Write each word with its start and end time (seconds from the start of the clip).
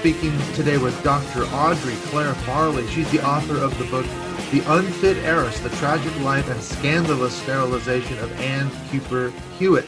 Speaking 0.00 0.32
today 0.54 0.78
with 0.78 0.98
Dr. 1.04 1.44
Audrey 1.54 1.92
Clare 2.06 2.32
Farley. 2.32 2.86
She's 2.86 3.10
the 3.10 3.22
author 3.22 3.58
of 3.58 3.76
the 3.76 3.84
book 3.84 4.06
The 4.50 4.62
Unfit 4.74 5.18
Heiress, 5.18 5.60
The 5.60 5.68
Tragic 5.76 6.18
Life 6.20 6.48
and 6.48 6.62
Scandalous 6.62 7.34
Sterilization 7.34 8.18
of 8.20 8.40
Anne 8.40 8.70
Cooper 8.90 9.30
Hewitt. 9.58 9.84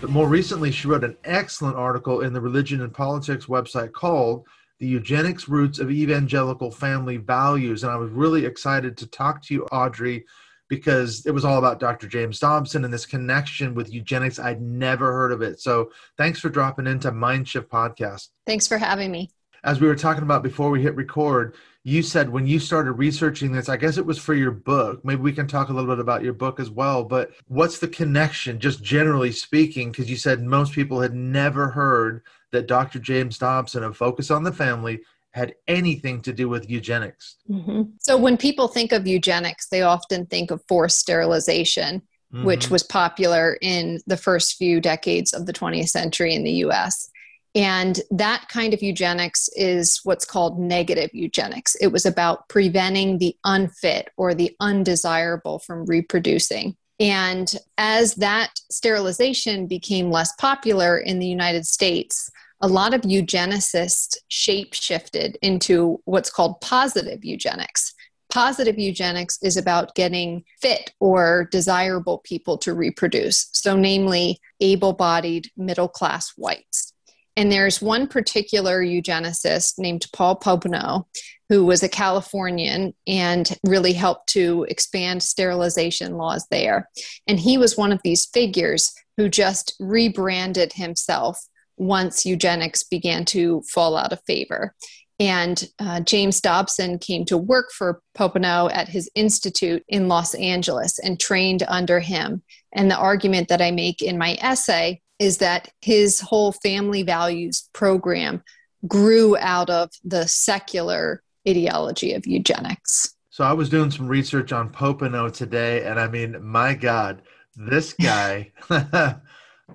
But 0.00 0.10
more 0.10 0.28
recently, 0.28 0.70
she 0.70 0.86
wrote 0.86 1.02
an 1.02 1.16
excellent 1.24 1.74
article 1.74 2.20
in 2.20 2.32
the 2.32 2.40
Religion 2.40 2.82
and 2.82 2.94
Politics 2.94 3.46
website 3.46 3.90
called 3.90 4.46
The 4.78 4.86
Eugenics 4.86 5.48
Roots 5.48 5.80
of 5.80 5.90
Evangelical 5.90 6.70
Family 6.70 7.16
Values. 7.16 7.82
And 7.82 7.90
I 7.90 7.96
was 7.96 8.12
really 8.12 8.46
excited 8.46 8.96
to 8.98 9.08
talk 9.08 9.42
to 9.46 9.54
you, 9.54 9.64
Audrey, 9.72 10.26
because 10.68 11.26
it 11.26 11.32
was 11.32 11.44
all 11.44 11.58
about 11.58 11.80
Dr. 11.80 12.06
James 12.06 12.38
Dobson 12.38 12.84
and 12.84 12.94
this 12.94 13.04
connection 13.04 13.74
with 13.74 13.92
eugenics. 13.92 14.38
I'd 14.38 14.62
never 14.62 15.12
heard 15.12 15.32
of 15.32 15.42
it. 15.42 15.58
So 15.58 15.90
thanks 16.16 16.38
for 16.38 16.50
dropping 16.50 16.86
into 16.86 17.10
Mindshift 17.10 17.66
Podcast. 17.66 18.28
Thanks 18.46 18.68
for 18.68 18.78
having 18.78 19.10
me. 19.10 19.28
As 19.64 19.80
we 19.80 19.86
were 19.86 19.96
talking 19.96 20.22
about 20.22 20.42
before 20.42 20.70
we 20.70 20.82
hit 20.82 20.96
record, 20.96 21.54
you 21.82 22.02
said 22.02 22.28
when 22.28 22.46
you 22.46 22.58
started 22.58 22.92
researching 22.92 23.52
this, 23.52 23.68
I 23.68 23.76
guess 23.76 23.96
it 23.96 24.04
was 24.04 24.18
for 24.18 24.34
your 24.34 24.50
book. 24.50 25.04
Maybe 25.04 25.22
we 25.22 25.32
can 25.32 25.46
talk 25.46 25.68
a 25.68 25.72
little 25.72 25.88
bit 25.88 26.00
about 26.00 26.22
your 26.22 26.34
book 26.34 26.60
as 26.60 26.70
well. 26.70 27.04
But 27.04 27.30
what's 27.48 27.78
the 27.78 27.88
connection, 27.88 28.60
just 28.60 28.82
generally 28.82 29.32
speaking? 29.32 29.90
Because 29.90 30.10
you 30.10 30.16
said 30.16 30.42
most 30.42 30.72
people 30.72 31.00
had 31.00 31.14
never 31.14 31.68
heard 31.68 32.22
that 32.52 32.66
Dr. 32.66 32.98
James 32.98 33.38
Dobson 33.38 33.82
of 33.82 33.96
Focus 33.96 34.30
on 34.30 34.42
the 34.42 34.52
Family 34.52 35.00
had 35.32 35.54
anything 35.68 36.20
to 36.22 36.32
do 36.32 36.48
with 36.48 36.68
eugenics. 36.68 37.36
Mm-hmm. 37.48 37.82
So 38.00 38.16
when 38.16 38.36
people 38.36 38.68
think 38.68 38.92
of 38.92 39.06
eugenics, 39.06 39.68
they 39.68 39.82
often 39.82 40.26
think 40.26 40.50
of 40.50 40.62
forced 40.68 40.98
sterilization, 40.98 42.02
mm-hmm. 42.34 42.44
which 42.44 42.68
was 42.68 42.82
popular 42.82 43.56
in 43.62 44.00
the 44.06 44.16
first 44.16 44.56
few 44.56 44.80
decades 44.80 45.32
of 45.32 45.46
the 45.46 45.52
20th 45.52 45.90
century 45.90 46.34
in 46.34 46.42
the 46.42 46.64
US. 46.64 47.10
And 47.54 48.00
that 48.10 48.48
kind 48.48 48.72
of 48.72 48.82
eugenics 48.82 49.48
is 49.56 50.00
what's 50.04 50.24
called 50.24 50.60
negative 50.60 51.10
eugenics. 51.12 51.74
It 51.80 51.88
was 51.88 52.06
about 52.06 52.48
preventing 52.48 53.18
the 53.18 53.36
unfit 53.44 54.10
or 54.16 54.34
the 54.34 54.54
undesirable 54.60 55.58
from 55.58 55.84
reproducing. 55.86 56.76
And 57.00 57.52
as 57.78 58.14
that 58.16 58.50
sterilization 58.70 59.66
became 59.66 60.10
less 60.10 60.32
popular 60.36 60.98
in 60.98 61.18
the 61.18 61.26
United 61.26 61.66
States, 61.66 62.30
a 62.60 62.68
lot 62.68 62.92
of 62.92 63.00
eugenicists 63.00 64.16
shape 64.28 64.74
shifted 64.74 65.38
into 65.40 66.00
what's 66.04 66.30
called 66.30 66.60
positive 66.60 67.24
eugenics. 67.24 67.94
Positive 68.30 68.78
eugenics 68.78 69.38
is 69.42 69.56
about 69.56 69.94
getting 69.94 70.44
fit 70.60 70.92
or 71.00 71.48
desirable 71.50 72.18
people 72.18 72.58
to 72.58 72.74
reproduce, 72.74 73.48
so, 73.52 73.76
namely, 73.76 74.38
able 74.60 74.92
bodied 74.92 75.50
middle 75.56 75.88
class 75.88 76.32
whites. 76.36 76.89
And 77.36 77.50
there's 77.50 77.80
one 77.80 78.06
particular 78.06 78.82
eugenicist 78.82 79.78
named 79.78 80.06
Paul 80.12 80.38
Popenoe, 80.38 81.06
who 81.48 81.64
was 81.64 81.82
a 81.82 81.88
Californian 81.88 82.94
and 83.06 83.56
really 83.64 83.92
helped 83.92 84.28
to 84.30 84.66
expand 84.68 85.22
sterilization 85.22 86.16
laws 86.16 86.46
there. 86.50 86.88
And 87.26 87.38
he 87.38 87.58
was 87.58 87.76
one 87.76 87.92
of 87.92 88.00
these 88.04 88.26
figures 88.26 88.92
who 89.16 89.28
just 89.28 89.74
rebranded 89.80 90.72
himself 90.72 91.40
once 91.76 92.26
eugenics 92.26 92.84
began 92.84 93.24
to 93.24 93.62
fall 93.62 93.96
out 93.96 94.12
of 94.12 94.22
favor. 94.26 94.74
And 95.18 95.68
uh, 95.78 96.00
James 96.00 96.40
Dobson 96.40 96.98
came 96.98 97.26
to 97.26 97.36
work 97.36 97.72
for 97.72 98.00
Popenoe 98.16 98.70
at 98.72 98.88
his 98.88 99.10
institute 99.14 99.84
in 99.88 100.08
Los 100.08 100.34
Angeles 100.34 100.98
and 100.98 101.20
trained 101.20 101.62
under 101.68 102.00
him. 102.00 102.42
And 102.72 102.90
the 102.90 102.96
argument 102.96 103.48
that 103.48 103.60
I 103.60 103.70
make 103.70 104.00
in 104.00 104.16
my 104.16 104.38
essay 104.40 105.02
is 105.20 105.38
that 105.38 105.68
his 105.80 106.18
whole 106.18 106.50
family 106.50 107.04
values 107.04 107.68
program 107.72 108.42
grew 108.88 109.36
out 109.36 109.70
of 109.70 109.90
the 110.02 110.26
secular 110.26 111.22
ideology 111.48 112.14
of 112.14 112.26
eugenics. 112.26 113.14
So 113.28 113.44
I 113.44 113.52
was 113.52 113.68
doing 113.68 113.92
some 113.92 114.08
research 114.08 114.50
on 114.50 114.70
Popenoe 114.70 115.32
today, 115.32 115.84
and 115.84 116.00
I 116.00 116.08
mean, 116.08 116.42
my 116.44 116.74
God, 116.74 117.22
this 117.54 117.92
guy 117.92 118.50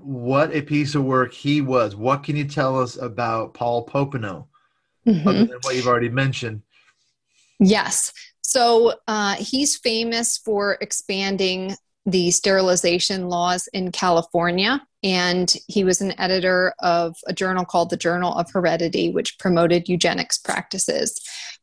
what 0.02 0.54
a 0.54 0.62
piece 0.62 0.96
of 0.96 1.04
work 1.04 1.34
he 1.34 1.62
was. 1.62 1.96
What 1.96 2.24
can 2.24 2.36
you 2.36 2.46
tell 2.46 2.82
us 2.82 2.98
about 2.98 3.54
Paul 3.54 3.86
Popenoe, 3.86 4.48
mm-hmm. 5.08 5.28
other 5.28 5.46
than 5.46 5.60
what 5.62 5.76
you've 5.76 5.88
already 5.88 6.10
mentioned? 6.10 6.62
Yes. 7.60 8.12
So 8.42 8.96
uh, 9.08 9.36
he's 9.36 9.78
famous 9.78 10.38
for 10.38 10.78
expanding 10.82 11.76
the 12.06 12.32
sterilization 12.32 13.28
laws 13.30 13.68
in 13.74 13.92
California. 13.92 14.82
And 15.04 15.54
he 15.68 15.84
was 15.84 16.02
an 16.02 16.20
editor 16.20 16.74
of 16.80 17.16
a 17.28 17.34
journal 17.34 17.66
called 17.66 17.90
the 17.90 17.98
Journal 17.98 18.34
of 18.34 18.52
Heredity, 18.52 19.12
which 19.12 19.38
promoted 19.38 19.90
eugenics 19.90 20.38
practices. 20.38 21.20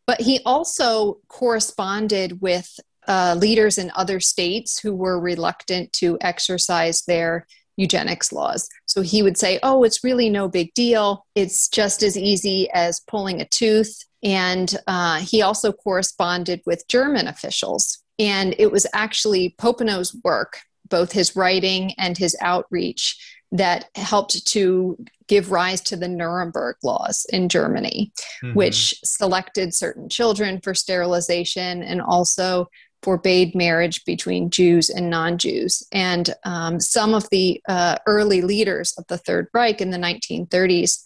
But 0.06 0.20
he 0.20 0.40
also 0.44 1.18
corresponded 1.28 2.40
with 2.40 2.78
uh, 3.08 3.36
leaders 3.38 3.78
in 3.78 3.90
other 3.96 4.20
states 4.20 4.78
who 4.78 4.94
were 4.94 5.20
reluctant 5.20 5.92
to 5.94 6.18
exercise 6.20 7.02
their 7.02 7.46
eugenics 7.76 8.32
laws. 8.32 8.68
So 8.86 9.00
he 9.02 9.22
would 9.22 9.36
say, 9.36 9.58
oh, 9.62 9.82
it's 9.82 10.04
really 10.04 10.28
no 10.28 10.48
big 10.48 10.74
deal. 10.74 11.26
It's 11.34 11.68
just 11.68 12.02
as 12.02 12.16
easy 12.16 12.70
as 12.70 13.00
pulling 13.00 13.40
a 13.40 13.46
tooth. 13.46 14.04
And 14.22 14.76
uh, 14.86 15.18
he 15.20 15.42
also 15.42 15.72
corresponded 15.72 16.62
with 16.64 16.86
German 16.86 17.26
officials. 17.26 18.01
And 18.18 18.54
it 18.58 18.70
was 18.70 18.86
actually 18.92 19.54
Popenoe's 19.58 20.14
work, 20.22 20.60
both 20.88 21.12
his 21.12 21.34
writing 21.36 21.94
and 21.98 22.16
his 22.16 22.36
outreach, 22.40 23.18
that 23.52 23.90
helped 23.94 24.46
to 24.46 24.96
give 25.28 25.50
rise 25.50 25.80
to 25.82 25.96
the 25.96 26.08
Nuremberg 26.08 26.76
laws 26.82 27.26
in 27.30 27.48
Germany, 27.48 28.12
mm-hmm. 28.42 28.54
which 28.54 28.94
selected 29.04 29.74
certain 29.74 30.08
children 30.08 30.60
for 30.62 30.74
sterilization 30.74 31.82
and 31.82 32.00
also 32.00 32.68
forbade 33.02 33.54
marriage 33.54 34.04
between 34.04 34.48
Jews 34.48 34.88
and 34.88 35.10
non 35.10 35.36
Jews. 35.36 35.86
And 35.92 36.34
um, 36.44 36.80
some 36.80 37.14
of 37.14 37.28
the 37.30 37.60
uh, 37.68 37.98
early 38.06 38.40
leaders 38.40 38.94
of 38.96 39.06
the 39.08 39.18
Third 39.18 39.48
Reich 39.52 39.80
in 39.80 39.90
the 39.90 39.98
1930s 39.98 41.00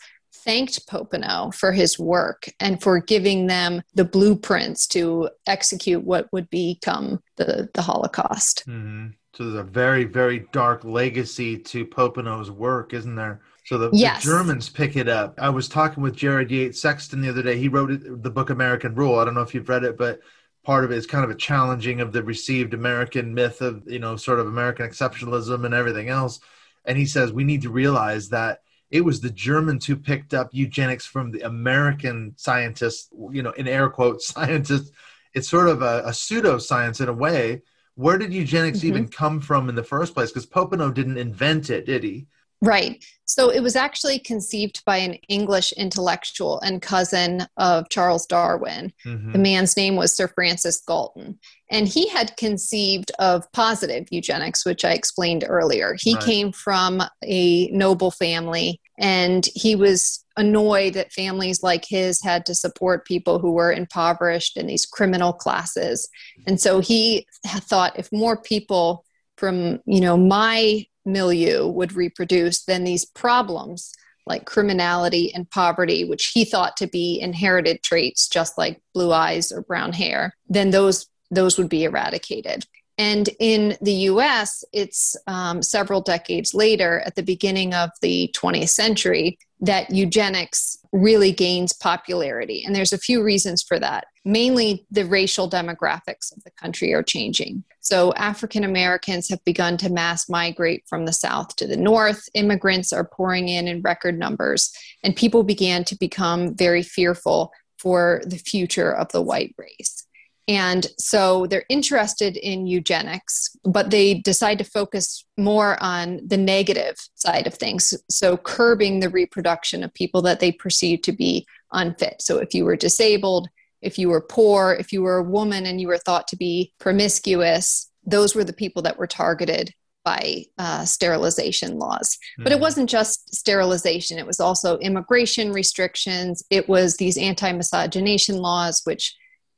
thanked 0.47 0.87
Popenoe 0.87 1.53
for 1.53 1.73
his 1.73 1.99
work 1.99 2.49
and 2.61 2.81
for 2.81 3.01
giving 3.01 3.49
them 3.49 3.83
the 3.95 4.05
blueprints 4.05 4.87
to 4.87 5.29
execute 5.47 6.03
what 6.05 6.33
would 6.33 6.49
become 6.49 7.21
the, 7.37 7.69
the 7.75 7.83
Holocaust. 7.83 8.65
Mm-hmm. 8.67 9.09
So 9.35 9.45
there's 9.45 9.61
a 9.61 9.65
very, 9.65 10.05
very 10.05 10.47
dark 10.53 10.85
legacy 10.85 11.59
to 11.59 11.85
Popenoe's 11.85 12.51
work, 12.51 12.95
isn't 12.95 13.17
there? 13.17 13.43
So 13.67 13.77
the, 13.77 13.91
yes. 13.93 14.25
the, 14.25 14.31
Germans 14.31 14.71
pick 14.71 14.97
it 14.97 15.09
up. 15.09 15.35
I 15.39 15.51
was 15.51 15.69
talking 15.69 16.03
with 16.03 16.17
Jared 16.17 16.51
Yates 16.51 16.81
Sexton 16.81 17.21
the 17.21 17.29
other 17.29 17.43
day. 17.43 17.59
He 17.59 17.69
wrote 17.69 17.91
it, 17.91 18.23
the 18.23 18.31
book 18.31 18.49
American 18.49 18.95
Rule. 18.95 19.19
I 19.19 19.25
don't 19.25 19.35
know 19.35 19.43
if 19.43 19.55
you've 19.55 19.69
read 19.69 19.85
it, 19.85 19.99
but 19.99 20.21
part 20.65 20.85
of 20.85 20.93
it 20.93 20.97
is 20.97 21.07
kind 21.07 21.25
of 21.25 21.31
a 21.31 21.35
challenging 21.35 22.01
of 22.01 22.13
the 22.13 22.23
received 22.23 22.73
American 22.73 23.35
myth 23.35 23.61
of, 23.61 23.83
you 23.87 23.99
know, 23.99 24.17
sort 24.17 24.39
of 24.39 24.47
American 24.47 24.89
exceptionalism 24.89 25.67
and 25.67 25.75
everything 25.75 26.09
else. 26.09 26.41
And 26.85 26.97
he 26.97 27.05
says 27.05 27.33
we 27.33 27.45
need 27.45 27.63
to 27.63 27.71
realize 27.71 28.29
that 28.31 28.61
it 28.91 29.01
was 29.01 29.21
the 29.21 29.31
Germans 29.31 29.87
who 29.87 29.97
picked 29.97 30.33
up 30.35 30.51
eugenics 30.53 31.07
from 31.07 31.31
the 31.31 31.41
American 31.43 32.35
scientists, 32.37 33.09
you 33.33 33.43
know, 33.43 33.51
in 33.53 33.67
air 33.67 33.89
quotes, 33.89 34.29
scientists. 34.35 34.91
It's 35.35 35.49
sort 35.49 35.69
of 35.69 35.83
a, 35.83 36.03
a 36.07 36.11
pseudoscience 36.11 37.01
in 37.01 37.09
a 37.09 37.13
way. 37.13 37.63
Where 37.95 38.19
did 38.19 38.33
eugenics 38.33 38.79
mm-hmm. 38.79 38.89
even 38.89 39.09
come 39.09 39.41
from 39.41 39.69
in 39.69 39.75
the 39.75 39.83
first 39.83 40.15
place? 40.15 40.31
Because 40.31 40.47
Popenoe 40.47 40.95
didn't 40.95 41.19
invent 41.19 41.71
it, 41.71 41.87
did 41.87 42.05
he? 42.05 42.27
Right. 42.63 43.05
So 43.27 43.51
it 43.51 43.61
was 43.61 43.77
actually 43.77 44.21
conceived 44.21 44.85
by 44.85 44.99
an 44.99 45.15
English 45.29 45.73
intellectual 45.73 46.61
and 46.61 46.81
cousin 46.81 47.47
of 47.57 47.89
Charles 47.91 48.25
Darwin. 48.25 48.93
Mm-hmm. 49.05 49.33
The 49.33 49.39
man's 49.39 49.77
name 49.77 49.97
was 49.97 50.15
Sir 50.15 50.29
Francis 50.29 50.81
Galton. 50.87 51.39
And 51.71 51.89
he 51.89 52.09
had 52.09 52.37
conceived 52.37 53.11
of 53.19 53.51
positive 53.53 54.07
eugenics, 54.11 54.65
which 54.65 54.85
I 54.85 54.93
explained 54.93 55.45
earlier. 55.47 55.97
He 55.99 56.15
right. 56.15 56.23
came 56.23 56.53
from 56.53 57.03
a 57.25 57.69
noble 57.69 58.13
family 58.13 58.81
and 58.99 59.47
he 59.55 59.75
was 59.75 60.25
annoyed 60.37 60.95
that 60.95 61.13
families 61.13 61.63
like 61.63 61.85
his 61.85 62.23
had 62.23 62.47
to 62.47 62.55
support 62.55 63.07
people 63.07 63.39
who 63.39 63.53
were 63.53 63.73
impoverished 63.73 64.57
in 64.57 64.67
these 64.67 64.87
criminal 64.87 65.33
classes. 65.33 66.09
And 66.47 66.61
so 66.61 66.81
he 66.81 67.27
thought 67.45 67.99
if 67.99 68.13
more 68.13 68.37
people 68.37 69.05
from, 69.37 69.81
you 69.87 70.01
know, 70.01 70.17
my 70.17 70.87
milieu 71.05 71.67
would 71.67 71.95
reproduce, 71.95 72.65
then 72.65 72.85
these 72.85 73.05
problems 73.05 73.93
like 74.27 74.45
criminality 74.45 75.33
and 75.35 75.49
poverty, 75.51 76.05
which 76.05 76.33
he 76.35 76.45
thought 76.45 76.77
to 76.77 76.87
be 76.87 77.21
inherited 77.21 77.83
traits, 77.83 78.29
just 78.29 78.59
like 78.59 78.83
blue 78.93 79.13
eyes 79.13 79.53
or 79.53 79.63
brown 79.63 79.93
hair, 79.93 80.35
then 80.49 80.71
those 80.71 81.07
those 81.31 81.59
would 81.59 81.69
be 81.69 81.85
eradicated. 81.85 82.65
And 82.99 83.29
in 83.39 83.77
the 83.83 83.93
US, 83.93 84.65
it's 84.73 85.17
um, 85.27 85.63
several 85.63 86.01
decades 86.01 86.55
later, 86.55 87.01
at 87.01 87.15
the 87.15 87.23
beginning 87.23 87.75
of 87.75 87.91
the 88.01 88.35
20th 88.35 88.71
century, 88.71 89.39
that 89.61 89.91
eugenics 89.91 90.79
really 90.93 91.33
gains 91.33 91.73
popularity. 91.73 92.63
And 92.65 92.75
there's 92.75 92.93
a 92.93 92.99
few 92.99 93.23
reasons 93.23 93.63
for 93.63 93.79
that. 93.79 94.07
Mainly, 94.25 94.87
the 94.91 95.05
racial 95.05 95.49
demographics 95.49 96.35
of 96.35 96.43
the 96.45 96.51
country 96.61 96.93
are 96.93 97.03
changing. 97.03 97.65
So, 97.81 98.13
African 98.15 98.65
Americans 98.65 99.29
have 99.29 99.45
begun 99.45 99.77
to 99.79 99.93
mass 99.93 100.29
migrate 100.29 100.85
from 100.89 101.07
the 101.07 101.13
South 101.13 101.55
to 101.57 101.67
the 101.67 101.77
North. 101.77 102.29
Immigrants 102.35 102.93
are 102.93 103.05
pouring 103.05 103.49
in 103.49 103.69
in 103.69 103.83
record 103.83 104.19
numbers, 104.19 104.73
and 105.03 105.15
people 105.15 105.43
began 105.43 105.85
to 105.85 105.97
become 105.97 106.55
very 106.55 106.83
fearful 106.83 107.53
for 107.79 108.23
the 108.27 108.39
future 108.39 108.93
of 108.93 109.13
the 109.13 109.23
white 109.23 109.55
race. 109.59 110.06
And 110.49 110.87
so 110.97 111.47
they're 111.47 111.65
interested 111.69 112.37
in 112.37 112.67
eugenics, 112.67 113.57
but 113.65 113.91
they 113.91 114.15
decide 114.15 114.59
to 114.59 114.65
focus 114.65 115.25
more 115.37 115.77
on 115.83 116.21
the 116.25 116.37
negative 116.37 116.97
side 117.15 117.47
of 117.49 117.55
things. 117.55 117.95
So 118.09 118.37
curbing 118.37 119.01
the 119.01 119.09
reproduction 119.09 119.83
of 119.83 119.93
people 119.95 120.23
that 120.23 120.39
they 120.39 120.53
perceive 120.53 121.03
to 121.03 121.13
be 121.13 121.47
unfit. 121.73 122.23
So 122.23 122.39
if 122.39 122.55
you 122.55 122.65
were 122.65 122.77
disabled, 122.77 123.49
if 123.83 123.99
you 123.99 124.09
were 124.09 124.21
poor, 124.21 124.77
if 124.79 124.93
you 124.93 125.03
were 125.03 125.19
a 125.19 125.23
woman 125.23 125.67
and 125.67 125.81
you 125.81 125.89
were 125.89 125.99
thought 125.99 126.29
to 126.29 126.37
be 126.37 126.73
promiscuous, 126.79 127.91
those 128.05 128.35
were 128.35 128.45
the 128.45 128.53
people 128.53 128.83
that 128.83 128.99
were 128.99 129.07
targeted 129.07 129.75
by 130.05 130.45
uh, 130.59 130.85
sterilization 130.85 131.79
laws. 131.79 132.17
Mm-hmm. 132.17 132.45
But 132.45 132.53
it 132.53 132.57
hmm. 132.57 132.63
wasn't 132.63 132.89
just 132.89 133.35
sterilization, 133.35 134.19
it 134.19 134.27
was 134.27 134.39
also 134.39 134.79
immigration 134.79 135.53
restrictions, 135.53 136.45
it 136.49 136.69
was 136.69 136.97
these 136.97 137.19
anti 137.19 137.51
miscegenation 137.51 138.37
laws, 138.37 138.83
which 138.85 139.17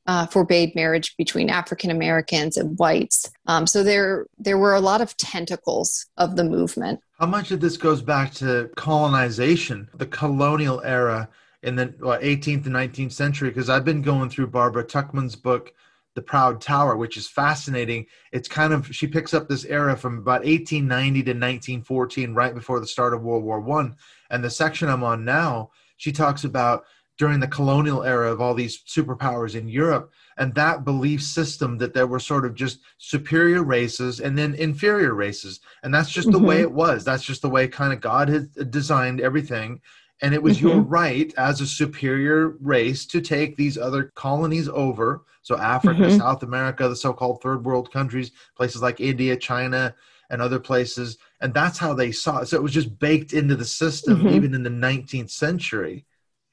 uh, 0.09 0.25
forbade 0.25 0.73
marriage 0.73 1.15
between 1.17 1.51
African 1.51 1.91
Americans 1.91 2.57
and 2.57 2.79
whites. 2.79 3.29
Um, 3.45 3.67
so 3.67 3.83
there, 3.83 4.25
there 4.39 4.57
were 4.57 4.73
a 4.73 4.79
lot 4.79 5.01
of 5.01 5.15
tentacles 5.17 6.07
of 6.17 6.35
the 6.35 6.43
movement. 6.43 6.99
How 7.19 7.27
much 7.27 7.51
of 7.51 7.59
this 7.59 7.77
goes 7.77 8.01
back 8.01 8.33
to 8.35 8.71
colonization, 8.75 9.87
the 9.93 10.07
colonial 10.07 10.81
era 10.81 11.29
in 11.61 11.75
the 11.75 11.93
what, 11.99 12.23
18th 12.23 12.65
and 12.65 12.75
19th 12.75 13.11
century? 13.11 13.49
Because 13.49 13.69
I've 13.69 13.85
been 13.85 14.01
going 14.01 14.31
through 14.31 14.47
Barbara 14.47 14.83
Tuchman's 14.83 15.35
book, 15.35 15.73
The 16.15 16.23
Proud 16.23 16.59
Tower, 16.59 16.97
which 16.97 17.15
is 17.15 17.27
fascinating. 17.27 18.07
It's 18.31 18.47
kind 18.47 18.73
of 18.73 18.87
she 18.87 19.05
picks 19.05 19.35
up 19.35 19.47
this 19.47 19.65
era 19.65 19.95
from 19.95 20.17
about 20.17 20.41
1890 20.43 21.21
to 21.21 21.31
1914, 21.33 22.33
right 22.33 22.55
before 22.55 22.79
the 22.79 22.87
start 22.87 23.13
of 23.13 23.21
World 23.21 23.43
War 23.43 23.59
One. 23.59 23.95
And 24.31 24.43
the 24.43 24.49
section 24.49 24.89
I'm 24.89 25.03
on 25.03 25.23
now, 25.23 25.69
she 25.97 26.11
talks 26.11 26.45
about 26.45 26.85
during 27.19 27.41
the 27.41 27.47
colonial 27.47 28.03
era 28.03 28.31
of 28.31 28.41
all 28.41 28.55
these 28.55 28.81
superpowers 28.83 29.53
in 29.53 29.67
Europe 29.67 30.11
and 30.37 30.55
that 30.55 30.85
belief 30.85 31.21
system 31.21 31.77
that 31.77 31.93
there 31.93 32.07
were 32.07 32.19
sort 32.19 32.45
of 32.45 32.55
just 32.55 32.79
superior 32.97 33.61
races 33.61 34.21
and 34.21 34.37
then 34.37 34.55
inferior 34.55 35.13
races 35.13 35.59
and 35.83 35.93
that's 35.93 36.09
just 36.09 36.29
mm-hmm. 36.29 36.39
the 36.39 36.43
way 36.43 36.55
mm-hmm. 36.55 36.63
it 36.63 36.71
was 36.71 37.03
that's 37.03 37.23
just 37.23 37.43
the 37.43 37.49
way 37.49 37.67
kind 37.67 37.93
of 37.93 37.99
God 37.99 38.29
had 38.29 38.71
designed 38.71 39.21
everything 39.21 39.81
and 40.21 40.33
it 40.33 40.41
was 40.41 40.57
mm-hmm. 40.57 40.69
your 40.69 40.79
right 40.79 41.31
as 41.37 41.61
a 41.61 41.67
superior 41.67 42.55
race 42.61 43.05
to 43.05 43.21
take 43.21 43.55
these 43.55 43.77
other 43.77 44.11
colonies 44.15 44.69
over 44.69 45.23
so 45.41 45.57
Africa 45.57 46.01
mm-hmm. 46.01 46.17
South 46.17 46.41
America 46.41 46.87
the 46.87 46.95
so-called 46.95 47.41
third 47.41 47.65
world 47.65 47.91
countries 47.91 48.31
places 48.55 48.81
like 48.81 49.01
India 49.01 49.35
China 49.35 49.93
and 50.29 50.41
other 50.41 50.59
places 50.59 51.17
and 51.41 51.53
that's 51.53 51.77
how 51.77 51.93
they 51.93 52.13
saw 52.13 52.39
it 52.39 52.45
so 52.45 52.55
it 52.55 52.63
was 52.63 52.73
just 52.73 52.97
baked 52.97 53.33
into 53.33 53.57
the 53.57 53.65
system 53.65 54.19
mm-hmm. 54.19 54.29
even 54.29 54.53
in 54.53 54.63
the 54.63 54.69
19th 54.69 55.31
century 55.31 56.05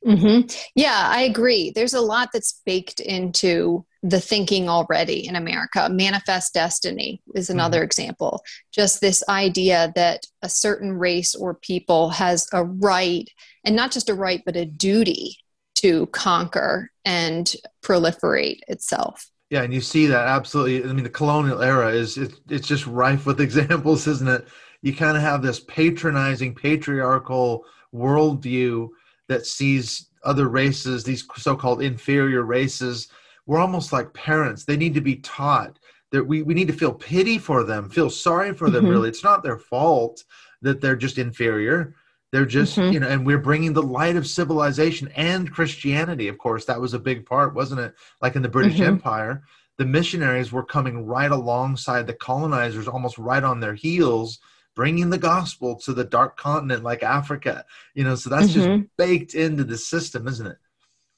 Mm-hmm. 0.06 0.49
Yeah, 0.76 1.08
I 1.11 1.23
agree. 1.23 1.70
There's 1.70 1.94
a 1.94 2.00
lot 2.00 2.31
that's 2.32 2.62
baked 2.64 3.00
into 3.00 3.85
the 4.05 4.20
thinking 4.20 4.69
already 4.69 5.26
in 5.26 5.35
America. 5.35 5.88
Manifest 5.91 6.55
destiny 6.55 7.20
is 7.35 7.50
another 7.50 7.79
mm-hmm. 7.79 7.87
example. 7.87 8.43
Just 8.73 9.00
this 9.00 9.25
idea 9.29 9.93
that 9.97 10.25
a 10.43 10.49
certain 10.49 10.93
race 10.93 11.35
or 11.35 11.55
people 11.55 12.11
has 12.11 12.49
a 12.53 12.64
right, 12.64 13.29
and 13.64 13.75
not 13.75 13.91
just 13.91 14.08
a 14.08 14.14
right, 14.14 14.43
but 14.47 14.55
a 14.55 14.64
duty 14.64 15.38
to 15.76 16.06
conquer 16.06 16.91
and 17.05 17.55
proliferate 17.82 18.61
itself. 18.69 19.29
Yeah, 19.50 19.62
and 19.62 19.75
you 19.75 19.81
see 19.81 20.06
that 20.06 20.29
absolutely. 20.29 20.88
I 20.88 20.93
mean, 20.93 21.05
the 21.05 21.11
colonial 21.11 21.62
era 21.62 21.91
is 21.91 22.17
it, 22.17 22.35
it's 22.49 22.69
just 22.69 22.87
rife 22.87 23.26
with 23.26 23.41
examples, 23.41 24.06
isn't 24.06 24.29
it? 24.29 24.47
You 24.82 24.94
kind 24.94 25.17
of 25.17 25.23
have 25.25 25.43
this 25.43 25.61
patronizing, 25.61 26.55
patriarchal 26.55 27.64
worldview 27.93 28.88
that 29.28 29.46
sees 29.46 30.11
other 30.25 30.49
races, 30.49 31.05
these 31.05 31.26
so-called 31.37 31.82
inferior 31.82 32.43
races, 32.43 33.08
we're 33.46 33.61
almost 33.61 33.93
like 33.93 34.12
parents. 34.12 34.64
They 34.64 34.76
need 34.76 34.94
to 34.94 35.00
be 35.00 35.17
taught 35.17 35.78
that 36.12 36.25
we, 36.25 36.43
we 36.43 36.55
need 36.55 36.69
to 36.69 36.75
feel 36.75 36.93
pity 36.93 37.38
for 37.38 37.64
them, 37.64 37.90
feel 37.90 38.11
sorry 38.11 38.55
for 38.55 38.70
them, 38.70 38.84
mm-hmm. 38.84 38.93
really. 38.93 39.08
It's 39.08 39.25
not 39.25 39.43
their 39.43 39.58
fault 39.58 40.25
that 40.62 40.81
they're 40.81 40.96
just 40.96 41.19
inferior. 41.19 41.94
They're 42.32 42.46
just, 42.46 42.76
mm-hmm. 42.76 42.93
you 42.93 43.00
know, 43.00 43.08
and 43.08 43.25
we're 43.25 43.38
bringing 43.38 43.73
the 43.73 43.82
light 43.82 44.17
of 44.17 44.26
civilization 44.26 45.08
and 45.17 45.50
Christianity. 45.50 46.28
Of 46.28 46.38
course, 46.38 46.64
that 46.64 46.81
was 46.81 46.94
a 46.94 46.99
big 46.99 47.25
part, 47.25 47.55
wasn't 47.55 47.81
it? 47.81 47.94
Like 48.20 48.37
in 48.37 48.43
the 48.43 48.49
British 48.49 48.75
mm-hmm. 48.75 48.84
Empire, 48.84 49.44
the 49.78 49.84
missionaries 49.84 50.52
were 50.52 50.64
coming 50.64 51.06
right 51.06 51.31
alongside 51.31 52.06
the 52.06 52.14
colonizers, 52.14 52.88
almost 52.88 53.19
right 53.19 53.44
on 53.44 53.61
their 53.61 53.75
heels 53.75 54.38
bringing 54.76 55.11
the 55.11 55.19
gospel 55.19 55.75
to 55.75 55.93
the 55.93 56.05
dark 56.05 56.37
continent 56.37 56.84
like 56.84 57.02
Africa. 57.02 57.64
You 57.94 58.05
know, 58.05 58.14
so 58.14 58.31
that's 58.31 58.52
mm-hmm. 58.52 58.82
just 58.82 58.96
baked 58.96 59.34
into 59.34 59.64
the 59.64 59.78
system, 59.78 60.28
isn't 60.28 60.46
it? 60.46 60.58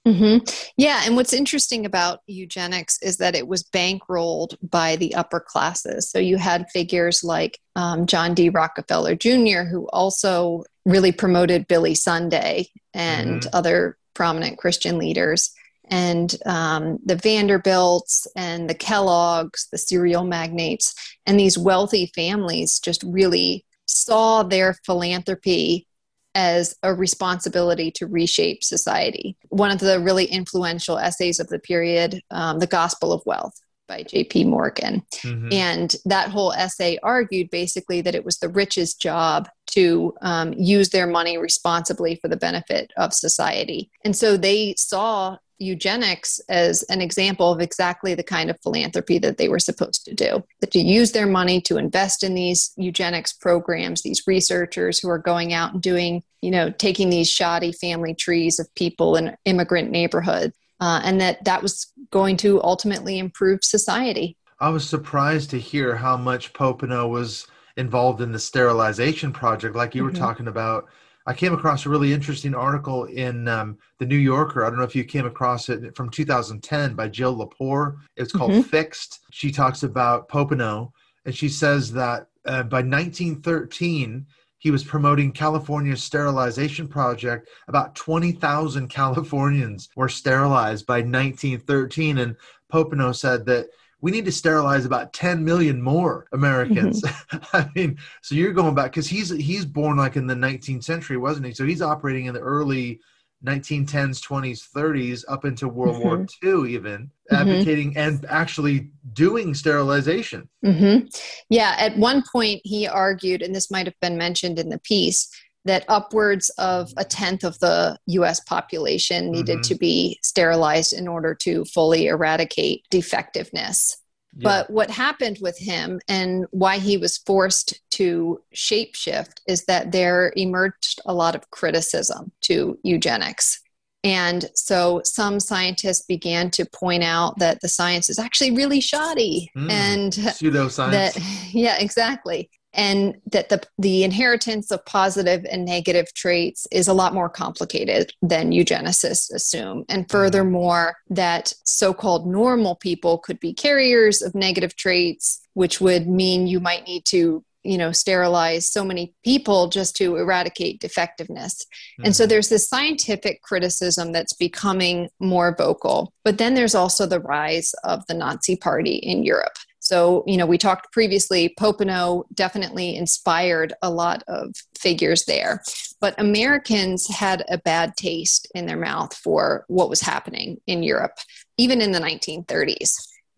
Mm-hmm. 0.06 0.44
Yeah, 0.78 1.02
and 1.05 1.16
what's 1.16 1.34
interesting 1.34 1.84
about 1.84 2.20
eugenics 2.26 2.99
is 3.02 3.19
that 3.19 3.34
it 3.34 3.46
was 3.46 3.64
bankrolled 3.64 4.56
by 4.62 4.96
the 4.96 5.14
upper 5.14 5.40
classes. 5.40 6.08
So 6.08 6.19
you 6.19 6.38
had 6.38 6.70
figures 6.70 7.22
like 7.22 7.58
um, 7.76 8.06
John 8.06 8.32
D. 8.32 8.49
Rockefeller 8.49 9.16
Jr., 9.16 9.64
who 9.64 9.87
also 9.93 10.64
really 10.87 11.12
promoted 11.12 11.69
Billy 11.69 11.94
Sunday 11.94 12.69
and 12.94 13.43
mm-hmm. 13.43 13.50
other 13.52 13.99
prominent 14.14 14.56
Christian 14.56 14.96
leaders 14.96 15.52
and 15.88 16.37
um, 16.46 16.99
the 17.05 17.17
Vanderbilts 17.17 18.26
and 18.37 18.69
the 18.69 18.75
Kellogg's, 18.75 19.69
the 19.70 19.79
cereal 19.79 20.24
magnates, 20.24 20.94
and 21.27 21.39
these 21.39 21.58
wealthy 21.58 22.10
families 22.15 22.79
just 22.79 23.03
really 23.03 23.65
saw 23.86 24.43
their 24.43 24.74
philanthropy 24.84 25.86
as 26.34 26.77
a 26.82 26.94
responsibility 26.94 27.91
to 27.91 28.06
reshape 28.06 28.62
society. 28.62 29.36
One 29.48 29.70
of 29.70 29.81
the 29.81 29.98
really 29.98 30.27
influential 30.27 30.98
essays 30.98 31.41
of 31.41 31.48
the 31.48 31.58
period, 31.58 32.22
um, 32.31 32.58
The 32.60 32.67
Gospel 32.67 33.12
of 33.12 33.22
Wealth 33.27 33.58
by 33.89 34.03
J.P. 34.03 34.44
Morgan. 34.44 35.03
Mm-hmm. 35.17 35.48
And 35.53 35.96
that 36.05 36.31
whole 36.31 36.53
essay 36.53 36.98
argued 37.03 37.51
basically 37.51 38.03
that 38.03 38.15
it 38.15 38.24
was 38.24 38.39
the 38.39 38.51
rich's 38.51 38.94
job 38.94 39.48
to 39.69 40.15
um, 40.20 40.53
use 40.53 40.91
their 40.91 41.06
money 41.06 41.39
responsibly 41.39 42.17
for 42.17 42.29
the 42.29 42.36
benefit 42.36 42.93
of 42.96 43.12
society. 43.12 43.91
And 44.05 44.15
so 44.15 44.36
they 44.36 44.74
saw 44.77 45.39
eugenics 45.58 46.41
as 46.48 46.82
an 46.84 47.00
example 47.00 47.53
of 47.53 47.60
exactly 47.60 48.15
the 48.15 48.22
kind 48.22 48.50
of 48.50 48.58
philanthropy 48.62 49.19
that 49.19 49.38
they 49.38 49.48
were 49.48 49.58
supposed 49.58 50.05
to 50.05 50.15
do 50.15 50.43
that 50.60 50.70
to 50.70 50.79
use 50.79 51.12
their 51.12 51.27
money 51.27 51.60
to 51.60 51.77
invest 51.77 52.22
in 52.22 52.34
these 52.34 52.72
eugenics 52.77 53.32
programs 53.32 54.03
these 54.03 54.22
researchers 54.27 54.98
who 54.98 55.08
are 55.08 55.19
going 55.19 55.53
out 55.53 55.72
and 55.72 55.82
doing 55.82 56.22
you 56.43 56.50
know 56.50 56.70
taking 56.70 57.10
these 57.10 57.29
shoddy 57.29 57.72
family 57.72 58.15
trees 58.15 58.58
of 58.58 58.72
people 58.74 59.17
in 59.17 59.36
immigrant 59.44 59.91
neighborhoods 59.91 60.55
uh, 60.81 61.00
and 61.03 61.20
that 61.20 61.43
that 61.44 61.62
was 61.62 61.93
going 62.10 62.36
to 62.36 62.62
ultimately 62.62 63.19
improve 63.19 63.65
society 63.65 64.36
i 64.60 64.69
was 64.69 64.88
surprised 64.88 65.50
to 65.50 65.58
hear 65.58 65.96
how 65.96 66.17
much 66.17 66.53
popenoe 66.53 67.08
was 67.08 67.46
involved 67.77 68.20
in 68.20 68.32
the 68.32 68.38
sterilization 68.38 69.32
project 69.32 69.74
like 69.74 69.94
you 69.94 70.03
mm-hmm. 70.03 70.12
were 70.12 70.19
talking 70.19 70.48
about 70.48 70.86
I 71.29 71.35
came 71.35 71.53
across 71.53 71.85
a 71.85 71.91
really 71.91 72.15
interesting 72.15 72.55
article 72.55 73.05
in 73.05 73.49
um, 73.49 73.77
the 73.99 74.06
New 74.06 74.17
Yorker. 74.17 74.65
I 74.65 74.70
don't 74.70 74.79
know 74.79 74.85
if 74.85 74.97
you 74.97 75.05
came 75.05 75.27
across 75.27 75.69
it 75.69 75.94
from 75.94 76.08
2010 76.08 76.94
by 76.94 77.06
Jill 77.08 77.37
Lepore. 77.37 77.99
It's 78.17 78.32
called 78.32 78.53
mm-hmm. 78.53 78.63
Fixed. 78.63 79.20
She 79.31 79.53
talks 79.53 79.82
about 79.82 80.31
Popenoe, 80.31 80.91
and 81.27 81.35
she 81.35 81.51
says 81.51 81.93
that 81.93 82.29
uh, 82.47 82.63
by 82.63 82.79
1913, 82.79 84.25
he 84.56 84.70
was 84.70 84.82
promoting 84.82 85.31
California's 85.31 86.03
sterilization 86.03 86.89
project. 86.89 87.51
About 87.69 87.94
20,000 87.94 88.89
Californians 88.89 89.91
were 89.97 90.08
sterilized 90.08 90.87
by 90.87 91.01
1913. 91.01 92.19
And 92.19 92.37
Popenoe 92.73 93.15
said 93.15 93.44
that 93.44 93.67
we 94.00 94.10
need 94.10 94.24
to 94.24 94.32
sterilize 94.32 94.84
about 94.84 95.12
10 95.12 95.44
million 95.44 95.82
more 95.82 96.26
Americans. 96.32 97.02
Mm-hmm. 97.02 97.38
I 97.56 97.70
mean, 97.74 97.98
so 98.22 98.34
you're 98.34 98.52
going 98.52 98.74
back 98.74 98.93
because 98.93 99.08
he's 99.08 99.31
he's 99.31 99.64
born 99.64 99.96
like 99.96 100.17
in 100.17 100.26
the 100.26 100.34
19th 100.34 100.84
century, 100.84 101.17
wasn't 101.17 101.46
he? 101.46 101.55
So 101.55 101.64
he's 101.64 101.82
operating 101.82 102.26
in 102.26 102.34
the 102.34 102.40
early 102.40 103.00
1910s, 103.44 104.20
20s, 104.20 104.69
30s 104.74 105.24
up 105.28 105.44
into 105.44 105.69
World 105.69 105.96
mm-hmm. 105.96 106.08
War 106.43 106.62
II, 106.64 106.72
even 106.72 107.10
mm-hmm. 107.31 107.36
advocating 107.36 107.96
and 107.96 108.24
actually 108.28 108.90
doing 109.12 109.55
sterilization. 109.55 110.48
Mm-hmm. 110.64 111.06
Yeah, 111.48 111.74
at 111.78 111.96
one 111.96 112.24
point 112.32 112.60
he 112.64 112.88
argued, 112.88 113.43
and 113.43 113.55
this 113.55 113.70
might 113.70 113.86
have 113.86 113.98
been 114.00 114.19
mentioned 114.19 114.58
in 114.58 114.69
the 114.69 114.81
piece, 114.81 115.28
that 115.69 115.84
upwards 115.89 116.48
of 116.58 116.91
a 116.96 117.05
tenth 117.05 117.44
of 117.44 117.58
the 117.60 117.98
US 118.06 118.41
population 118.41 119.31
needed 119.31 119.58
mm-hmm. 119.58 119.72
to 119.72 119.75
be 119.75 120.19
sterilized 120.22 120.94
in 120.94 121.06
order 121.06 121.34
to 121.34 121.65
fully 121.67 122.06
eradicate 122.06 122.87
defectiveness. 122.91 123.98
Yeah. 124.34 124.44
But 124.44 124.70
what 124.70 124.91
happened 124.91 125.39
with 125.43 125.58
him 125.58 126.01
and 126.08 126.46
why 126.53 126.79
he 126.79 126.96
was 126.96 127.19
forced 127.19 127.81
to 127.93 128.41
shapeshift 128.55 129.41
is 129.46 129.65
that 129.67 129.93
there 129.93 130.32
emerged 130.37 131.01
a 131.05 131.13
lot 131.13 131.34
of 131.34 131.51
criticism 131.51 132.32
to 132.43 132.79
eugenics. 132.82 133.60
And 134.05 134.48
so 134.55 135.03
some 135.05 135.39
scientists 135.39 136.06
began 136.06 136.51
to 136.53 136.65
point 136.65 137.03
out 137.03 137.39
that 137.41 137.60
the 137.60 137.69
science 137.69 138.08
is 138.08 138.19
actually 138.19 138.53
really 138.53 138.81
shoddy 138.81 139.51
mm, 139.56 139.70
and 139.70 140.13
pseudoscience. 140.13 140.93
That, 140.93 141.19
yeah, 141.53 141.77
exactly 141.79 142.48
and 142.79 143.17
that 143.32 143.49
the, 143.49 143.61
the 143.79 144.05
inheritance 144.05 144.70
of 144.70 144.87
positive 144.87 145.44
and 145.51 145.65
negative 145.65 146.15
traits 146.15 146.65
is 146.70 146.87
a 146.87 146.94
lot 146.94 147.13
more 147.13 147.29
complicated 147.29 148.13
than 148.23 148.53
eugenicists 148.53 149.35
assume. 149.35 149.85
And 149.89 150.05
mm-hmm. 150.05 150.17
furthermore, 150.17 150.97
that 151.11 151.53
so 151.65 151.93
called 151.93 152.29
normal 152.29 152.77
people 152.77 153.19
could 153.19 153.41
be 153.41 153.53
carriers 153.53 154.23
of 154.23 154.32
negative 154.37 154.77
traits, 154.77 155.41
which 155.55 155.81
would 155.81 156.06
mean 156.06 156.47
you 156.47 156.61
might 156.61 156.87
need 156.87 157.05
to 157.06 157.44
you 157.65 157.77
know 157.77 157.91
sterilize 157.91 158.70
so 158.70 158.85
many 158.85 159.13
people 159.25 159.69
just 159.69 159.97
to 159.97 160.15
eradicate 160.15 160.81
defectiveness 160.81 161.67
mm-hmm. 161.67 162.05
and 162.05 162.15
so 162.15 162.23
mm-hmm. 162.23 162.29
there's 162.29 162.49
this 162.49 162.69
scientific 162.69 163.43
criticism 163.43 164.13
that's 164.13 164.32
becoming 164.32 165.08
more 165.19 165.56
vocal 165.58 166.13
but 166.25 166.39
then 166.39 166.55
there's 166.55 166.77
also 166.77 167.05
the 167.05 167.19
rise 167.19 167.75
of 167.82 168.06
the 168.06 168.15
nazi 168.15 168.55
party 168.55 168.94
in 168.94 169.25
europe 169.25 169.56
so, 169.88 170.22
you 170.26 170.36
know, 170.36 170.44
we 170.44 170.58
talked 170.58 170.92
previously, 170.92 171.54
Popenoe 171.58 172.24
definitely 172.34 172.94
inspired 172.94 173.72
a 173.80 173.88
lot 173.88 174.22
of 174.28 174.54
figures 174.78 175.24
there. 175.24 175.62
But 175.98 176.14
Americans 176.20 177.08
had 177.08 177.42
a 177.48 177.56
bad 177.56 177.96
taste 177.96 178.46
in 178.54 178.66
their 178.66 178.76
mouth 178.76 179.16
for 179.16 179.64
what 179.68 179.88
was 179.88 180.02
happening 180.02 180.58
in 180.66 180.82
Europe, 180.82 181.16
even 181.56 181.80
in 181.80 181.92
the 181.92 182.00
1930s. 182.00 182.90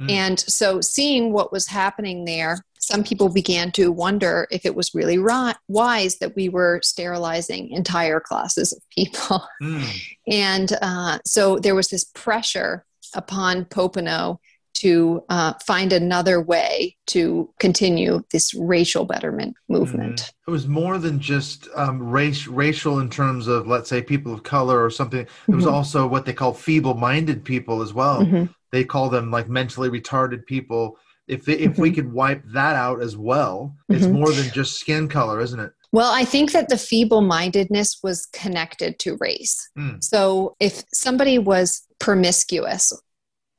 Mm. 0.03 0.11
And 0.11 0.41
so, 0.41 0.81
seeing 0.81 1.33
what 1.33 1.53
was 1.53 1.69
happening 1.69 2.25
there, 2.25 2.65
some 2.81 3.05
people 3.05 3.33
began 3.33 3.71
to 3.73 3.93
wonder 3.93 4.49
if 4.51 4.67
it 4.67 4.75
was 4.75 4.93
really 4.93 5.19
right, 5.19 5.55
wise 5.69 6.19
that 6.19 6.35
we 6.35 6.49
were 6.49 6.81
sterilizing 6.83 7.71
entire 7.71 8.19
classes 8.19 8.73
of 8.73 8.83
people. 8.91 9.47
Mm. 9.63 9.85
And 10.27 10.73
uh, 10.83 11.19
so, 11.25 11.61
there 11.61 11.77
was 11.77 11.89
this 11.89 12.05
pressure 12.05 12.85
upon 13.15 13.67
Popenoe 13.67 14.39
to 14.75 15.23
uh, 15.29 15.55
find 15.67 15.93
another 15.93 16.41
way 16.41 16.97
to 17.09 17.53
continue 17.59 18.23
this 18.33 18.55
racial 18.55 19.05
betterment 19.05 19.57
movement. 19.69 20.21
Mm-hmm. 20.21 20.51
It 20.51 20.51
was 20.51 20.67
more 20.67 20.99
than 20.99 21.21
just 21.21 21.69
um, 21.75 22.03
race, 22.03 22.47
racial 22.47 23.01
in 23.01 23.11
terms 23.11 23.47
of, 23.47 23.67
let's 23.67 23.89
say, 23.89 24.03
people 24.03 24.33
of 24.33 24.43
color 24.43 24.83
or 24.83 24.91
something. 24.91 25.21
It 25.21 25.31
was 25.49 25.65
mm-hmm. 25.65 25.75
also 25.75 26.07
what 26.07 26.25
they 26.25 26.33
call 26.33 26.55
feeble-minded 26.55 27.45
people 27.45 27.83
as 27.83 27.93
well. 27.93 28.23
Mm-hmm. 28.23 28.45
They 28.73 28.85
call 28.85 29.11
them 29.11 29.31
like 29.31 29.49
mentally 29.49 29.91
retarded 29.91 30.47
people. 30.47 30.99
If 31.29 31.49
if 31.49 31.79
we 31.79 31.91
mm-hmm. 31.91 31.95
could 31.95 32.13
wipe 32.13 32.43
that 32.53 32.75
out 32.75 33.03
as 33.03 33.17
well, 33.17 33.77
it's 33.89 34.05
mm-hmm. 34.05 34.15
more 34.15 34.33
than 34.33 34.51
just 34.53 34.81
skin 34.81 35.09
color, 35.09 35.41
isn't 35.41 35.61
it? 35.61 35.73
Well, 35.93 36.13
I 36.13 36.25
think 36.25 36.53
that 36.53 36.69
the 36.69 36.79
feeble 36.79 37.21
mindedness 37.21 37.99
was 38.03 38.27
connected 38.27 38.99
to 39.01 39.17
race. 39.21 39.69
Mm. 39.77 40.03
So 40.03 40.55
if 40.61 40.85
somebody 40.93 41.39
was 41.39 41.83
promiscuous 41.99 42.93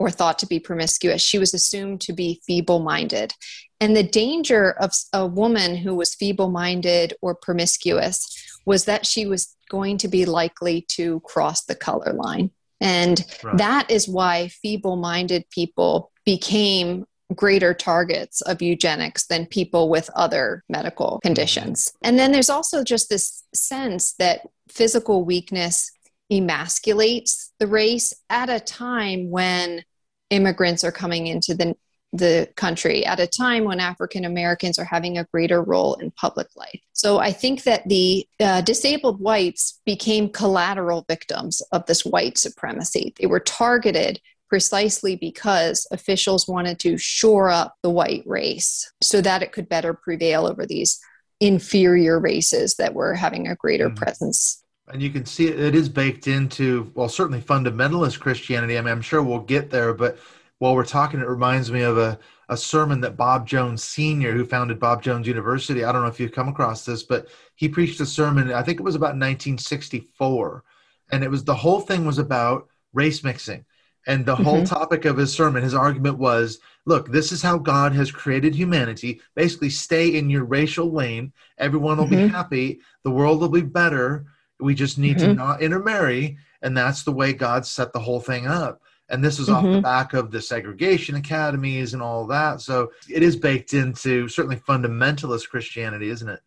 or 0.01 0.09
thought 0.09 0.39
to 0.39 0.47
be 0.47 0.59
promiscuous. 0.59 1.21
She 1.21 1.37
was 1.37 1.53
assumed 1.53 2.01
to 2.01 2.13
be 2.13 2.41
feeble 2.43 2.79
minded. 2.79 3.33
And 3.79 3.95
the 3.95 4.01
danger 4.01 4.71
of 4.71 4.91
a 5.13 5.27
woman 5.27 5.75
who 5.75 5.93
was 5.93 6.15
feeble 6.15 6.49
minded 6.49 7.13
or 7.21 7.35
promiscuous 7.35 8.35
was 8.65 8.85
that 8.85 9.05
she 9.05 9.27
was 9.27 9.55
going 9.69 9.99
to 9.99 10.07
be 10.07 10.25
likely 10.25 10.81
to 10.89 11.19
cross 11.19 11.65
the 11.65 11.75
color 11.75 12.13
line. 12.13 12.49
And 12.79 13.23
right. 13.43 13.57
that 13.59 13.91
is 13.91 14.09
why 14.09 14.47
feeble 14.47 14.95
minded 14.95 15.45
people 15.51 16.11
became 16.25 17.05
greater 17.35 17.75
targets 17.75 18.41
of 18.41 18.59
eugenics 18.59 19.27
than 19.27 19.45
people 19.45 19.87
with 19.87 20.09
other 20.15 20.63
medical 20.67 21.11
mm-hmm. 21.11 21.27
conditions. 21.27 21.93
And 22.03 22.17
then 22.17 22.31
there's 22.31 22.49
also 22.49 22.83
just 22.83 23.07
this 23.07 23.43
sense 23.53 24.13
that 24.13 24.47
physical 24.67 25.23
weakness 25.23 25.91
emasculates 26.31 27.51
the 27.59 27.67
race 27.67 28.13
at 28.31 28.49
a 28.49 28.59
time 28.59 29.29
when 29.29 29.83
immigrants 30.31 30.83
are 30.83 30.91
coming 30.91 31.27
into 31.27 31.53
the 31.53 31.75
the 32.13 32.49
country 32.57 33.05
at 33.05 33.21
a 33.21 33.27
time 33.27 33.63
when 33.63 33.79
African 33.79 34.25
Americans 34.25 34.77
are 34.77 34.83
having 34.83 35.17
a 35.17 35.23
greater 35.31 35.63
role 35.63 35.93
in 35.95 36.11
public 36.11 36.47
life. 36.57 36.81
So 36.91 37.19
I 37.19 37.31
think 37.31 37.63
that 37.63 37.87
the 37.87 38.27
uh, 38.39 38.61
disabled 38.61 39.21
whites 39.21 39.79
became 39.85 40.27
collateral 40.29 41.05
victims 41.07 41.61
of 41.71 41.85
this 41.85 42.05
white 42.05 42.37
supremacy. 42.37 43.13
They 43.17 43.27
were 43.27 43.39
targeted 43.39 44.19
precisely 44.49 45.15
because 45.15 45.87
officials 45.91 46.49
wanted 46.49 46.79
to 46.79 46.97
shore 46.97 47.49
up 47.49 47.75
the 47.81 47.89
white 47.89 48.23
race 48.25 48.91
so 49.01 49.21
that 49.21 49.41
it 49.41 49.53
could 49.53 49.69
better 49.69 49.93
prevail 49.93 50.45
over 50.45 50.65
these 50.65 50.99
inferior 51.39 52.19
races 52.19 52.75
that 52.75 52.93
were 52.93 53.15
having 53.15 53.47
a 53.47 53.55
greater 53.55 53.87
mm-hmm. 53.87 54.03
presence 54.03 54.60
and 54.91 55.01
you 55.01 55.09
can 55.09 55.25
see 55.25 55.47
it, 55.47 55.59
it 55.59 55.75
is 55.75 55.89
baked 55.89 56.27
into 56.27 56.91
well 56.95 57.09
certainly 57.09 57.41
fundamentalist 57.41 58.19
christianity. 58.19 58.77
I 58.77 58.81
mean 58.81 58.91
i'm 58.91 59.01
sure 59.01 59.21
we'll 59.21 59.39
get 59.39 59.69
there 59.69 59.93
but 59.93 60.17
while 60.59 60.75
we're 60.75 60.85
talking 60.85 61.19
it 61.19 61.27
reminds 61.27 61.71
me 61.71 61.81
of 61.81 61.97
a, 61.97 62.19
a 62.49 62.57
sermon 62.57 63.01
that 63.01 63.17
bob 63.17 63.47
jones 63.47 63.83
senior 63.83 64.31
who 64.31 64.45
founded 64.45 64.79
bob 64.79 65.01
jones 65.01 65.27
university 65.27 65.83
i 65.83 65.91
don't 65.91 66.01
know 66.01 66.07
if 66.07 66.19
you've 66.19 66.31
come 66.31 66.47
across 66.47 66.85
this 66.85 67.03
but 67.03 67.27
he 67.55 67.67
preached 67.67 67.99
a 67.99 68.05
sermon 68.05 68.51
i 68.51 68.61
think 68.61 68.79
it 68.79 68.83
was 68.83 68.95
about 68.95 69.15
1964 69.17 70.63
and 71.11 71.23
it 71.23 71.29
was 71.29 71.43
the 71.43 71.55
whole 71.55 71.81
thing 71.81 72.05
was 72.05 72.17
about 72.17 72.67
race 72.93 73.23
mixing. 73.23 73.65
And 74.07 74.25
the 74.25 74.33
mm-hmm. 74.33 74.43
whole 74.43 74.63
topic 74.63 75.05
of 75.05 75.17
his 75.17 75.31
sermon 75.31 75.61
his 75.61 75.75
argument 75.75 76.17
was 76.17 76.59
look 76.87 77.11
this 77.11 77.31
is 77.31 77.41
how 77.41 77.59
god 77.59 77.93
has 77.93 78.11
created 78.11 78.55
humanity. 78.55 79.21
Basically 79.35 79.69
stay 79.69 80.15
in 80.15 80.29
your 80.29 80.43
racial 80.43 80.91
lane. 80.91 81.31
Everyone 81.59 81.97
will 81.97 82.05
mm-hmm. 82.05 82.27
be 82.27 82.27
happy. 82.27 82.79
The 83.03 83.11
world 83.11 83.41
will 83.41 83.49
be 83.49 83.61
better 83.61 84.25
we 84.61 84.75
just 84.75 84.97
need 84.97 85.17
mm-hmm. 85.17 85.27
to 85.27 85.33
not 85.33 85.61
intermarry, 85.61 86.37
and 86.61 86.75
that's 86.75 87.03
the 87.03 87.11
way 87.11 87.33
God 87.33 87.65
set 87.65 87.93
the 87.93 87.99
whole 87.99 88.19
thing 88.19 88.47
up. 88.47 88.81
And 89.09 89.23
this 89.23 89.39
is 89.39 89.47
mm-hmm. 89.47 89.55
off 89.55 89.63
the 89.63 89.69
mm-hmm. 89.69 89.81
back 89.81 90.13
of 90.13 90.31
the 90.31 90.41
segregation 90.41 91.15
academies 91.15 91.93
and 91.93 92.01
all 92.01 92.25
that. 92.27 92.61
So 92.61 92.91
it 93.09 93.23
is 93.23 93.35
baked 93.35 93.73
into 93.73 94.27
certainly 94.29 94.55
fundamentalist 94.55 95.49
Christianity, 95.49 96.09
isn't 96.09 96.29
it? 96.29 96.39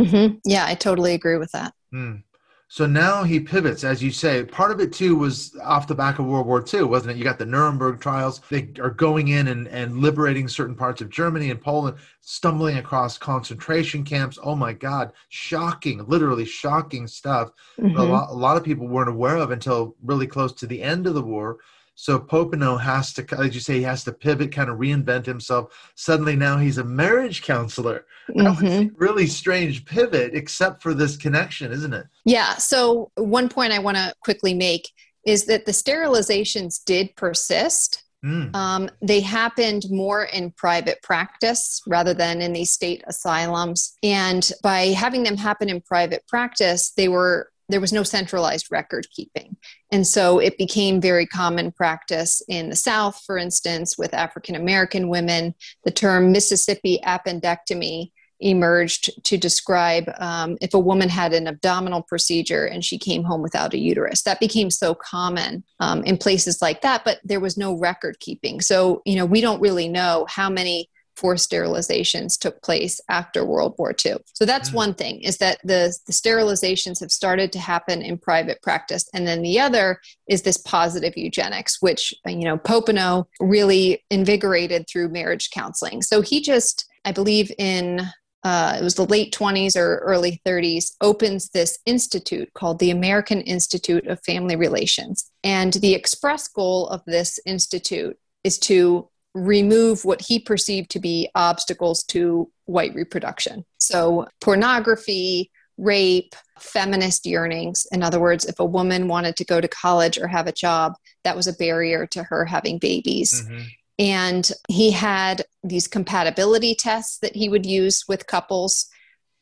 Mm-hmm. 0.00 0.36
Yeah, 0.44 0.66
I 0.66 0.74
totally 0.74 1.14
agree 1.14 1.38
with 1.38 1.52
that. 1.52 1.72
Mm. 1.94 2.22
So 2.68 2.84
now 2.84 3.22
he 3.22 3.38
pivots, 3.38 3.84
as 3.84 4.02
you 4.02 4.10
say. 4.10 4.44
Part 4.44 4.72
of 4.72 4.80
it 4.80 4.92
too 4.92 5.16
was 5.16 5.56
off 5.62 5.86
the 5.86 5.94
back 5.94 6.18
of 6.18 6.26
World 6.26 6.46
War 6.46 6.64
II, 6.72 6.82
wasn't 6.84 7.12
it? 7.12 7.16
You 7.16 7.22
got 7.22 7.38
the 7.38 7.46
Nuremberg 7.46 8.00
trials. 8.00 8.40
They 8.50 8.70
are 8.80 8.90
going 8.90 9.28
in 9.28 9.48
and, 9.48 9.68
and 9.68 9.98
liberating 9.98 10.48
certain 10.48 10.74
parts 10.74 11.00
of 11.00 11.08
Germany 11.08 11.50
and 11.50 11.60
Poland, 11.60 11.96
stumbling 12.22 12.78
across 12.78 13.18
concentration 13.18 14.02
camps. 14.04 14.38
Oh 14.42 14.56
my 14.56 14.72
God, 14.72 15.12
shocking, 15.28 16.04
literally 16.06 16.44
shocking 16.44 17.06
stuff. 17.06 17.50
Mm-hmm. 17.78 17.96
A, 17.96 18.04
lot, 18.04 18.30
a 18.30 18.34
lot 18.34 18.56
of 18.56 18.64
people 18.64 18.88
weren't 18.88 19.10
aware 19.10 19.36
of 19.36 19.52
until 19.52 19.94
really 20.02 20.26
close 20.26 20.52
to 20.54 20.66
the 20.66 20.82
end 20.82 21.06
of 21.06 21.14
the 21.14 21.22
war. 21.22 21.58
So 21.96 22.18
Popenoe 22.20 22.80
has 22.80 23.14
to, 23.14 23.26
as 23.38 23.54
you 23.54 23.60
say, 23.60 23.78
he 23.78 23.82
has 23.82 24.04
to 24.04 24.12
pivot, 24.12 24.52
kind 24.52 24.68
of 24.68 24.78
reinvent 24.78 25.24
himself. 25.24 25.92
Suddenly 25.96 26.36
now 26.36 26.58
he's 26.58 26.78
a 26.78 26.84
marriage 26.84 27.42
counselor. 27.42 28.04
Mm-hmm. 28.28 28.94
really 28.96 29.26
strange 29.26 29.84
pivot, 29.84 30.34
except 30.34 30.82
for 30.82 30.94
this 30.94 31.16
connection, 31.16 31.72
isn't 31.72 31.94
it? 31.94 32.06
Yeah. 32.24 32.56
So 32.56 33.10
one 33.14 33.48
point 33.48 33.72
I 33.72 33.78
want 33.78 33.96
to 33.96 34.12
quickly 34.20 34.52
make 34.52 34.90
is 35.24 35.46
that 35.46 35.64
the 35.64 35.72
sterilizations 35.72 36.84
did 36.84 37.14
persist. 37.16 38.04
Mm. 38.24 38.54
Um, 38.54 38.90
they 39.00 39.20
happened 39.20 39.84
more 39.90 40.24
in 40.24 40.50
private 40.50 41.00
practice 41.02 41.80
rather 41.86 42.14
than 42.14 42.42
in 42.42 42.52
these 42.52 42.70
state 42.70 43.02
asylums. 43.06 43.96
And 44.02 44.50
by 44.62 44.88
having 44.88 45.22
them 45.22 45.36
happen 45.36 45.68
in 45.68 45.80
private 45.80 46.26
practice, 46.26 46.90
they 46.90 47.08
were 47.08 47.50
there 47.68 47.80
was 47.80 47.92
no 47.92 48.02
centralized 48.02 48.70
record 48.70 49.06
keeping. 49.10 49.56
And 49.90 50.06
so 50.06 50.38
it 50.38 50.58
became 50.58 51.00
very 51.00 51.26
common 51.26 51.72
practice 51.72 52.42
in 52.48 52.68
the 52.68 52.76
South, 52.76 53.20
for 53.26 53.38
instance, 53.38 53.98
with 53.98 54.14
African 54.14 54.54
American 54.54 55.08
women. 55.08 55.54
The 55.84 55.90
term 55.90 56.32
Mississippi 56.32 57.00
appendectomy 57.04 58.10
emerged 58.40 59.24
to 59.24 59.38
describe 59.38 60.10
um, 60.18 60.58
if 60.60 60.74
a 60.74 60.78
woman 60.78 61.08
had 61.08 61.32
an 61.32 61.48
abdominal 61.48 62.02
procedure 62.02 62.66
and 62.66 62.84
she 62.84 62.98
came 62.98 63.24
home 63.24 63.42
without 63.42 63.72
a 63.72 63.78
uterus. 63.78 64.22
That 64.22 64.40
became 64.40 64.70
so 64.70 64.94
common 64.94 65.64
um, 65.80 66.02
in 66.04 66.18
places 66.18 66.60
like 66.60 66.82
that, 66.82 67.02
but 67.04 67.18
there 67.24 67.40
was 67.40 67.56
no 67.56 67.78
record 67.78 68.20
keeping. 68.20 68.60
So, 68.60 69.00
you 69.06 69.16
know, 69.16 69.24
we 69.24 69.40
don't 69.40 69.60
really 69.60 69.88
know 69.88 70.26
how 70.28 70.50
many 70.50 70.90
forced 71.16 71.50
sterilizations 71.50 72.38
took 72.38 72.62
place 72.62 73.00
after 73.08 73.44
World 73.44 73.74
War 73.78 73.94
II. 74.04 74.16
So 74.34 74.44
that's 74.44 74.70
mm. 74.70 74.74
one 74.74 74.94
thing 74.94 75.20
is 75.22 75.38
that 75.38 75.58
the, 75.64 75.96
the 76.06 76.12
sterilizations 76.12 77.00
have 77.00 77.10
started 77.10 77.52
to 77.52 77.58
happen 77.58 78.02
in 78.02 78.18
private 78.18 78.62
practice. 78.62 79.08
And 79.14 79.26
then 79.26 79.42
the 79.42 79.58
other 79.60 80.00
is 80.28 80.42
this 80.42 80.58
positive 80.58 81.16
eugenics, 81.16 81.80
which, 81.80 82.14
you 82.26 82.44
know, 82.44 82.58
Popenoe 82.58 83.26
really 83.40 84.04
invigorated 84.10 84.86
through 84.88 85.08
marriage 85.08 85.50
counseling. 85.50 86.02
So 86.02 86.20
he 86.20 86.40
just, 86.40 86.86
I 87.04 87.12
believe 87.12 87.50
in 87.58 88.08
uh, 88.46 88.76
it 88.78 88.84
was 88.84 88.94
the 88.94 89.06
late 89.06 89.34
20s 89.34 89.76
or 89.76 89.96
early 89.98 90.40
30s, 90.46 90.92
opens 91.00 91.48
this 91.48 91.80
institute 91.84 92.48
called 92.54 92.78
the 92.78 92.92
American 92.92 93.40
Institute 93.40 94.06
of 94.06 94.22
Family 94.24 94.54
Relations. 94.54 95.28
And 95.42 95.72
the 95.72 95.94
express 95.94 96.46
goal 96.46 96.86
of 96.88 97.02
this 97.06 97.40
institute 97.44 98.16
is 98.44 98.60
to 98.60 99.08
remove 99.36 100.04
what 100.04 100.22
he 100.22 100.38
perceived 100.38 100.90
to 100.90 100.98
be 100.98 101.28
obstacles 101.34 102.02
to 102.04 102.50
white 102.64 102.94
reproduction. 102.94 103.64
So, 103.78 104.26
pornography, 104.40 105.50
rape, 105.76 106.34
feminist 106.58 107.26
yearnings. 107.26 107.86
In 107.92 108.02
other 108.02 108.18
words, 108.18 108.46
if 108.46 108.58
a 108.58 108.64
woman 108.64 109.08
wanted 109.08 109.36
to 109.36 109.44
go 109.44 109.60
to 109.60 109.68
college 109.68 110.16
or 110.18 110.26
have 110.26 110.46
a 110.46 110.52
job, 110.52 110.94
that 111.24 111.36
was 111.36 111.46
a 111.46 111.52
barrier 111.52 112.06
to 112.06 112.22
her 112.24 112.46
having 112.46 112.78
babies. 112.78 113.42
Mm-hmm. 113.42 113.64
And 113.98 114.52
he 114.68 114.90
had 114.90 115.44
these 115.62 115.86
compatibility 115.86 116.74
tests 116.74 117.18
that 117.18 117.36
he 117.36 117.48
would 117.48 117.66
use 117.66 118.04
with 118.08 118.26
couples 118.26 118.86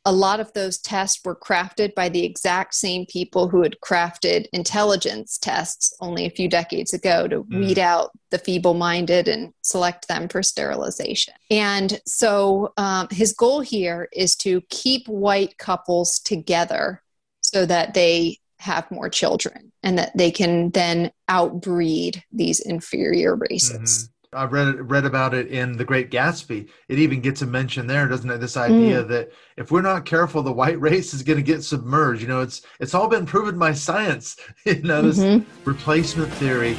a 0.06 0.12
lot 0.12 0.38
of 0.38 0.52
those 0.52 0.78
tests 0.78 1.20
were 1.24 1.36
crafted 1.36 1.94
by 1.94 2.08
the 2.08 2.24
exact 2.24 2.74
same 2.74 3.06
people 3.06 3.48
who 3.48 3.62
had 3.62 3.76
crafted 3.82 4.46
intelligence 4.52 5.38
tests 5.38 5.94
only 6.00 6.26
a 6.26 6.30
few 6.30 6.48
decades 6.48 6.92
ago 6.92 7.26
to 7.26 7.44
mm. 7.44 7.58
weed 7.58 7.78
out 7.78 8.10
the 8.30 8.38
feeble 8.38 8.74
minded 8.74 9.28
and 9.28 9.52
select 9.62 10.06
them 10.08 10.28
for 10.28 10.42
sterilization. 10.42 11.34
And 11.50 12.00
so 12.06 12.72
um, 12.76 13.08
his 13.10 13.32
goal 13.32 13.60
here 13.60 14.08
is 14.12 14.36
to 14.36 14.60
keep 14.68 15.06
white 15.06 15.56
couples 15.56 16.18
together 16.18 17.02
so 17.40 17.64
that 17.64 17.94
they 17.94 18.38
have 18.58 18.90
more 18.90 19.08
children 19.08 19.72
and 19.82 19.98
that 19.98 20.16
they 20.16 20.30
can 20.30 20.70
then 20.70 21.10
outbreed 21.28 22.22
these 22.32 22.60
inferior 22.60 23.36
races. 23.36 24.04
Mm-hmm. 24.04 24.10
I 24.34 24.44
read 24.46 24.90
read 24.90 25.04
about 25.04 25.32
it 25.32 25.46
in 25.46 25.76
The 25.76 25.84
Great 25.84 26.10
Gatsby. 26.10 26.68
It 26.88 26.98
even 26.98 27.20
gets 27.20 27.42
a 27.42 27.46
mention 27.46 27.86
there, 27.86 28.08
doesn't 28.08 28.30
it? 28.30 28.38
This 28.38 28.56
idea 28.56 29.04
mm. 29.04 29.08
that 29.08 29.32
if 29.56 29.70
we're 29.70 29.82
not 29.82 30.04
careful, 30.04 30.42
the 30.42 30.52
white 30.52 30.80
race 30.80 31.14
is 31.14 31.22
going 31.22 31.36
to 31.38 31.42
get 31.42 31.62
submerged. 31.62 32.20
You 32.20 32.28
know, 32.28 32.40
it's 32.40 32.62
it's 32.80 32.94
all 32.94 33.08
been 33.08 33.26
proven 33.26 33.58
by 33.58 33.72
science. 33.72 34.36
You 34.64 34.82
know, 34.82 35.02
this 35.02 35.18
mm-hmm. 35.18 35.68
replacement 35.68 36.32
theory. 36.34 36.74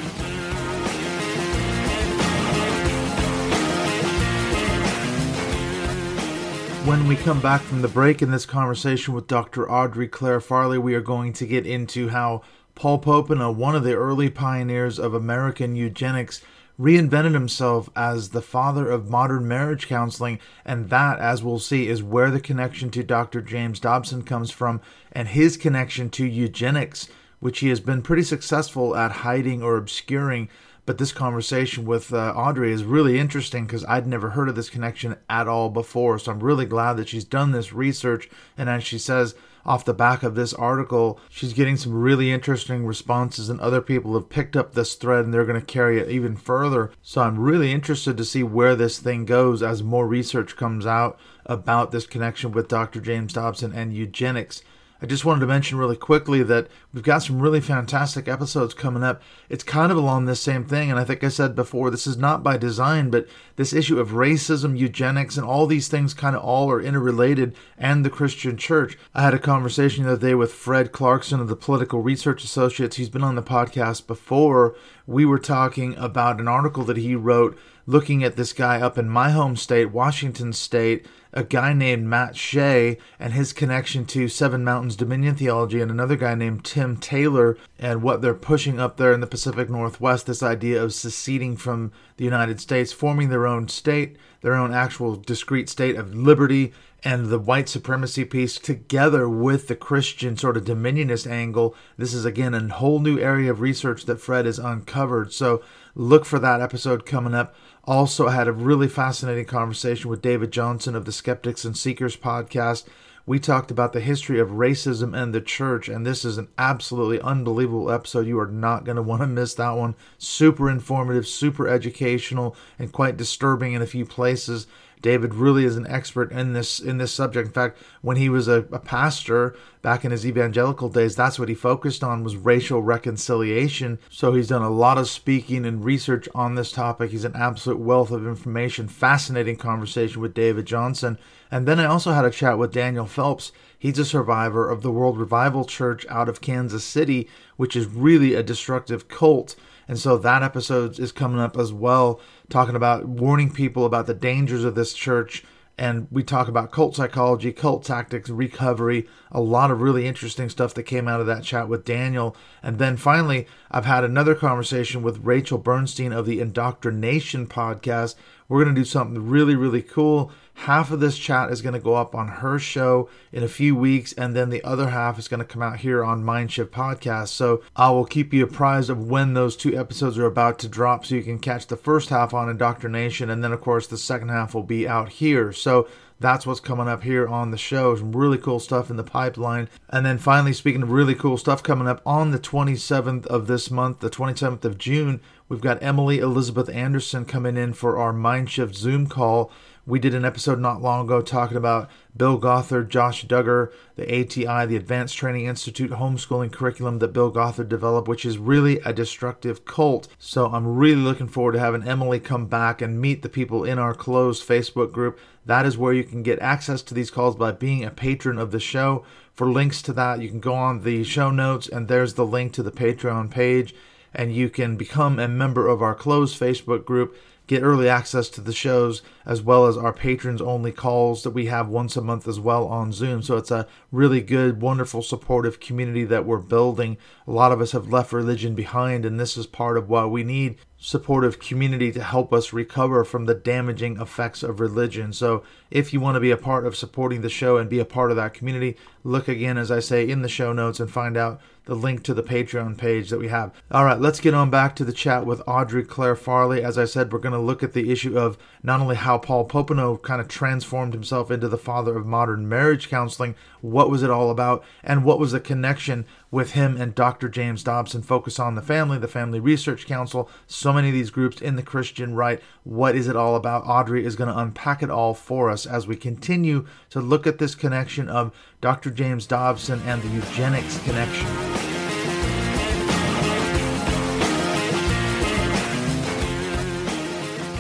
When 6.85 7.07
we 7.07 7.15
come 7.15 7.39
back 7.41 7.61
from 7.61 7.81
the 7.81 7.87
break 7.87 8.21
in 8.21 8.31
this 8.31 8.45
conversation 8.45 9.13
with 9.13 9.27
Dr. 9.27 9.69
Audrey 9.69 10.07
Clare 10.07 10.41
Farley, 10.41 10.77
we 10.77 10.95
are 10.95 11.01
going 11.01 11.33
to 11.33 11.45
get 11.45 11.65
into 11.65 12.09
how 12.09 12.41
Paul 12.75 12.99
Popenoe, 12.99 13.55
one 13.55 13.75
of 13.75 13.83
the 13.83 13.95
early 13.95 14.29
pioneers 14.29 14.99
of 14.99 15.13
American 15.13 15.75
eugenics, 15.75 16.41
reinvented 16.79 17.33
himself 17.33 17.89
as 17.95 18.29
the 18.29 18.41
father 18.41 18.89
of 18.89 19.09
modern 19.09 19.47
marriage 19.47 19.87
counseling, 19.87 20.39
and 20.65 20.89
that, 20.89 21.19
as 21.19 21.43
we'll 21.43 21.59
see, 21.59 21.87
is 21.87 22.03
where 22.03 22.29
the 22.29 22.39
connection 22.39 22.91
to 22.91 23.03
Dr. 23.03 23.41
James 23.41 23.79
Dobson 23.79 24.23
comes 24.23 24.51
from 24.51 24.81
and 25.11 25.29
his 25.29 25.57
connection 25.57 26.09
to 26.11 26.25
eugenics, 26.25 27.07
which 27.39 27.59
he 27.59 27.69
has 27.69 27.79
been 27.79 28.01
pretty 28.01 28.23
successful 28.23 28.95
at 28.95 29.11
hiding 29.11 29.63
or 29.63 29.77
obscuring. 29.77 30.49
But 30.85 30.99
this 30.99 31.11
conversation 31.11 31.85
with 31.85 32.13
uh, 32.13 32.33
Audrey 32.35 32.71
is 32.71 32.83
really 32.83 33.19
interesting 33.19 33.65
because 33.65 33.85
I'd 33.85 34.05
never 34.05 34.31
heard 34.31 34.49
of 34.49 34.55
this 34.55 34.69
connection 34.69 35.15
at 35.29 35.47
all 35.47 35.69
before. 35.69 36.19
So 36.19 36.31
I'm 36.31 36.43
really 36.43 36.65
glad 36.65 36.93
that 36.97 37.09
she's 37.09 37.23
done 37.23 37.51
this 37.51 37.73
research. 37.73 38.29
And 38.55 38.69
as 38.69 38.83
she 38.83 38.99
says, 38.99 39.33
off 39.65 39.85
the 39.85 39.93
back 39.93 40.23
of 40.23 40.35
this 40.35 40.53
article, 40.53 41.19
she's 41.29 41.53
getting 41.53 41.75
some 41.75 41.93
really 41.93 42.31
interesting 42.31 42.85
responses, 42.85 43.49
and 43.49 43.59
other 43.59 43.81
people 43.81 44.13
have 44.13 44.29
picked 44.29 44.55
up 44.55 44.73
this 44.73 44.95
thread 44.95 45.25
and 45.25 45.33
they're 45.33 45.45
going 45.45 45.59
to 45.59 45.65
carry 45.65 45.99
it 45.99 46.09
even 46.09 46.35
further. 46.35 46.91
So 47.01 47.21
I'm 47.21 47.39
really 47.39 47.71
interested 47.71 48.15
to 48.17 48.25
see 48.25 48.43
where 48.43 48.75
this 48.75 48.99
thing 48.99 49.25
goes 49.25 49.63
as 49.63 49.81
more 49.81 50.07
research 50.07 50.55
comes 50.55 50.85
out 50.85 51.19
about 51.45 51.91
this 51.91 52.05
connection 52.05 52.51
with 52.51 52.67
Dr. 52.67 53.01
James 53.01 53.33
Dobson 53.33 53.73
and 53.73 53.93
eugenics. 53.93 54.63
I 55.05 55.07
just 55.07 55.23
wanted 55.23 55.41
to 55.41 55.45
mention 55.45 55.77
really 55.77 55.97
quickly 55.97 56.41
that 56.41 56.67
we've 56.91 57.03
got 57.03 57.19
some 57.19 57.39
really 57.39 57.61
fantastic 57.61 58.27
episodes 58.27 58.73
coming 58.73 59.03
up. 59.03 59.21
It's 59.49 59.63
kind 59.63 59.91
of 59.91 59.99
along 59.99 60.25
this 60.25 60.41
same 60.41 60.65
thing, 60.65 60.89
and 60.89 60.99
I 60.99 61.03
think 61.03 61.23
I 61.23 61.27
said 61.27 61.55
before, 61.55 61.91
this 61.91 62.07
is 62.07 62.17
not 62.17 62.41
by 62.41 62.57
design, 62.57 63.11
but 63.11 63.27
this 63.55 63.71
issue 63.71 63.99
of 63.99 64.13
racism, 64.13 64.75
eugenics, 64.75 65.37
and 65.37 65.45
all 65.45 65.67
these 65.67 65.89
things 65.89 66.15
kind 66.15 66.35
of 66.35 66.41
all 66.41 66.71
are 66.71 66.81
interrelated, 66.81 67.55
and 67.77 68.03
the 68.03 68.09
Christian 68.09 68.57
church. 68.57 68.97
I 69.13 69.21
had 69.21 69.35
a 69.35 69.39
conversation 69.39 70.05
the 70.05 70.13
other 70.13 70.27
day 70.29 70.33
with 70.33 70.51
Fred 70.51 70.91
Clarkson 70.91 71.39
of 71.39 71.49
the 71.49 71.55
Political 71.55 72.01
Research 72.01 72.43
Associates. 72.43 72.95
He's 72.95 73.07
been 73.07 73.23
on 73.23 73.35
the 73.35 73.43
podcast 73.43 74.07
before. 74.07 74.75
We 75.05 75.23
were 75.23 75.37
talking 75.37 75.95
about 75.97 76.39
an 76.39 76.47
article 76.47 76.83
that 76.85 76.97
he 76.97 77.13
wrote 77.13 77.55
looking 77.87 78.23
at 78.23 78.35
this 78.35 78.53
guy 78.53 78.81
up 78.81 78.97
in 78.97 79.09
my 79.09 79.31
home 79.31 79.55
state, 79.55 79.91
Washington 79.91 80.53
State, 80.53 81.05
a 81.33 81.43
guy 81.43 81.73
named 81.73 82.07
Matt 82.07 82.35
Shea 82.35 82.97
and 83.19 83.33
his 83.33 83.51
connection 83.51 84.05
to 84.05 84.29
Seven 84.29 84.63
Mountains 84.63 84.95
Dominion 84.95 85.35
Theology, 85.35 85.81
and 85.81 85.91
another 85.91 86.15
guy 86.15 86.33
named 86.33 86.63
Tim 86.63 86.97
Taylor, 86.97 87.57
and 87.77 88.01
what 88.01 88.21
they're 88.21 88.33
pushing 88.33 88.79
up 88.79 88.97
there 88.97 89.11
in 89.11 89.19
the 89.19 89.27
Pacific 89.27 89.69
Northwest 89.69 90.25
this 90.25 90.41
idea 90.41 90.81
of 90.81 90.93
seceding 90.93 91.57
from 91.57 91.91
the 92.17 92.23
United 92.23 92.61
States, 92.61 92.93
forming 92.93 93.29
their 93.29 93.45
own 93.45 93.67
state, 93.67 94.15
their 94.41 94.55
own 94.55 94.73
actual 94.73 95.15
discrete 95.15 95.69
state 95.69 95.97
of 95.97 96.15
liberty, 96.15 96.71
and 97.03 97.27
the 97.27 97.37
white 97.37 97.69
supremacy 97.69 98.25
piece 98.25 98.57
together 98.57 99.29
with 99.29 99.67
the 99.67 99.75
Christian 99.75 100.35
sort 100.35 100.57
of 100.57 100.63
dominionist 100.65 101.29
angle. 101.29 101.75
This 101.97 102.15
is 102.15 102.25
again 102.25 102.55
a 102.55 102.67
whole 102.73 102.99
new 102.99 103.19
area 103.19 103.51
of 103.51 103.61
research 103.61 104.05
that 104.05 104.19
Fred 104.19 104.45
has 104.45 104.57
uncovered. 104.57 105.31
So 105.31 105.61
look 105.93 106.25
for 106.25 106.39
that 106.39 106.61
episode 106.61 107.05
coming 107.05 107.35
up. 107.35 107.53
Also, 107.87 108.29
had 108.29 108.47
a 108.47 108.51
really 108.51 108.87
fascinating 108.87 109.45
conversation 109.45 110.09
with 110.09 110.21
David 110.21 110.51
Johnson 110.51 110.95
of 110.95 111.05
the 111.05 111.11
Skeptics 111.11 111.63
and 111.63 111.77
Seekers 111.77 112.17
podcast. 112.17 112.85
We 113.27 113.39
talked 113.39 113.69
about 113.69 113.93
the 113.93 114.01
history 114.01 114.39
of 114.39 114.49
racism 114.49 115.15
and 115.15 115.33
the 115.33 115.41
church, 115.41 115.87
and 115.87 116.05
this 116.05 116.25
is 116.25 116.39
an 116.39 116.47
absolutely 116.57 117.19
unbelievable 117.21 117.91
episode. 117.91 118.27
You 118.27 118.39
are 118.39 118.47
not 118.47 118.85
going 118.85 118.97
to 118.97 119.03
want 119.03 119.21
to 119.21 119.27
miss 119.27 119.53
that 119.55 119.71
one. 119.71 119.95
Super 120.17 120.69
informative, 120.69 121.27
super 121.27 121.67
educational, 121.67 122.55
and 122.79 122.91
quite 122.91 123.17
disturbing 123.17 123.73
in 123.73 123.81
a 123.81 123.87
few 123.87 124.05
places. 124.05 124.65
David 125.01 125.35
really 125.35 125.65
is 125.65 125.75
an 125.75 125.87
expert 125.87 126.31
in 126.31 126.53
this 126.53 126.79
in 126.79 126.97
this 126.97 127.11
subject. 127.11 127.47
In 127.47 127.53
fact, 127.53 127.77
when 128.01 128.17
he 128.17 128.29
was 128.29 128.47
a, 128.47 128.65
a, 128.71 128.79
pastor 128.79 129.55
back 129.81 130.03
in 130.03 130.11
his 130.11 130.25
evangelical 130.25 130.89
days, 130.89 131.15
that's 131.15 131.37
what 131.37 131.49
he 131.49 131.55
focused 131.55 132.03
on 132.03 132.23
was 132.23 132.35
racial 132.35 132.81
reconciliation. 132.81 133.99
So 134.09 134.33
he's 134.33 134.47
done 134.47 134.61
a 134.61 134.69
lot 134.69 134.97
of 134.97 135.07
speaking 135.07 135.65
and 135.65 135.85
research 135.85 136.27
on 136.33 136.55
this 136.55 136.71
topic. 136.71 137.11
He's 137.11 137.25
an 137.25 137.35
absolute 137.35 137.79
wealth 137.79 138.11
of 138.11 138.25
information. 138.25 138.87
Fascinating 138.87 139.57
conversation 139.57 140.21
with 140.21 140.33
David 140.33 140.65
Johnson. 140.65 141.17
And 141.51 141.67
then 141.67 141.79
I 141.79 141.85
also 141.85 142.11
had 142.11 142.25
a 142.25 142.31
chat 142.31 142.57
with 142.57 142.73
Daniel 142.73 143.05
Phelps. 143.05 143.51
He's 143.77 143.99
a 143.99 144.05
survivor 144.05 144.69
of 144.69 144.81
the 144.81 144.91
World 144.91 145.19
Revival 145.19 145.65
Church 145.65 146.05
out 146.09 146.27
of 146.27 146.41
Kansas 146.41 146.83
City, 146.83 147.29
which 147.55 147.75
is 147.75 147.85
really 147.85 148.33
a 148.33 148.41
destructive 148.41 149.07
cult. 149.07 149.55
And 149.87 149.99
so 149.99 150.17
that 150.17 150.41
episode 150.41 150.99
is 150.99 151.11
coming 151.11 151.39
up 151.39 151.57
as 151.57 151.71
well, 151.71 152.19
talking 152.49 152.75
about 152.75 153.05
warning 153.05 153.51
people 153.51 153.85
about 153.85 154.07
the 154.07 154.13
dangers 154.13 154.63
of 154.63 154.75
this 154.75 154.93
church. 154.93 155.43
And 155.77 156.07
we 156.09 156.23
talk 156.23 156.47
about 156.47 156.71
cult 156.71 156.95
psychology, 156.95 157.51
cult 157.51 157.83
tactics, 157.83 158.29
recovery, 158.29 159.07
a 159.29 159.41
lot 159.41 159.71
of 159.71 159.81
really 159.81 160.07
interesting 160.07 160.49
stuff 160.49 160.73
that 160.73 160.83
came 160.83 161.07
out 161.09 161.19
of 161.19 161.27
that 161.27 161.43
chat 161.43 161.67
with 161.67 161.83
Daniel. 161.83 162.35
And 162.63 162.79
then 162.79 162.95
finally, 162.95 163.45
I've 163.69 163.85
had 163.85 164.05
another 164.05 164.35
conversation 164.35 165.03
with 165.03 165.25
Rachel 165.25 165.57
Bernstein 165.57 166.13
of 166.13 166.25
the 166.25 166.39
Indoctrination 166.39 167.47
podcast. 167.47 168.15
We're 168.47 168.63
going 168.63 168.73
to 168.73 168.81
do 168.81 168.85
something 168.85 169.27
really, 169.27 169.55
really 169.55 169.81
cool 169.81 170.31
half 170.55 170.89
of 170.89 170.99
this 170.99 171.17
chat 171.17 171.51
is 171.51 171.61
going 171.61 171.73
to 171.73 171.79
go 171.79 171.95
up 171.95 172.15
on 172.15 172.27
her 172.27 172.57
show 172.57 173.09
in 173.31 173.43
a 173.43 173.47
few 173.47 173.75
weeks, 173.75 174.13
and 174.13 174.35
then 174.35 174.49
the 174.49 174.63
other 174.63 174.89
half 174.89 175.19
is 175.19 175.27
going 175.27 175.39
to 175.39 175.45
come 175.45 175.61
out 175.61 175.79
here 175.79 176.03
on 176.03 176.23
Mindshift 176.23 176.69
Podcast. 176.69 177.27
So 177.29 177.61
I 177.75 177.89
will 177.91 178.05
keep 178.05 178.33
you 178.33 178.43
apprised 178.43 178.89
of 178.89 179.07
when 179.07 179.33
those 179.33 179.55
two 179.55 179.77
episodes 179.77 180.17
are 180.17 180.25
about 180.25 180.57
to 180.59 180.67
drop 180.67 181.05
so 181.05 181.15
you 181.15 181.23
can 181.23 181.39
catch 181.39 181.67
the 181.67 181.75
first 181.75 182.09
half 182.09 182.33
on 182.33 182.49
Indoctrination, 182.49 183.29
and 183.29 183.43
then, 183.43 183.51
of 183.51 183.61
course, 183.61 183.87
the 183.87 183.97
second 183.97 184.29
half 184.29 184.53
will 184.55 184.63
be 184.63 184.87
out 184.87 185.09
here. 185.09 185.51
So 185.51 185.87
that's 186.19 186.47
what's 186.47 186.61
coming 186.61 186.87
up 186.87 187.03
here 187.03 187.27
on 187.27 187.51
the 187.51 187.57
show. 187.57 187.95
Some 187.95 188.15
really 188.15 188.37
cool 188.37 188.59
stuff 188.59 188.89
in 188.89 188.95
the 188.95 189.03
pipeline. 189.03 189.67
And 189.89 190.05
then 190.05 190.17
finally, 190.17 190.53
speaking 190.53 190.81
of 190.81 190.91
really 190.91 191.15
cool 191.15 191.37
stuff 191.37 191.61
coming 191.61 191.87
up 191.87 192.01
on 192.05 192.31
the 192.31 192.39
27th 192.39 193.25
of 193.27 193.47
this 193.47 193.69
month, 193.69 193.99
the 193.99 194.09
27th 194.09 194.63
of 194.63 194.77
June, 194.77 195.19
we've 195.49 195.61
got 195.61 195.83
Emily 195.83 196.19
Elizabeth 196.19 196.69
Anderson 196.69 197.25
coming 197.25 197.57
in 197.57 197.73
for 197.73 197.97
our 197.97 198.13
Mindshift 198.13 198.75
Zoom 198.75 199.07
call 199.07 199.51
We 199.87 199.99
did 199.99 200.15
an 200.15 200.25
episode 200.25 200.59
not 200.59 200.81
long 200.81 201.05
ago 201.05 201.21
talking 201.21 201.57
about 201.57 201.91
Bill 202.17 202.39
Gothard, 202.39 202.89
Josh 202.89 203.23
Duggar, 203.27 203.71
the 203.95 204.03
ATI, 204.03 204.65
the 204.65 204.75
Advanced 204.75 205.15
Training 205.15 205.45
Institute 205.45 205.91
homeschooling 205.91 206.51
curriculum 206.51 206.97
that 206.99 207.13
Bill 207.13 207.29
Gothard 207.29 207.69
developed, 207.69 208.07
which 208.07 208.25
is 208.25 208.39
really 208.39 208.79
a 208.79 208.91
destructive 208.91 209.63
cult. 209.63 210.07
So 210.17 210.47
I'm 210.47 210.75
really 210.75 211.03
looking 211.03 211.27
forward 211.27 211.51
to 211.51 211.59
having 211.59 211.87
Emily 211.87 212.19
come 212.19 212.47
back 212.47 212.81
and 212.81 212.99
meet 212.99 213.21
the 213.21 213.29
people 213.29 213.63
in 213.63 213.77
our 213.77 213.93
closed 213.93 214.47
Facebook 214.47 214.91
group. 214.91 215.19
That 215.45 215.67
is 215.67 215.77
where 215.77 215.93
you 215.93 216.03
can 216.03 216.23
get 216.23 216.39
access 216.39 216.81
to 216.81 216.95
these 216.95 217.11
calls 217.11 217.35
by 217.35 217.51
being 217.51 217.85
a 217.85 217.91
patron 217.91 218.39
of 218.39 218.49
the 218.49 218.59
show. 218.59 219.05
For 219.35 219.51
links 219.51 219.83
to 219.83 219.93
that, 219.93 220.19
you 220.19 220.29
can 220.29 220.39
go 220.39 220.55
on 220.55 220.81
the 220.81 221.03
show 221.03 221.29
notes, 221.29 221.69
and 221.69 221.87
there's 221.87 222.15
the 222.15 222.25
link 222.25 222.53
to 222.53 222.63
the 222.63 222.71
Patreon 222.71 223.29
page, 223.29 223.75
and 224.15 224.33
you 224.33 224.49
can 224.49 224.77
become 224.77 225.19
a 225.19 225.27
member 225.27 225.67
of 225.67 225.83
our 225.83 225.93
closed 225.93 226.39
Facebook 226.39 226.85
group 226.85 227.15
get 227.47 227.63
early 227.63 227.87
access 227.87 228.29
to 228.29 228.41
the 228.41 228.53
shows 228.53 229.01
as 229.25 229.41
well 229.41 229.65
as 229.65 229.77
our 229.77 229.93
patrons 229.93 230.41
only 230.41 230.71
calls 230.71 231.23
that 231.23 231.31
we 231.31 231.45
have 231.45 231.67
once 231.67 231.95
a 231.95 232.01
month 232.01 232.27
as 232.27 232.39
well 232.39 232.67
on 232.67 232.91
Zoom. 232.91 233.21
So 233.21 233.37
it's 233.37 233.51
a 233.51 233.67
really 233.91 234.21
good, 234.21 234.61
wonderful, 234.61 235.01
supportive 235.01 235.59
community 235.59 236.05
that 236.05 236.25
we're 236.25 236.37
building. 236.37 236.97
A 237.27 237.31
lot 237.31 237.51
of 237.51 237.61
us 237.61 237.71
have 237.71 237.91
left 237.91 238.13
religion 238.13 238.55
behind, 238.55 239.05
and 239.05 239.19
this 239.19 239.37
is 239.37 239.47
part 239.47 239.77
of 239.77 239.89
why 239.89 240.05
we 240.05 240.23
need 240.23 240.57
supportive 240.85 241.39
community 241.39 241.91
to 241.91 242.03
help 242.03 242.31
us 242.31 242.53
recover 242.53 243.03
from 243.03 243.25
the 243.25 243.33
damaging 243.33 243.99
effects 243.99 244.43
of 244.43 244.59
religion. 244.59 245.11
So, 245.11 245.41
if 245.71 245.91
you 245.91 245.99
want 245.99 246.13
to 246.13 246.19
be 246.19 246.29
a 246.29 246.37
part 246.37 246.63
of 246.67 246.75
supporting 246.75 247.21
the 247.21 247.29
show 247.29 247.57
and 247.57 247.67
be 247.67 247.79
a 247.79 247.85
part 247.85 248.11
of 248.11 248.17
that 248.17 248.35
community, 248.35 248.77
look 249.03 249.27
again, 249.27 249.57
as 249.57 249.71
I 249.71 249.79
say, 249.79 250.07
in 250.07 250.21
the 250.21 250.29
show 250.29 250.53
notes 250.53 250.79
and 250.79 250.87
find 250.87 251.17
out 251.17 251.41
the 251.65 251.73
link 251.73 252.03
to 252.03 252.13
the 252.13 252.21
Patreon 252.21 252.77
page 252.77 253.09
that 253.09 253.17
we 253.17 253.29
have. 253.29 253.51
All 253.71 253.83
right, 253.83 253.99
let's 253.99 254.19
get 254.19 254.35
on 254.35 254.51
back 254.51 254.75
to 254.75 254.85
the 254.85 254.93
chat 254.93 255.25
with 255.25 255.41
Audrey 255.47 255.83
Clare 255.83 256.15
Farley. 256.15 256.63
As 256.63 256.77
I 256.77 256.85
said, 256.85 257.11
we're 257.11 257.17
going 257.17 257.33
to 257.33 257.39
look 257.39 257.63
at 257.63 257.73
the 257.73 257.91
issue 257.91 258.19
of 258.19 258.37
not 258.65 258.81
only 258.81 258.95
how 258.95 259.19
Paul 259.19 259.47
Popenoe 259.47 260.01
kind 260.01 260.19
of 260.19 260.27
transformed 260.27 260.93
himself 260.93 261.29
into 261.29 261.47
the 261.47 261.57
father 261.57 261.95
of 261.95 262.05
modern 262.05 262.49
marriage 262.49 262.89
counseling, 262.89 263.35
what 263.61 263.91
was 263.91 264.01
it 264.01 264.09
all 264.09 264.31
about, 264.31 264.63
and 264.83 265.05
what 265.05 265.19
was 265.19 265.33
the 265.33 265.39
connection 265.39 266.05
with 266.31 266.51
him 266.51 266.75
and 266.75 266.95
Dr. 266.95 267.29
James 267.29 267.63
Dobson. 267.63 268.01
Focus 268.01 268.39
on 268.39 268.55
the 268.55 268.63
family, 268.63 268.97
the 268.97 269.07
Family 269.07 269.39
Research 269.39 269.85
Council, 269.85 270.29
so 270.47 270.73
many 270.73 270.87
of 270.87 270.93
these 270.95 271.11
groups 271.11 271.39
in 271.39 271.55
the 271.55 271.63
Christian 271.63 272.15
right. 272.15 272.41
What 272.63 272.95
is 272.95 273.07
it 273.07 273.15
all 273.15 273.35
about? 273.35 273.67
Audrey 273.67 274.03
is 274.03 274.15
going 274.15 274.31
to 274.31 274.39
unpack 274.39 274.81
it 274.81 274.89
all 274.89 275.13
for 275.13 275.51
us 275.51 275.67
as 275.67 275.85
we 275.85 275.95
continue 275.95 276.65
to 276.89 276.99
look 276.99 277.27
at 277.27 277.37
this 277.37 277.53
connection 277.53 278.09
of 278.09 278.35
Dr. 278.61 278.89
James 278.89 279.27
Dobson 279.27 279.79
and 279.85 280.01
the 280.01 280.09
eugenics 280.09 280.83
connection. 280.83 281.64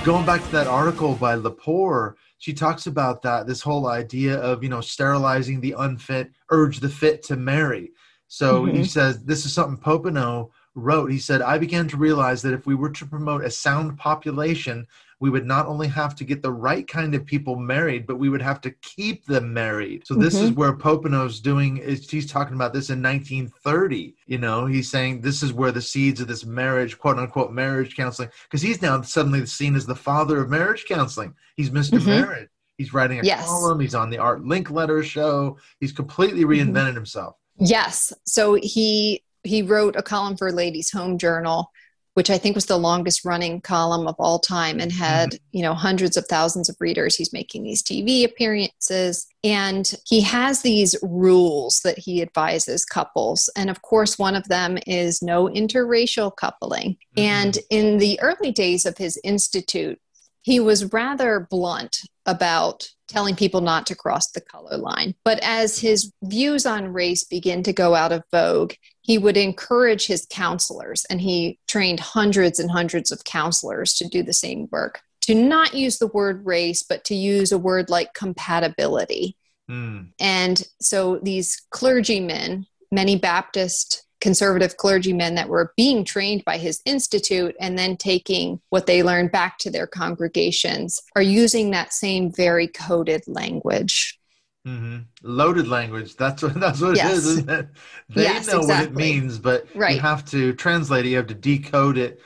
Going 0.05 0.25
back 0.25 0.43
to 0.43 0.51
that 0.51 0.67
article 0.67 1.15
by 1.15 1.35
Lepore, 1.35 2.13
she 2.37 2.53
talks 2.53 2.85
about 2.85 3.23
that 3.23 3.47
this 3.47 3.61
whole 3.61 3.87
idea 3.87 4.37
of 4.37 4.61
you 4.61 4.69
know 4.69 4.81
sterilizing 4.81 5.59
the 5.59 5.73
unfit, 5.79 6.31
urge 6.51 6.79
the 6.79 6.89
fit 6.89 7.23
to 7.23 7.35
marry 7.35 7.91
so 8.27 8.63
mm-hmm. 8.63 8.77
he 8.77 8.83
says 8.85 9.23
this 9.23 9.45
is 9.45 9.53
something 9.53 9.77
Popenoe 9.77 10.49
wrote. 10.73 11.11
He 11.11 11.19
said, 11.19 11.41
I 11.41 11.57
began 11.57 11.87
to 11.87 11.97
realize 11.97 12.41
that 12.41 12.53
if 12.53 12.65
we 12.65 12.75
were 12.75 12.89
to 12.89 13.05
promote 13.05 13.43
a 13.43 13.51
sound 13.51 13.97
population, 13.97 14.87
we 15.19 15.29
would 15.29 15.45
not 15.45 15.67
only 15.67 15.87
have 15.87 16.15
to 16.15 16.23
get 16.23 16.41
the 16.41 16.51
right 16.51 16.87
kind 16.87 17.15
of 17.15 17.25
people 17.25 17.55
married, 17.55 18.05
but 18.05 18.17
we 18.17 18.29
would 18.29 18.41
have 18.41 18.61
to 18.61 18.71
keep 18.81 19.25
them 19.25 19.53
married. 19.53 20.05
So 20.05 20.13
this 20.13 20.35
mm-hmm. 20.35 20.45
is 20.45 20.51
where 20.51 20.73
Popenoe's 20.73 21.39
doing 21.39 21.77
is 21.77 22.09
he's 22.09 22.29
talking 22.29 22.55
about 22.55 22.73
this 22.73 22.89
in 22.89 23.01
1930. 23.01 24.15
You 24.25 24.37
know, 24.37 24.65
he's 24.65 24.89
saying 24.89 25.21
this 25.21 25.41
is 25.41 25.53
where 25.53 25.71
the 25.71 25.81
seeds 25.81 26.21
of 26.21 26.27
this 26.27 26.45
marriage, 26.45 26.97
quote 26.97 27.17
unquote, 27.17 27.51
marriage 27.51 27.95
counseling, 27.95 28.29
because 28.43 28.61
he's 28.61 28.81
now 28.81 29.01
suddenly 29.01 29.45
seen 29.45 29.75
as 29.75 29.85
the 29.85 29.95
father 29.95 30.41
of 30.41 30.49
marriage 30.49 30.85
counseling. 30.85 31.33
He's 31.55 31.71
mister 31.71 31.97
mm-hmm. 31.97 32.09
Marriage. 32.09 32.49
He's 32.77 32.93
writing 32.93 33.19
a 33.19 33.23
yes. 33.23 33.45
column. 33.45 33.79
He's 33.79 33.95
on 33.95 34.09
the 34.09 34.17
Art 34.17 34.43
Link 34.43 34.67
Linkletter 34.67 35.03
show. 35.03 35.57
He's 35.79 35.91
completely 35.91 36.41
mm-hmm. 36.41 36.71
reinvented 36.71 36.87
mm-hmm. 36.87 36.95
himself. 36.95 37.35
Yes. 37.57 38.11
So 38.25 38.55
he 38.55 39.23
he 39.43 39.61
wrote 39.61 39.95
a 39.95 40.03
column 40.03 40.35
for 40.35 40.51
Ladies 40.51 40.91
Home 40.91 41.17
Journal, 41.17 41.71
which 42.15 42.29
I 42.29 42.37
think 42.37 42.55
was 42.55 42.65
the 42.65 42.77
longest 42.77 43.25
running 43.25 43.59
column 43.61 44.07
of 44.07 44.15
all 44.19 44.39
time 44.39 44.79
and 44.79 44.91
had, 44.91 45.31
mm-hmm. 45.31 45.43
you 45.51 45.61
know, 45.61 45.73
hundreds 45.73 46.15
of 46.15 46.25
thousands 46.27 46.69
of 46.69 46.77
readers. 46.79 47.15
He's 47.15 47.33
making 47.33 47.63
these 47.63 47.83
TV 47.83 48.23
appearances 48.23 49.27
and 49.43 49.93
he 50.05 50.21
has 50.21 50.61
these 50.61 50.95
rules 51.03 51.81
that 51.81 51.99
he 51.99 52.21
advises 52.21 52.85
couples. 52.85 53.49
And 53.57 53.69
of 53.69 53.81
course, 53.81 54.17
one 54.17 54.33
of 54.33 54.47
them 54.47 54.77
is 54.87 55.21
no 55.21 55.47
interracial 55.49 56.33
coupling. 56.35 56.91
Mm-hmm. 56.91 57.19
And 57.19 57.57
in 57.69 57.97
the 57.97 58.19
early 58.21 58.51
days 58.51 58.85
of 58.85 58.97
his 58.97 59.19
institute, 59.23 59.99
he 60.41 60.61
was 60.61 60.93
rather 60.93 61.47
blunt 61.49 61.99
about 62.25 62.87
telling 63.07 63.35
people 63.35 63.61
not 63.61 63.85
to 63.87 63.95
cross 63.95 64.31
the 64.31 64.41
color 64.41 64.77
line. 64.77 65.15
But 65.25 65.39
as 65.43 65.79
his 65.79 66.13
views 66.23 66.65
on 66.65 66.93
race 66.93 67.23
begin 67.23 67.61
to 67.63 67.73
go 67.73 67.93
out 67.93 68.11
of 68.11 68.23
vogue, 68.31 68.73
he 69.05 69.19
would 69.19 69.37
encourage 69.37 70.07
his 70.07 70.25
counselors, 70.31 71.05
and 71.11 71.21
he 71.21 71.59
trained 71.67 71.99
hundreds 71.99 72.59
and 72.59 72.71
hundreds 72.71 73.11
of 73.11 73.23
counselors 73.23 73.93
to 73.93 74.07
do 74.07 74.23
the 74.23 74.33
same 74.33 74.67
work, 74.71 75.01
to 75.21 75.35
not 75.35 75.75
use 75.75 75.99
the 75.99 76.07
word 76.07 76.43
race, 76.43 76.81
but 76.81 77.03
to 77.05 77.13
use 77.13 77.51
a 77.51 77.59
word 77.59 77.87
like 77.91 78.15
compatibility. 78.15 79.37
Mm. 79.69 80.09
And 80.19 80.67
so 80.81 81.19
these 81.19 81.67
clergymen, 81.69 82.65
many 82.91 83.15
Baptist 83.15 84.07
conservative 84.21 84.75
clergymen 84.77 85.35
that 85.35 85.49
were 85.49 85.71
being 85.77 86.03
trained 86.03 86.43
by 86.43 86.57
his 86.57 86.81
institute 86.83 87.55
and 87.59 87.77
then 87.77 87.97
taking 87.97 88.59
what 88.71 88.87
they 88.87 89.03
learned 89.03 89.31
back 89.31 89.59
to 89.59 89.69
their 89.69 89.85
congregations 89.85 90.99
are 91.15 91.21
using 91.21 91.69
that 91.69 91.93
same 91.93 92.31
very 92.31 92.67
coded 92.67 93.21
language. 93.27 94.19
Mm-hmm. 94.65 94.97
Loaded 95.21 95.67
language. 95.67 96.15
That's 96.15 96.41
what 96.41 96.53
that's 96.59 96.81
what 96.81 96.95
yes. 96.95 97.11
it 97.11 97.17
is, 97.17 97.27
isn't 97.27 97.49
it? 97.49 97.67
They 98.09 98.23
yes, 98.23 98.47
know 98.47 98.59
exactly. 98.59 98.87
what 98.87 98.91
it 98.91 98.95
means, 98.95 99.37
but 99.37 99.67
right. 99.75 99.95
you 99.95 100.01
have 100.01 100.25
to 100.31 100.53
translate 100.53 101.05
it. 101.05 101.09
You 101.09 101.17
have 101.17 101.27
to 101.27 101.35
decode 101.35 101.97
it. 101.97 102.19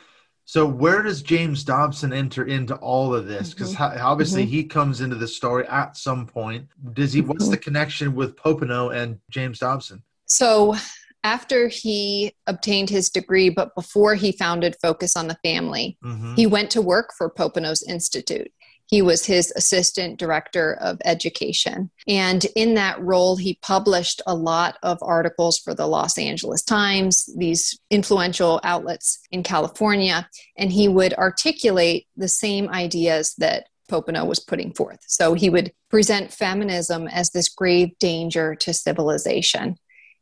So 0.45 0.65
where 0.65 1.04
does 1.04 1.21
James 1.21 1.63
Dobson 1.63 2.12
enter 2.12 2.45
into 2.45 2.75
all 2.78 3.13
of 3.13 3.28
this? 3.28 3.54
Because 3.54 3.75
mm-hmm. 3.75 4.04
obviously 4.04 4.43
mm-hmm. 4.43 4.52
he 4.52 4.63
comes 4.63 4.99
into 5.02 5.15
the 5.15 5.28
story 5.28 5.67
at 5.67 5.95
some 5.95 6.25
point. 6.25 6.67
Does 6.93 7.13
he? 7.13 7.21
What's 7.21 7.43
mm-hmm. 7.43 7.52
the 7.52 7.58
connection 7.58 8.15
with 8.15 8.36
Popenoe 8.36 8.95
and 8.95 9.19
James 9.30 9.60
Dobson? 9.60 10.02
So 10.25 10.75
after 11.23 11.67
he 11.67 12.34
obtained 12.47 12.89
his 12.89 13.10
degree, 13.10 13.49
but 13.49 13.75
before 13.75 14.15
he 14.15 14.32
founded 14.32 14.75
Focus 14.82 15.15
on 15.15 15.28
the 15.28 15.38
Family, 15.43 15.97
mm-hmm. 16.04 16.36
he 16.36 16.47
went 16.47 16.71
to 16.71 16.82
work 16.82 17.12
for 17.17 17.30
Popenoe's 17.30 17.84
Institute. 17.84 18.52
He 18.89 19.02
was 19.02 19.25
his 19.25 19.54
assistant 19.56 20.17
director 20.17 20.73
of 20.82 20.99
education. 21.06 21.91
And 22.08 22.45
in 22.56 22.73
that 22.73 22.99
role, 23.02 23.36
he 23.36 23.60
published 23.62 24.21
a 24.25 24.34
lot 24.34 24.78
of 24.82 24.97
articles 25.02 25.60
for 25.60 25.75
the 25.75 25.88
Los 25.88 26.17
Angeles 26.17 26.63
Times, 26.63 27.30
these 27.38 27.80
influential 27.91 28.60
outlets 28.63 29.19
in 29.32 29.43
California. 29.43 30.28
And 30.58 30.71
he 30.71 30.88
would 30.88 31.13
articulate 31.13 32.08
the 32.17 32.28
same 32.28 32.67
ideas 32.69 33.36
that 33.38 33.67
Popenoe 33.89 34.25
was 34.28 34.39
putting 34.39 34.73
forth. 34.73 34.99
So 35.08 35.34
he 35.34 35.49
would 35.49 35.71
present 35.89 36.34
feminism 36.34 37.08
as 37.08 37.30
this 37.30 37.49
grave 37.49 37.97
danger 37.99 38.56
to 38.56 38.73
civilization 38.73 39.78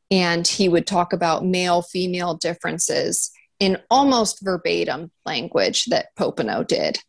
and 0.10 0.48
he 0.48 0.70
would 0.70 0.88
talk 0.88 1.14
about 1.14 1.46
male 1.46 1.82
female 1.82 2.36
differences 2.36 3.32
in 3.60 3.78
almost 3.90 4.44
verbatim 4.44 5.12
language 5.26 5.86
that 5.86 6.16
Popenoe 6.18 6.66
did. 6.66 7.00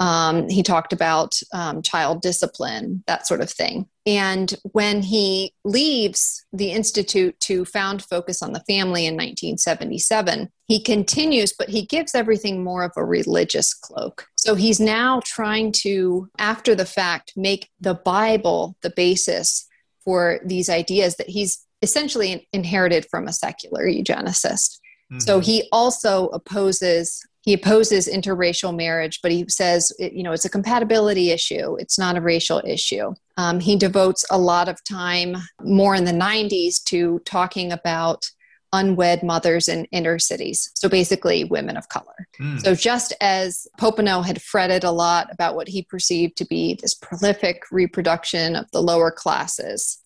Um, 0.00 0.48
he 0.48 0.62
talked 0.62 0.94
about 0.94 1.38
um, 1.52 1.82
child 1.82 2.22
discipline, 2.22 3.04
that 3.06 3.26
sort 3.26 3.42
of 3.42 3.50
thing. 3.50 3.86
And 4.06 4.54
when 4.72 5.02
he 5.02 5.54
leaves 5.62 6.44
the 6.54 6.72
Institute 6.72 7.38
to 7.40 7.66
found 7.66 8.02
Focus 8.02 8.42
on 8.42 8.54
the 8.54 8.64
Family 8.66 9.04
in 9.04 9.14
1977, 9.14 10.48
he 10.66 10.82
continues, 10.82 11.52
but 11.52 11.68
he 11.68 11.84
gives 11.84 12.14
everything 12.14 12.64
more 12.64 12.82
of 12.82 12.92
a 12.96 13.04
religious 13.04 13.74
cloak. 13.74 14.26
So 14.36 14.54
he's 14.54 14.80
now 14.80 15.20
trying 15.26 15.72
to, 15.82 16.30
after 16.38 16.74
the 16.74 16.86
fact, 16.86 17.34
make 17.36 17.68
the 17.78 17.94
Bible 17.94 18.76
the 18.80 18.90
basis 18.90 19.68
for 20.02 20.40
these 20.44 20.70
ideas 20.70 21.16
that 21.16 21.28
he's 21.28 21.62
essentially 21.82 22.48
inherited 22.54 23.06
from 23.10 23.28
a 23.28 23.34
secular 23.34 23.84
eugenicist. 23.84 24.78
Mm-hmm. 25.12 25.18
So 25.18 25.40
he 25.40 25.68
also 25.72 26.28
opposes 26.28 27.26
he 27.42 27.54
opposes 27.54 28.06
interracial 28.06 28.76
marriage, 28.76 29.20
but 29.22 29.32
he 29.32 29.46
says 29.48 29.92
you 29.98 30.22
know 30.22 30.32
it's 30.32 30.44
a 30.44 30.50
compatibility 30.50 31.30
issue. 31.30 31.76
It's 31.76 31.98
not 31.98 32.16
a 32.16 32.20
racial 32.20 32.62
issue. 32.66 33.14
Um, 33.36 33.60
he 33.60 33.76
devotes 33.76 34.24
a 34.30 34.38
lot 34.38 34.68
of 34.68 34.82
time, 34.84 35.36
more 35.62 35.94
in 35.94 36.04
the 36.04 36.12
'90s, 36.12 36.82
to 36.84 37.20
talking 37.24 37.72
about 37.72 38.30
unwed 38.72 39.22
mothers 39.22 39.68
in 39.68 39.84
inner 39.86 40.18
cities. 40.18 40.70
So 40.74 40.88
basically, 40.88 41.44
women 41.44 41.76
of 41.76 41.88
color. 41.88 42.28
Mm. 42.40 42.60
So 42.60 42.74
just 42.74 43.12
as 43.20 43.66
Popenoe 43.80 44.24
had 44.24 44.40
fretted 44.40 44.84
a 44.84 44.92
lot 44.92 45.28
about 45.32 45.56
what 45.56 45.68
he 45.68 45.82
perceived 45.82 46.36
to 46.36 46.46
be 46.46 46.78
this 46.80 46.94
prolific 46.94 47.64
reproduction 47.72 48.54
of 48.54 48.70
the 48.70 48.82
lower 48.82 49.10
classes, 49.10 49.98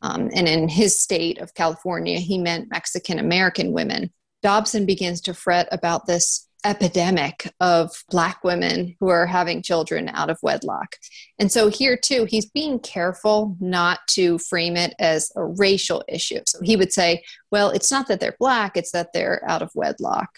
um, 0.00 0.30
and 0.34 0.48
in 0.48 0.68
his 0.68 0.98
state 0.98 1.38
of 1.38 1.54
California, 1.54 2.18
he 2.18 2.38
meant 2.38 2.70
Mexican 2.70 3.18
American 3.18 3.72
women. 3.72 4.12
Dobson 4.42 4.86
begins 4.86 5.20
to 5.22 5.34
fret 5.34 5.68
about 5.72 6.06
this 6.06 6.47
epidemic 6.64 7.52
of 7.60 7.92
black 8.10 8.42
women 8.42 8.96
who 9.00 9.08
are 9.08 9.26
having 9.26 9.62
children 9.62 10.08
out 10.08 10.30
of 10.30 10.38
wedlock. 10.42 10.96
And 11.38 11.50
so 11.50 11.68
here 11.68 11.96
too, 11.96 12.24
he's 12.24 12.46
being 12.46 12.78
careful 12.80 13.56
not 13.60 14.00
to 14.08 14.38
frame 14.38 14.76
it 14.76 14.94
as 14.98 15.30
a 15.36 15.44
racial 15.44 16.04
issue. 16.08 16.40
So 16.46 16.58
he 16.62 16.76
would 16.76 16.92
say, 16.92 17.22
well, 17.50 17.70
it's 17.70 17.90
not 17.90 18.08
that 18.08 18.20
they're 18.20 18.36
black, 18.38 18.76
it's 18.76 18.92
that 18.92 19.12
they're 19.12 19.42
out 19.48 19.62
of 19.62 19.70
wedlock. 19.74 20.30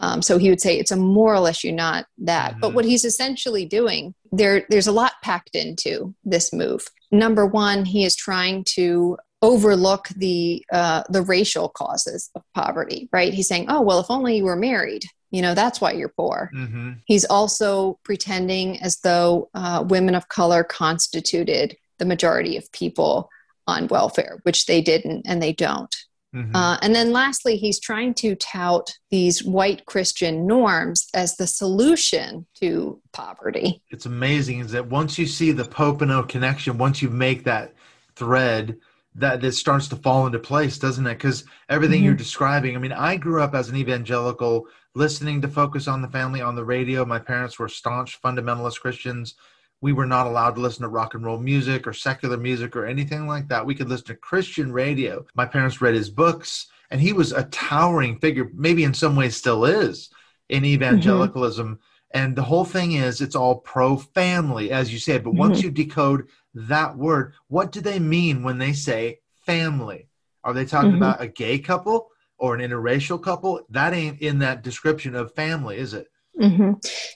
Um, 0.00 0.22
so 0.22 0.38
he 0.38 0.48
would 0.48 0.60
say 0.60 0.78
it's 0.78 0.92
a 0.92 0.96
moral 0.96 1.46
issue, 1.46 1.72
not 1.72 2.06
that. 2.18 2.52
Mm-hmm. 2.52 2.60
But 2.60 2.74
what 2.74 2.84
he's 2.84 3.04
essentially 3.04 3.64
doing, 3.64 4.14
there, 4.30 4.64
there's 4.70 4.86
a 4.86 4.92
lot 4.92 5.14
packed 5.24 5.56
into 5.56 6.14
this 6.24 6.52
move. 6.52 6.86
Number 7.10 7.46
one, 7.46 7.84
he 7.84 8.04
is 8.04 8.14
trying 8.14 8.64
to 8.74 9.18
overlook 9.40 10.08
the 10.08 10.64
uh, 10.72 11.04
the 11.10 11.22
racial 11.22 11.68
causes 11.68 12.30
of 12.34 12.42
poverty. 12.54 13.08
Right? 13.12 13.32
He's 13.32 13.48
saying, 13.48 13.66
oh 13.68 13.80
well, 13.80 14.00
if 14.00 14.10
only 14.10 14.36
you 14.36 14.44
were 14.44 14.56
married, 14.56 15.04
you 15.30 15.42
know 15.42 15.54
that's 15.54 15.80
why 15.80 15.92
you're 15.92 16.08
poor. 16.08 16.50
Mm-hmm. 16.54 16.92
He's 17.04 17.24
also 17.24 17.98
pretending 18.02 18.80
as 18.80 18.98
though 19.00 19.50
uh, 19.54 19.84
women 19.86 20.14
of 20.14 20.28
color 20.28 20.64
constituted 20.64 21.76
the 21.98 22.04
majority 22.04 22.56
of 22.56 22.70
people 22.72 23.28
on 23.66 23.88
welfare, 23.88 24.40
which 24.44 24.66
they 24.66 24.80
didn't 24.80 25.26
and 25.26 25.42
they 25.42 25.52
don't. 25.52 25.94
Mm-hmm. 26.34 26.54
Uh, 26.54 26.78
and 26.82 26.94
then 26.94 27.12
lastly, 27.12 27.56
he's 27.56 27.80
trying 27.80 28.12
to 28.14 28.34
tout 28.34 28.92
these 29.10 29.42
white 29.42 29.86
Christian 29.86 30.46
norms 30.46 31.08
as 31.14 31.36
the 31.36 31.46
solution 31.46 32.46
to 32.60 33.00
poverty. 33.12 33.82
It's 33.90 34.06
amazing 34.06 34.60
is 34.60 34.72
that 34.72 34.88
once 34.88 35.18
you 35.18 35.26
see 35.26 35.52
the 35.52 35.64
Popenoe 35.64 36.28
connection, 36.28 36.76
once 36.76 37.00
you 37.00 37.08
make 37.08 37.44
that 37.44 37.74
thread, 38.14 38.76
that 39.18 39.44
it 39.44 39.52
starts 39.52 39.88
to 39.88 39.96
fall 39.96 40.26
into 40.26 40.38
place, 40.38 40.78
doesn't 40.78 41.06
it? 41.06 41.14
Because 41.14 41.44
everything 41.68 41.98
mm-hmm. 41.98 42.06
you're 42.06 42.14
describing, 42.14 42.76
I 42.76 42.78
mean, 42.78 42.92
I 42.92 43.16
grew 43.16 43.42
up 43.42 43.54
as 43.54 43.68
an 43.68 43.76
evangelical, 43.76 44.66
listening 44.94 45.40
to 45.42 45.48
Focus 45.48 45.88
on 45.88 46.02
the 46.02 46.08
Family 46.08 46.40
on 46.40 46.54
the 46.54 46.64
radio. 46.64 47.04
My 47.04 47.18
parents 47.18 47.58
were 47.58 47.68
staunch 47.68 48.20
fundamentalist 48.22 48.80
Christians 48.80 49.34
we 49.80 49.92
were 49.92 50.06
not 50.06 50.26
allowed 50.26 50.54
to 50.56 50.60
listen 50.60 50.82
to 50.82 50.88
rock 50.88 51.14
and 51.14 51.24
roll 51.24 51.38
music 51.38 51.86
or 51.86 51.92
secular 51.92 52.36
music 52.36 52.74
or 52.74 52.86
anything 52.86 53.26
like 53.26 53.48
that. 53.48 53.64
We 53.64 53.74
could 53.74 53.88
listen 53.88 54.06
to 54.08 54.14
Christian 54.16 54.72
radio. 54.72 55.24
My 55.34 55.46
parents 55.46 55.80
read 55.80 55.94
his 55.94 56.10
books, 56.10 56.66
and 56.90 57.00
he 57.00 57.12
was 57.12 57.32
a 57.32 57.44
towering 57.44 58.18
figure, 58.18 58.50
maybe 58.54 58.84
in 58.84 58.94
some 58.94 59.14
ways 59.14 59.36
still 59.36 59.64
is, 59.64 60.10
in 60.48 60.64
evangelicalism. 60.64 61.74
Mm-hmm. 61.74 61.82
And 62.12 62.34
the 62.34 62.42
whole 62.42 62.64
thing 62.64 62.92
is 62.92 63.20
it's 63.20 63.36
all 63.36 63.56
pro 63.56 63.96
family, 63.96 64.70
as 64.70 64.92
you 64.92 64.98
said. 64.98 65.24
But 65.24 65.30
mm-hmm. 65.30 65.40
once 65.40 65.62
you 65.62 65.70
decode 65.70 66.28
that 66.54 66.96
word, 66.96 67.34
what 67.48 67.72
do 67.72 67.80
they 67.80 67.98
mean 67.98 68.42
when 68.42 68.58
they 68.58 68.72
say 68.72 69.20
family? 69.44 70.08
Are 70.44 70.54
they 70.54 70.64
talking 70.64 70.92
mm-hmm. 70.92 71.02
about 71.02 71.20
a 71.20 71.28
gay 71.28 71.58
couple 71.58 72.08
or 72.38 72.54
an 72.54 72.60
interracial 72.60 73.22
couple? 73.22 73.60
That 73.70 73.92
ain't 73.92 74.20
in 74.20 74.38
that 74.38 74.62
description 74.62 75.14
of 75.14 75.34
family, 75.34 75.76
is 75.76 75.94
it? 75.94 76.06
Mm-hmm. 76.40 76.72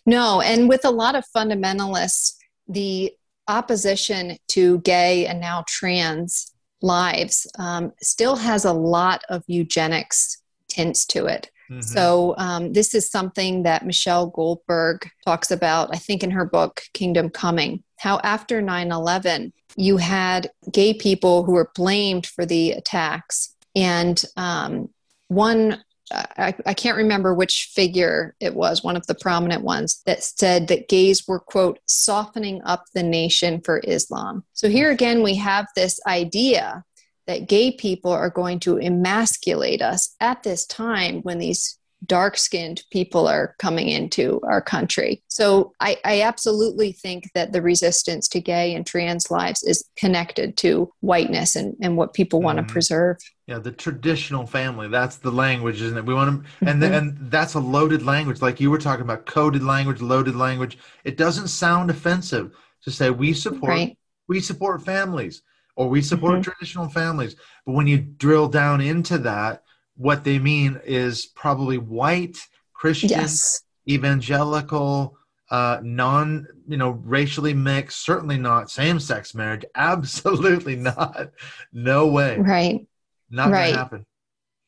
No, 0.07 0.41
and 0.41 0.69
with 0.69 0.85
a 0.85 0.91
lot 0.91 1.15
of 1.15 1.25
fundamentalists, 1.35 2.35
the 2.69 3.13
opposition 3.49 4.37
to 4.49 4.81
gay 4.81 5.27
and 5.27 5.41
now 5.41 5.65
trans 5.69 6.53
lives 6.81 7.47
um, 7.59 7.93
still 8.01 8.37
has 8.37 8.65
a 8.65 8.73
lot 8.73 9.23
of 9.29 9.45
eugenics 9.47 10.43
tints 10.69 11.07
to 11.07 11.27
it. 11.27 11.51
Mm-hmm. 11.73 11.81
So, 11.81 12.35
um, 12.39 12.73
this 12.73 12.95
is 12.95 13.11
something 13.11 13.63
that 13.63 13.87
Michelle 13.87 14.27
Goldberg 14.27 15.09
talks 15.25 15.51
about, 15.51 15.91
I 15.93 15.99
think, 15.99 16.23
in 16.23 16.31
her 16.31 16.45
book, 16.45 16.83
Kingdom 16.93 17.31
Coming. 17.31 17.83
How 17.99 18.21
after 18.23 18.61
9 18.61 18.93
11, 18.93 19.53
you 19.77 19.97
had 19.97 20.51
gay 20.71 20.93
people 20.95 21.45
who 21.45 21.53
were 21.53 21.71
blamed 21.75 22.27
for 22.27 22.45
the 22.45 22.73
attacks. 22.73 23.55
And 23.75 24.23
um, 24.37 24.91
one 25.29 25.83
I, 26.13 26.55
I, 26.67 26.75
can't 26.75 26.97
remember 26.97 27.35
which 27.35 27.71
figure 27.75 28.35
it 28.41 28.55
was, 28.55 28.85
one 28.85 28.97
of 28.97 29.07
the 29.07 29.15
prominent 29.15 29.63
ones, 29.63 30.03
that 30.07 30.23
said 30.23 30.69
that 30.69 30.89
gays 30.89 31.27
were, 31.27 31.41
quote, 31.41 31.79
softening 31.87 32.61
up 32.65 32.85
the 32.95 33.03
nation 33.03 33.61
for 33.63 33.81
Islam. 33.85 34.45
So 34.53 34.69
here 34.69 34.91
again, 34.91 35.23
we 35.23 35.37
have 35.37 35.67
this 35.75 35.99
idea 36.07 36.85
that 37.27 37.49
gay 37.49 37.73
people 37.73 38.11
are 38.11 38.31
going 38.31 38.61
to 38.61 38.79
emasculate 38.79 39.83
us 39.83 40.15
at 40.21 40.43
this 40.43 40.67
time 40.67 41.23
when 41.23 41.39
these 41.39 41.79
dark 42.07 42.37
skinned 42.37 42.83
people 42.91 43.29
are 43.29 43.55
coming 43.59 43.89
into 43.89 44.41
our 44.45 44.61
country. 44.61 45.23
So 45.29 45.73
I, 45.81 45.99
I, 46.05 46.23
absolutely 46.23 46.93
think 46.93 47.31
that 47.35 47.53
the 47.53 47.63
resistance 47.63 48.29
to 48.29 48.41
gay 48.41 48.75
and 48.75 48.87
trans 48.87 49.31
lives 49.31 49.63
is 49.63 49.89
connected 49.97 50.57
to 50.59 50.93
whiteness 51.01 51.55
and, 51.55 51.77
and 51.81 51.97
what 51.97 52.15
people 52.15 52.41
mm-hmm. 52.41 52.47
want 52.47 52.59
to 52.59 52.73
preserve. 52.73 53.19
Yeah, 53.47 53.59
the 53.59 53.73
traditional 53.73 54.47
family, 54.47 54.89
that's 54.89 55.17
the 55.17 55.31
language, 55.31 55.81
isn't 55.81 55.97
it? 55.97 56.05
We 56.05 56.15
want 56.15 56.45
to, 56.45 56.69
and, 56.69 56.83
mm-hmm. 56.83 56.95
and 56.95 57.31
that's 57.31 57.55
a 57.55 57.61
loaded 57.61 58.03
language. 58.03 58.43
Like 58.43 58.61
you 58.61 58.71
were 58.71 58.79
talking 58.79 59.05
about 59.05 59.27
coded 59.27 59.63
language, 59.63 60.01
loaded 60.01 60.35
language. 60.35 60.79
It 61.05 61.17
doesn't 61.17 61.49
sound 61.49 61.91
offensive 61.91 62.53
to 62.83 62.91
say 62.91 63.11
we 63.11 63.33
support, 63.33 63.71
right. 63.71 63.99
we 64.29 64.41
support 64.41 64.83
families 64.83 65.43
or 65.83 65.89
we 65.89 66.01
support 66.01 66.35
mm-hmm. 66.35 66.43
traditional 66.43 66.89
families. 66.89 67.35
But 67.67 67.73
when 67.73 67.87
you 67.87 67.99
drill 67.99 68.49
down 68.49 68.81
into 68.81 69.19
that, 69.19 69.65
what 69.97 70.25
they 70.25 70.39
mean 70.39 70.81
is 70.85 71.27
probably 71.27 71.79
white 71.79 72.39
Christian, 72.73 73.11
yes. 73.11 73.63
evangelical, 73.89 75.19
uh, 75.51 75.81
non, 75.83 76.47
you 76.69 76.77
know, 76.77 76.91
racially 76.91 77.53
mixed. 77.53 78.05
Certainly 78.05 78.39
not 78.39 78.71
same-sex 78.71 79.35
marriage. 79.35 79.65
Absolutely 79.75 80.77
not. 80.77 81.31
No 81.73 82.07
way. 82.07 82.39
Right. 82.39 82.87
Not 83.31 83.51
right. 83.51 83.71
gonna 83.71 83.77
happen. 83.77 84.07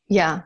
Yeah. 0.09 0.42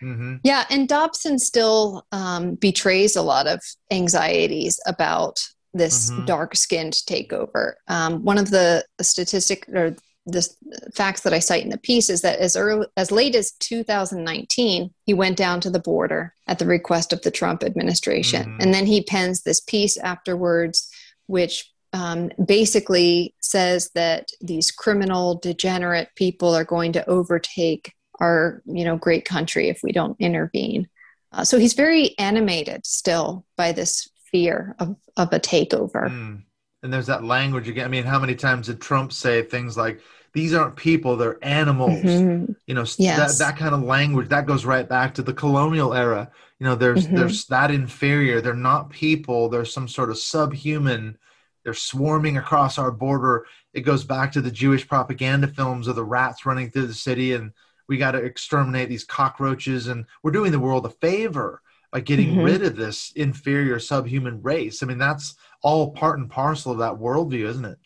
Mm-hmm. 0.00 0.36
Yeah, 0.44 0.64
and 0.70 0.88
Dobson 0.88 1.38
still 1.38 2.06
um, 2.12 2.54
betrays 2.54 3.16
a 3.16 3.22
lot 3.22 3.48
of 3.48 3.60
anxieties 3.90 4.78
about 4.86 5.40
this 5.74 6.10
mm-hmm. 6.10 6.24
dark-skinned 6.26 6.92
takeover. 6.92 7.74
Um, 7.88 8.24
one 8.24 8.38
of 8.38 8.50
the 8.50 8.84
statistic 9.00 9.68
or 9.68 9.96
the 10.26 10.48
facts 10.94 11.22
that 11.22 11.32
I 11.32 11.40
cite 11.40 11.64
in 11.64 11.70
the 11.70 11.78
piece 11.78 12.08
is 12.08 12.22
that 12.22 12.38
as 12.38 12.56
early 12.56 12.86
as 12.96 13.10
late 13.10 13.34
as 13.34 13.52
2019, 13.52 14.92
he 15.04 15.14
went 15.14 15.36
down 15.36 15.60
to 15.60 15.70
the 15.70 15.80
border 15.80 16.34
at 16.46 16.58
the 16.58 16.66
request 16.66 17.12
of 17.12 17.22
the 17.22 17.30
Trump 17.30 17.64
administration, 17.64 18.44
mm-hmm. 18.44 18.60
and 18.60 18.72
then 18.72 18.86
he 18.86 19.02
pens 19.02 19.42
this 19.42 19.60
piece 19.60 19.96
afterwards, 19.96 20.88
which 21.26 21.70
um, 21.92 22.30
basically 22.44 23.34
says 23.40 23.90
that 23.94 24.30
these 24.40 24.70
criminal, 24.70 25.34
degenerate 25.34 26.08
people 26.14 26.54
are 26.54 26.64
going 26.64 26.92
to 26.92 27.08
overtake 27.08 27.92
our, 28.20 28.62
you 28.64 28.84
know, 28.84 28.96
great 28.96 29.24
country 29.24 29.68
if 29.68 29.80
we 29.82 29.92
don't 29.92 30.16
intervene. 30.20 30.88
Uh, 31.32 31.44
so 31.44 31.58
he's 31.58 31.74
very 31.74 32.16
animated 32.18 32.86
still 32.86 33.44
by 33.56 33.72
this 33.72 34.08
fear 34.30 34.76
of 34.78 34.96
of 35.16 35.32
a 35.32 35.40
takeover. 35.40 36.08
Mm 36.08 36.42
and 36.82 36.92
there's 36.92 37.06
that 37.06 37.24
language 37.24 37.68
again. 37.68 37.84
I 37.84 37.88
mean, 37.88 38.04
how 38.04 38.18
many 38.18 38.34
times 38.34 38.66
did 38.66 38.80
Trump 38.80 39.12
say 39.12 39.42
things 39.42 39.76
like, 39.76 40.00
these 40.34 40.54
aren't 40.54 40.76
people, 40.76 41.16
they're 41.16 41.44
animals? 41.44 42.02
Mm-hmm. 42.02 42.52
You 42.66 42.74
know, 42.74 42.84
yes. 42.98 43.38
that, 43.38 43.44
that 43.44 43.58
kind 43.58 43.74
of 43.74 43.82
language 43.82 44.28
that 44.28 44.46
goes 44.46 44.64
right 44.64 44.88
back 44.88 45.14
to 45.14 45.22
the 45.22 45.34
colonial 45.34 45.94
era. 45.94 46.30
You 46.58 46.66
know, 46.66 46.74
there's 46.74 47.06
mm-hmm. 47.06 47.16
there's 47.16 47.46
that 47.46 47.70
inferior. 47.70 48.40
They're 48.40 48.54
not 48.54 48.90
people. 48.90 49.48
They're 49.48 49.64
some 49.64 49.88
sort 49.88 50.10
of 50.10 50.18
subhuman. 50.18 51.18
They're 51.64 51.74
swarming 51.74 52.38
across 52.38 52.78
our 52.78 52.90
border. 52.90 53.46
It 53.74 53.82
goes 53.82 54.04
back 54.04 54.32
to 54.32 54.40
the 54.40 54.50
Jewish 54.50 54.86
propaganda 54.88 55.48
films 55.48 55.86
of 55.86 55.96
the 55.96 56.04
rats 56.04 56.46
running 56.46 56.70
through 56.70 56.86
the 56.86 56.94
city, 56.94 57.34
and 57.34 57.52
we 57.88 57.98
got 57.98 58.12
to 58.12 58.18
exterminate 58.18 58.88
these 58.88 59.04
cockroaches. 59.04 59.88
And 59.88 60.06
we're 60.22 60.30
doing 60.30 60.52
the 60.52 60.60
world 60.60 60.86
a 60.86 60.90
favor 60.90 61.60
by 61.90 62.00
getting 62.00 62.28
mm-hmm. 62.28 62.44
rid 62.44 62.62
of 62.62 62.76
this 62.76 63.12
inferior 63.16 63.78
subhuman 63.78 64.40
race. 64.40 64.82
I 64.82 64.86
mean, 64.86 64.98
that's 64.98 65.36
all 65.62 65.92
part 65.92 66.18
and 66.18 66.30
parcel 66.30 66.72
of 66.72 66.78
that 66.78 66.94
worldview, 66.94 67.46
isn't 67.46 67.64
it? 67.64 67.78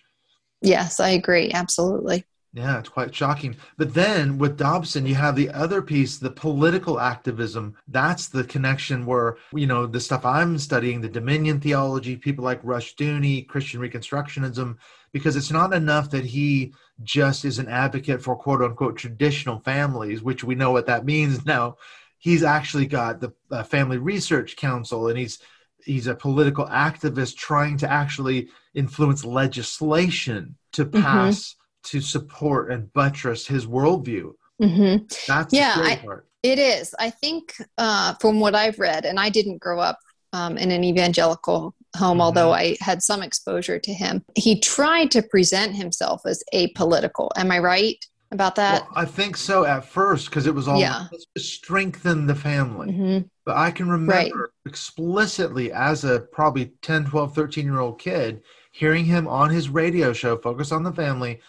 Yes, 0.62 1.00
I 1.00 1.10
agree. 1.10 1.50
Absolutely. 1.52 2.24
Yeah, 2.56 2.78
it's 2.78 2.88
quite 2.88 3.14
shocking. 3.14 3.54
But 3.76 3.92
then 3.92 4.38
with 4.38 4.56
Dobson, 4.56 5.04
you 5.04 5.14
have 5.14 5.36
the 5.36 5.50
other 5.50 5.82
piece, 5.82 6.16
the 6.16 6.30
political 6.30 6.98
activism. 6.98 7.76
That's 7.86 8.28
the 8.28 8.44
connection 8.44 9.04
where, 9.04 9.36
you 9.52 9.66
know, 9.66 9.86
the 9.86 10.00
stuff 10.00 10.24
I'm 10.24 10.56
studying, 10.56 11.02
the 11.02 11.08
dominion 11.08 11.60
theology, 11.60 12.16
people 12.16 12.44
like 12.44 12.62
Rushdoony, 12.62 13.46
Christian 13.46 13.78
Reconstructionism, 13.78 14.76
because 15.12 15.36
it's 15.36 15.50
not 15.50 15.74
enough 15.74 16.08
that 16.10 16.24
he 16.24 16.72
just 17.02 17.44
is 17.44 17.58
an 17.58 17.68
advocate 17.68 18.22
for 18.22 18.34
quote 18.34 18.62
unquote 18.62 18.96
traditional 18.96 19.60
families, 19.60 20.22
which 20.22 20.42
we 20.42 20.54
know 20.54 20.70
what 20.70 20.86
that 20.86 21.04
means 21.04 21.44
now. 21.46 21.76
He's 22.16 22.42
actually 22.42 22.86
got 22.86 23.20
the 23.20 23.34
uh, 23.50 23.64
Family 23.64 23.98
Research 23.98 24.56
Council 24.56 25.08
and 25.08 25.18
he's 25.18 25.40
he's 25.86 26.06
a 26.06 26.14
political 26.14 26.66
activist 26.66 27.36
trying 27.36 27.78
to 27.78 27.90
actually 27.90 28.48
influence 28.74 29.24
legislation 29.24 30.56
to 30.72 30.84
mm-hmm. 30.84 31.02
pass 31.02 31.54
mm-hmm. 31.54 31.98
to 31.98 32.00
support 32.00 32.70
and 32.70 32.92
buttress 32.92 33.46
his 33.46 33.66
worldview. 33.66 34.32
Mm-hmm. 34.60 35.04
That's 35.26 35.52
yeah, 35.52 35.74
I, 35.76 36.00
it 36.42 36.58
is. 36.58 36.94
I 36.98 37.10
think 37.10 37.54
uh, 37.78 38.14
from 38.20 38.40
what 38.40 38.54
I've 38.54 38.78
read, 38.78 39.04
and 39.04 39.18
I 39.18 39.30
didn't 39.30 39.58
grow 39.58 39.80
up 39.80 39.98
um, 40.32 40.58
in 40.58 40.70
an 40.70 40.84
evangelical 40.84 41.74
home, 41.96 42.14
mm-hmm. 42.14 42.20
although 42.20 42.52
I 42.52 42.76
had 42.80 43.02
some 43.02 43.22
exposure 43.22 43.78
to 43.78 43.92
him. 43.92 44.24
He 44.34 44.60
tried 44.60 45.10
to 45.12 45.22
present 45.22 45.74
himself 45.74 46.22
as 46.26 46.42
apolitical. 46.52 47.30
Am 47.36 47.50
I 47.50 47.58
right? 47.58 48.04
about 48.32 48.54
that? 48.56 48.82
Well, 48.82 48.92
I 48.94 49.04
think 49.04 49.36
so 49.36 49.64
at 49.64 49.84
first 49.84 50.30
because 50.30 50.46
it 50.46 50.54
was 50.54 50.68
all 50.68 50.80
yeah. 50.80 51.06
strengthen 51.36 52.26
the 52.26 52.34
family. 52.34 52.92
Mm-hmm. 52.92 53.26
But 53.46 53.56
I 53.56 53.70
can 53.70 53.88
remember 53.88 54.12
right. 54.12 54.50
explicitly 54.66 55.72
as 55.72 56.04
a 56.04 56.20
probably 56.20 56.72
10, 56.82 57.06
12, 57.06 57.34
13 57.34 57.64
year 57.64 57.78
old 57.78 57.98
kid 57.98 58.42
hearing 58.72 59.06
him 59.06 59.26
on 59.26 59.48
his 59.48 59.70
radio 59.70 60.12
show, 60.12 60.36
Focus 60.36 60.72
on 60.72 60.82
the 60.82 60.92
Family, 60.92 61.40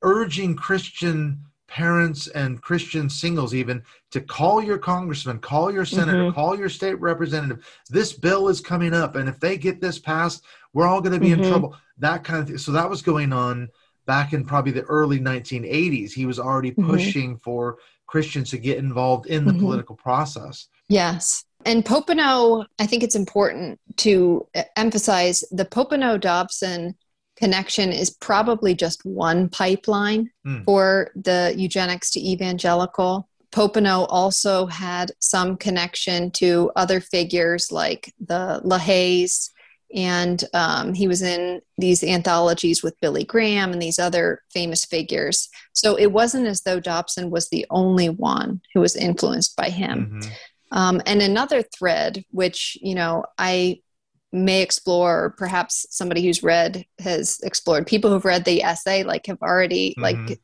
urging 0.00 0.56
Christian 0.56 1.38
parents 1.68 2.26
and 2.28 2.60
Christian 2.60 3.08
singles 3.08 3.54
even 3.54 3.82
to 4.10 4.20
call 4.20 4.62
your 4.62 4.78
congressman, 4.78 5.38
call 5.38 5.72
your 5.72 5.84
senator, 5.84 6.24
mm-hmm. 6.24 6.34
call 6.34 6.58
your 6.58 6.68
state 6.68 7.00
representative. 7.00 7.64
This 7.88 8.12
bill 8.12 8.48
is 8.48 8.60
coming 8.60 8.94
up, 8.94 9.14
and 9.14 9.28
if 9.28 9.38
they 9.38 9.56
get 9.56 9.80
this 9.80 9.98
passed, 9.98 10.44
we're 10.72 10.86
all 10.86 11.00
going 11.00 11.12
to 11.12 11.20
be 11.20 11.30
mm-hmm. 11.30 11.42
in 11.42 11.48
trouble. 11.48 11.76
That 11.98 12.24
kind 12.24 12.40
of 12.40 12.48
thing. 12.48 12.58
So 12.58 12.72
that 12.72 12.90
was 12.90 13.00
going 13.00 13.32
on 13.32 13.68
back 14.06 14.32
in 14.32 14.44
probably 14.44 14.72
the 14.72 14.82
early 14.82 15.20
1980s. 15.20 16.12
He 16.12 16.26
was 16.26 16.38
already 16.38 16.72
mm-hmm. 16.72 16.90
pushing 16.90 17.36
for 17.36 17.78
Christians 18.06 18.50
to 18.50 18.58
get 18.58 18.78
involved 18.78 19.26
in 19.26 19.44
the 19.44 19.52
mm-hmm. 19.52 19.60
political 19.60 19.96
process. 19.96 20.68
Yes. 20.88 21.44
And 21.64 21.84
Popenoe, 21.84 22.66
I 22.78 22.86
think 22.86 23.02
it's 23.02 23.14
important 23.14 23.78
to 23.98 24.46
emphasize 24.76 25.44
the 25.50 25.64
Popenoe 25.64 26.20
Dobson 26.20 26.96
connection 27.36 27.92
is 27.92 28.10
probably 28.10 28.74
just 28.74 29.04
one 29.04 29.48
pipeline 29.48 30.30
mm. 30.46 30.64
for 30.64 31.10
the 31.14 31.54
eugenics 31.56 32.10
to 32.12 32.20
evangelical. 32.20 33.28
Popenoe 33.52 34.06
also 34.08 34.66
had 34.66 35.12
some 35.18 35.56
connection 35.56 36.30
to 36.32 36.70
other 36.74 37.00
figures 37.00 37.70
like 37.70 38.12
the 38.18 38.60
LaHaye's, 38.64 39.50
and 39.94 40.42
um, 40.54 40.94
he 40.94 41.06
was 41.06 41.20
in 41.20 41.60
these 41.76 42.02
anthologies 42.02 42.82
with 42.82 42.98
Billy 43.00 43.24
Graham 43.24 43.72
and 43.72 43.82
these 43.82 43.98
other 43.98 44.40
famous 44.50 44.86
figures. 44.86 45.50
So 45.74 45.96
it 45.96 46.12
wasn't 46.12 46.46
as 46.46 46.62
though 46.62 46.80
Dobson 46.80 47.28
was 47.28 47.50
the 47.50 47.66
only 47.68 48.08
one 48.08 48.62
who 48.72 48.80
was 48.80 48.96
influenced 48.96 49.54
by 49.54 49.68
him. 49.68 50.06
Mm-hmm. 50.06 50.30
Um, 50.72 51.00
and 51.06 51.22
another 51.22 51.62
thread, 51.62 52.24
which 52.30 52.76
you 52.80 52.94
know 52.94 53.24
I 53.38 53.80
may 54.32 54.62
explore, 54.62 55.24
or 55.24 55.30
perhaps 55.30 55.86
somebody 55.90 56.22
who's 56.22 56.42
read 56.42 56.84
has 56.98 57.38
explored. 57.42 57.86
People 57.86 58.10
who've 58.10 58.24
read 58.24 58.44
the 58.44 58.62
essay 58.62 59.04
like 59.04 59.26
have 59.26 59.40
already 59.42 59.94
mm-hmm. 59.98 60.02
like 60.02 60.38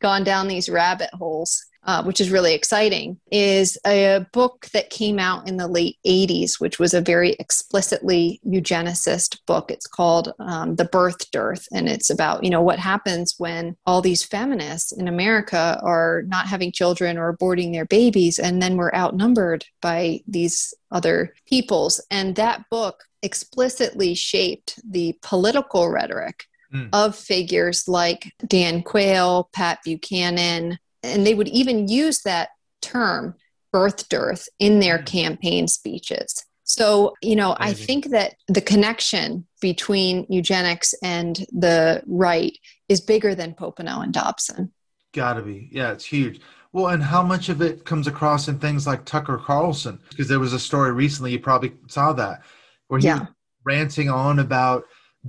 gone 0.00 0.24
down 0.24 0.48
these 0.48 0.68
rabbit 0.68 1.10
holes 1.12 1.64
uh, 1.88 2.02
which 2.02 2.20
is 2.20 2.30
really 2.30 2.52
exciting, 2.52 3.18
is 3.32 3.78
a 3.86 4.26
book 4.34 4.66
that 4.74 4.90
came 4.90 5.18
out 5.18 5.48
in 5.48 5.56
the 5.56 5.66
late 5.66 5.96
80s, 6.06 6.60
which 6.60 6.78
was 6.78 6.92
a 6.92 7.00
very 7.00 7.30
explicitly 7.40 8.40
eugenicist 8.46 9.38
book. 9.46 9.70
It's 9.70 9.86
called 9.86 10.34
um, 10.38 10.76
The 10.76 10.84
Birth 10.84 11.30
Dearth, 11.30 11.66
and 11.72 11.88
it's 11.88 12.10
about, 12.10 12.44
you 12.44 12.50
know, 12.50 12.60
what 12.60 12.78
happens 12.78 13.36
when 13.38 13.74
all 13.86 14.02
these 14.02 14.22
feminists 14.22 14.92
in 14.92 15.08
America 15.08 15.80
are 15.82 16.24
not 16.26 16.46
having 16.46 16.72
children 16.72 17.16
or 17.16 17.34
aborting 17.34 17.72
their 17.72 17.86
babies, 17.86 18.38
and 18.38 18.60
then 18.60 18.76
we're 18.76 18.94
outnumbered 18.94 19.64
by 19.80 20.20
these 20.28 20.74
other 20.90 21.32
peoples. 21.46 22.04
And 22.10 22.36
that 22.36 22.68
book 22.70 23.04
explicitly 23.22 24.14
shaped 24.14 24.78
the 24.88 25.16
political 25.22 25.88
rhetoric 25.88 26.44
Mm. 26.72 26.90
of 26.92 27.16
figures 27.16 27.88
like 27.88 28.34
Dan 28.46 28.82
Quayle, 28.82 29.48
Pat 29.54 29.78
Buchanan, 29.84 30.78
and 31.02 31.26
they 31.26 31.32
would 31.32 31.48
even 31.48 31.88
use 31.88 32.20
that 32.22 32.50
term 32.82 33.36
birth 33.72 34.08
dearth 34.10 34.50
in 34.58 34.78
their 34.78 34.98
mm. 34.98 35.06
campaign 35.06 35.66
speeches. 35.66 36.44
So 36.64 37.14
you 37.22 37.36
know 37.36 37.56
i 37.58 37.72
think 37.72 38.10
that 38.10 38.34
the 38.48 38.60
connection 38.60 39.46
between 39.62 40.26
eugenics 40.28 40.92
and 41.02 41.46
the 41.52 42.02
right 42.06 42.52
is 42.90 43.00
bigger 43.00 43.34
than 43.34 43.54
popenoe 43.54 44.02
and 44.02 44.12
dobson. 44.12 44.70
Gotta 45.14 45.40
be. 45.40 45.70
Yeah 45.72 45.92
it's 45.92 46.04
huge. 46.04 46.42
Well 46.72 46.88
and 46.88 47.02
how 47.02 47.22
much 47.22 47.48
of 47.48 47.62
it 47.62 47.86
comes 47.86 48.06
across 48.06 48.48
in 48.48 48.58
things 48.58 48.86
like 48.86 49.06
tucker 49.06 49.38
carlson? 49.38 49.98
Because 50.10 50.28
there 50.28 50.38
was 50.38 50.52
a 50.52 50.60
story 50.60 50.92
recently 50.92 51.32
you 51.32 51.38
probably 51.38 51.72
saw 51.86 52.12
that 52.12 52.42
where 52.88 53.00
he 53.00 53.06
yeah. 53.06 53.26
ranting 53.64 54.10
on 54.10 54.38
about 54.38 54.84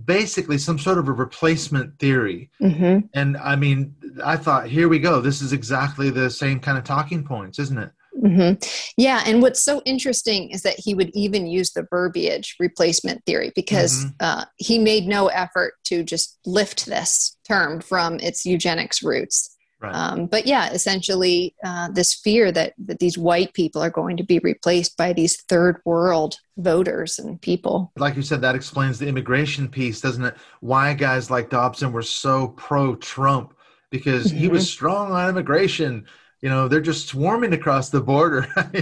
basically 0.05 0.57
some 0.57 0.79
sort 0.79 0.97
of 0.97 1.07
a 1.07 1.11
replacement 1.11 1.97
theory. 1.99 2.49
Mm-hmm. 2.61 3.07
And 3.13 3.37
I 3.37 3.55
mean, 3.55 3.95
I 4.23 4.37
thought, 4.37 4.67
here 4.67 4.87
we 4.87 4.99
go. 4.99 5.21
This 5.21 5.41
is 5.41 5.53
exactly 5.53 6.09
the 6.09 6.29
same 6.29 6.59
kind 6.59 6.77
of 6.77 6.83
talking 6.83 7.23
points, 7.23 7.59
isn't 7.59 7.77
it? 7.77 7.91
Mm-hmm. 8.23 8.63
Yeah, 8.97 9.23
and 9.25 9.41
what's 9.41 9.61
so 9.61 9.81
interesting 9.85 10.49
is 10.49 10.63
that 10.63 10.75
he 10.77 10.93
would 10.93 11.09
even 11.13 11.47
use 11.47 11.71
the 11.71 11.87
verbiage 11.89 12.55
replacement 12.59 13.23
theory 13.25 13.51
because 13.55 14.05
mm-hmm. 14.05 14.15
uh, 14.19 14.45
he 14.57 14.79
made 14.79 15.07
no 15.07 15.27
effort 15.27 15.73
to 15.85 16.03
just 16.03 16.37
lift 16.45 16.85
this 16.85 17.37
term 17.47 17.79
from 17.79 18.19
its 18.19 18.45
eugenics 18.45 19.01
roots. 19.03 19.55
Right. 19.81 19.93
Um, 19.93 20.25
but 20.25 20.45
yeah, 20.45 20.71
essentially, 20.71 21.55
uh, 21.63 21.89
this 21.89 22.13
fear 22.13 22.51
that, 22.51 22.73
that 22.79 22.99
these 22.99 23.17
white 23.17 23.53
people 23.53 23.81
are 23.81 23.89
going 23.89 24.17
to 24.17 24.23
be 24.23 24.39
replaced 24.39 24.97
by 24.97 25.13
these 25.13 25.41
third 25.43 25.81
world 25.85 26.37
voters 26.57 27.17
and 27.17 27.41
people. 27.41 27.91
Like 27.95 28.17
you 28.17 28.21
said, 28.21 28.41
that 28.41 28.55
explains 28.55 28.99
the 28.99 29.07
immigration 29.07 29.69
piece, 29.69 30.01
doesn't 30.01 30.25
it? 30.25 30.35
Why 30.59 30.93
guys 30.93 31.31
like 31.31 31.49
Dobson 31.49 31.93
were 31.93 32.01
so 32.01 32.49
pro 32.49 32.95
Trump 32.97 33.53
because 33.89 34.27
mm-hmm. 34.27 34.37
he 34.37 34.47
was 34.49 34.63
mm-hmm. 34.63 34.69
strong 34.69 35.11
on 35.11 35.29
immigration. 35.29 36.05
You 36.41 36.49
know, 36.49 36.67
they're 36.67 36.81
just 36.81 37.07
swarming 37.07 37.53
across 37.53 37.89
the 37.89 38.01
border. 38.01 38.47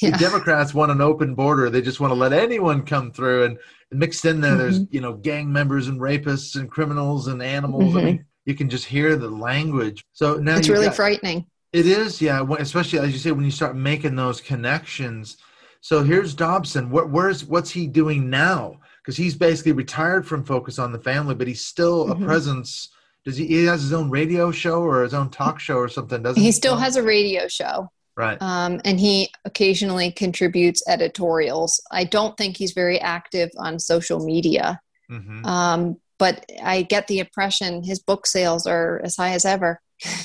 yeah. 0.00 0.10
The 0.10 0.18
Democrats 0.18 0.72
want 0.72 0.92
an 0.92 1.00
open 1.00 1.34
border. 1.34 1.70
They 1.70 1.82
just 1.82 2.00
want 2.00 2.10
to 2.10 2.18
let 2.18 2.32
anyone 2.32 2.84
come 2.84 3.12
through. 3.12 3.44
And 3.44 3.58
mixed 3.90 4.24
in 4.24 4.40
there, 4.40 4.52
mm-hmm. 4.52 4.60
there's, 4.60 4.80
you 4.90 5.00
know, 5.00 5.14
gang 5.14 5.52
members 5.52 5.88
and 5.88 6.00
rapists 6.00 6.56
and 6.56 6.70
criminals 6.70 7.28
and 7.28 7.42
animals. 7.42 7.90
Mm-hmm. 7.90 7.98
I 7.98 8.02
mean, 8.02 8.24
you 8.48 8.54
can 8.54 8.70
just 8.70 8.86
hear 8.86 9.14
the 9.14 9.28
language. 9.28 10.02
So 10.14 10.36
now 10.36 10.56
it's 10.56 10.70
really 10.70 10.86
got, 10.86 10.96
frightening. 10.96 11.44
It 11.74 11.84
is, 11.84 12.22
yeah. 12.22 12.42
Especially 12.58 12.98
as 12.98 13.12
you 13.12 13.18
say, 13.18 13.30
when 13.30 13.44
you 13.44 13.50
start 13.50 13.76
making 13.76 14.16
those 14.16 14.40
connections. 14.40 15.36
So 15.82 16.02
here's 16.02 16.32
Dobson. 16.32 16.88
What, 16.88 17.10
where's 17.10 17.44
what's 17.44 17.70
he 17.70 17.86
doing 17.86 18.30
now? 18.30 18.80
Because 19.02 19.18
he's 19.18 19.34
basically 19.34 19.72
retired 19.72 20.26
from 20.26 20.44
Focus 20.44 20.78
on 20.78 20.92
the 20.92 20.98
Family, 20.98 21.34
but 21.34 21.46
he's 21.46 21.60
still 21.60 22.06
mm-hmm. 22.06 22.22
a 22.22 22.26
presence. 22.26 22.88
Does 23.26 23.36
he? 23.36 23.46
He 23.46 23.66
has 23.66 23.82
his 23.82 23.92
own 23.92 24.08
radio 24.08 24.50
show 24.50 24.80
or 24.82 25.02
his 25.02 25.12
own 25.12 25.28
talk 25.28 25.60
show 25.60 25.76
or 25.76 25.88
something? 25.88 26.22
Doesn't 26.22 26.40
he? 26.40 26.46
He 26.46 26.52
still 26.52 26.76
has 26.76 26.96
a 26.96 27.02
radio 27.02 27.48
show. 27.48 27.90
Right. 28.16 28.40
Um, 28.40 28.80
and 28.86 28.98
he 28.98 29.30
occasionally 29.44 30.10
contributes 30.10 30.82
editorials. 30.88 31.82
I 31.92 32.04
don't 32.04 32.34
think 32.38 32.56
he's 32.56 32.72
very 32.72 32.98
active 32.98 33.50
on 33.58 33.78
social 33.78 34.24
media. 34.24 34.80
Mm-hmm. 35.10 35.44
Um, 35.44 35.98
but 36.18 36.44
I 36.62 36.82
get 36.82 37.06
the 37.06 37.20
impression 37.20 37.82
his 37.82 37.98
book 37.98 38.26
sales 38.26 38.66
are 38.66 39.00
as 39.04 39.16
high 39.16 39.30
as 39.30 39.44
ever. 39.44 39.80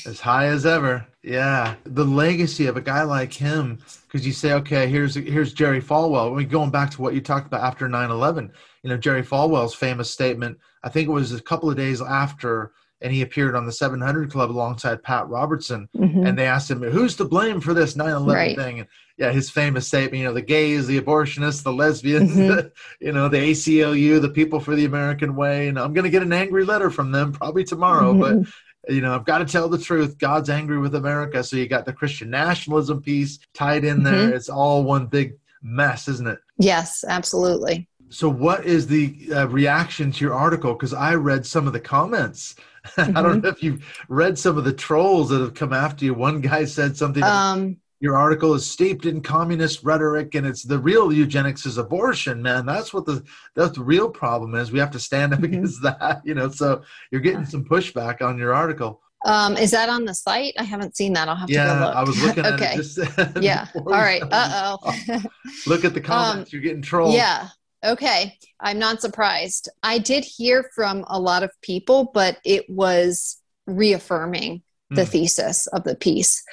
as 0.06 0.20
high 0.20 0.48
as 0.48 0.66
ever. 0.66 1.06
Yeah. 1.24 1.76
The 1.86 2.06
legacy 2.06 2.68
of 2.68 2.78
a 2.78 2.82
guy 2.82 3.04
like 3.04 3.34
him, 3.34 3.80
because 4.04 4.26
you 4.26 4.34
say, 4.34 4.54
okay, 4.54 4.88
here's 4.88 5.16
here's 5.16 5.54
Jerry 5.54 5.82
Falwell. 5.82 6.32
I 6.32 6.38
mean, 6.38 6.48
going 6.48 6.70
back 6.70 6.92
to 6.92 7.02
what 7.02 7.14
you 7.14 7.22
talked 7.22 7.48
about 7.48 7.64
after 7.64 7.88
9-11, 7.88 8.52
you 8.84 8.90
know, 8.90 8.98
Jerry 8.98 9.24
Falwell's 9.24 9.74
famous 9.74 10.12
statement, 10.12 10.58
I 10.84 10.90
think 10.90 11.08
it 11.08 11.12
was 11.12 11.32
a 11.32 11.42
couple 11.42 11.70
of 11.70 11.78
days 11.78 12.02
after 12.02 12.72
and 13.04 13.14
he 13.14 13.22
appeared 13.22 13.56
on 13.56 13.66
the 13.66 13.72
700 13.72 14.32
Club 14.32 14.50
alongside 14.50 15.04
Pat 15.04 15.28
Robertson. 15.28 15.90
Mm-hmm. 15.96 16.26
And 16.26 16.38
they 16.38 16.48
asked 16.48 16.72
him, 16.72 16.82
"Who's 16.82 17.16
to 17.18 17.26
blame 17.26 17.60
for 17.60 17.74
this 17.74 17.96
9/11 17.96 18.34
right. 18.34 18.58
thing?" 18.58 18.80
And 18.80 18.88
yeah, 19.18 19.32
his 19.32 19.50
famous 19.50 19.88
statement, 19.88 20.16
you 20.16 20.24
know, 20.24 20.34
the 20.34 20.42
gays, 20.42 20.88
the 20.88 21.00
abortionists, 21.00 21.62
the 21.62 21.74
lesbians, 21.74 22.34
mm-hmm. 22.36 22.68
you 23.06 23.12
know, 23.12 23.28
the 23.28 23.38
ACLU, 23.38 24.20
the 24.20 24.30
people 24.30 24.60
for 24.60 24.76
the 24.76 24.86
American 24.86 25.36
way. 25.36 25.68
And 25.68 25.78
I'm 25.78 25.94
going 25.94 26.06
to 26.06 26.10
get 26.10 26.24
an 26.24 26.34
angry 26.34 26.66
letter 26.66 26.90
from 26.90 27.12
them 27.12 27.34
probably 27.34 27.64
tomorrow, 27.64 28.14
mm-hmm. 28.14 28.42
but 28.42 28.94
you 28.94 29.02
know, 29.02 29.14
I've 29.14 29.26
got 29.26 29.38
to 29.38 29.46
tell 29.46 29.70
the 29.70 29.78
truth. 29.78 30.18
God's 30.18 30.50
angry 30.50 30.78
with 30.78 30.96
America. 30.96 31.44
So 31.44 31.58
you 31.58 31.68
got 31.68 31.86
the 31.86 31.94
Christian 31.94 32.30
nationalism 32.30 33.02
piece 33.02 33.40
tied 33.54 33.84
in 33.84 34.04
there. 34.04 34.14
Mm-hmm. 34.14 34.36
It's 34.36 34.50
all 34.50 34.84
one 34.84 35.08
big 35.08 35.38
mess, 35.62 36.08
isn't 36.08 36.28
it? 36.28 36.40
Yes, 36.58 37.04
absolutely. 37.08 37.88
So, 38.10 38.30
what 38.30 38.66
is 38.66 38.86
the 38.86 39.18
uh, 39.34 39.48
reaction 39.48 40.12
to 40.12 40.24
your 40.24 40.36
article? 40.36 40.74
Because 40.74 40.94
I 40.94 41.16
read 41.16 41.46
some 41.48 41.66
of 41.66 41.74
the 41.74 41.80
comments 41.80 42.56
Mm-hmm. 42.98 43.18
I 43.18 43.22
don't 43.22 43.42
know 43.42 43.50
if 43.50 43.64
you've 43.64 44.04
read 44.10 44.38
some 44.38 44.58
of 44.58 44.66
the 44.66 44.74
trolls 44.74 45.30
that 45.30 45.40
have 45.40 45.54
come 45.54 45.72
after 45.72 46.04
you. 46.06 46.14
One 46.14 46.42
guy 46.42 46.66
said 46.66 46.98
something. 46.98 47.24
Um, 47.24 47.78
your 48.04 48.18
article 48.18 48.54
is 48.54 48.70
steeped 48.70 49.06
in 49.06 49.22
communist 49.22 49.84
rhetoric, 49.84 50.36
and 50.36 50.46
it's 50.46 50.64
the 50.64 50.78
real 50.78 51.14
eugenics 51.14 51.66
is 51.66 51.78
abortion, 51.78 52.42
man. 52.42 52.66
That's 52.66 52.94
what 52.94 53.06
the 53.06 53.24
that's 53.56 53.78
the 53.78 53.84
real 53.84 54.10
problem 54.10 54.56
is. 54.56 54.74
We 54.74 54.80
have 54.80 54.92
to 54.92 55.00
stand 55.00 55.32
up 55.32 55.40
mm-hmm. 55.40 55.46
against 55.46 55.82
that, 55.84 56.22
you 56.26 56.34
know. 56.34 56.50
So 56.50 56.82
you're 57.12 57.22
getting 57.22 57.46
some 57.46 57.64
pushback 57.64 58.22
on 58.22 58.38
your 58.38 58.54
article. 58.54 59.02
Um, 59.26 59.56
is 59.56 59.72
that 59.72 59.88
on 59.88 60.04
the 60.04 60.14
site? 60.14 60.54
I 60.60 60.64
haven't 60.64 60.98
seen 60.98 61.14
that. 61.14 61.30
I'll 61.30 61.38
have 61.38 61.50
yeah, 61.50 61.64
to 61.64 61.80
go 61.80 61.86
look. 61.86 61.96
I 61.96 62.04
was 62.04 62.22
looking 62.22 62.46
at 62.46 62.54
okay. 62.62 62.74
it. 62.74 62.76
Just 62.76 63.00
yeah. 63.42 63.68
All 63.76 63.84
right. 63.86 64.22
Uh 64.30 64.78
oh. 64.84 65.24
look 65.66 65.86
at 65.86 65.94
the 65.94 66.02
comments. 66.02 66.52
Um, 66.52 66.58
you're 66.58 66.62
getting 66.62 66.82
trolled. 66.82 67.14
Yeah. 67.14 67.48
Okay, 67.84 68.38
I'm 68.60 68.80
not 68.80 69.02
surprised. 69.02 69.70
I 69.82 69.98
did 69.98 70.24
hear 70.24 70.70
from 70.76 71.04
a 71.08 71.20
lot 71.20 71.44
of 71.44 71.52
people, 71.62 72.12
but 72.14 72.38
it 72.46 72.70
was 72.70 73.38
reaffirming 73.68 74.62
the 74.90 75.02
mm. 75.02 75.08
thesis 75.08 75.68
of 75.68 75.84
the 75.84 75.96
piece. 75.96 76.44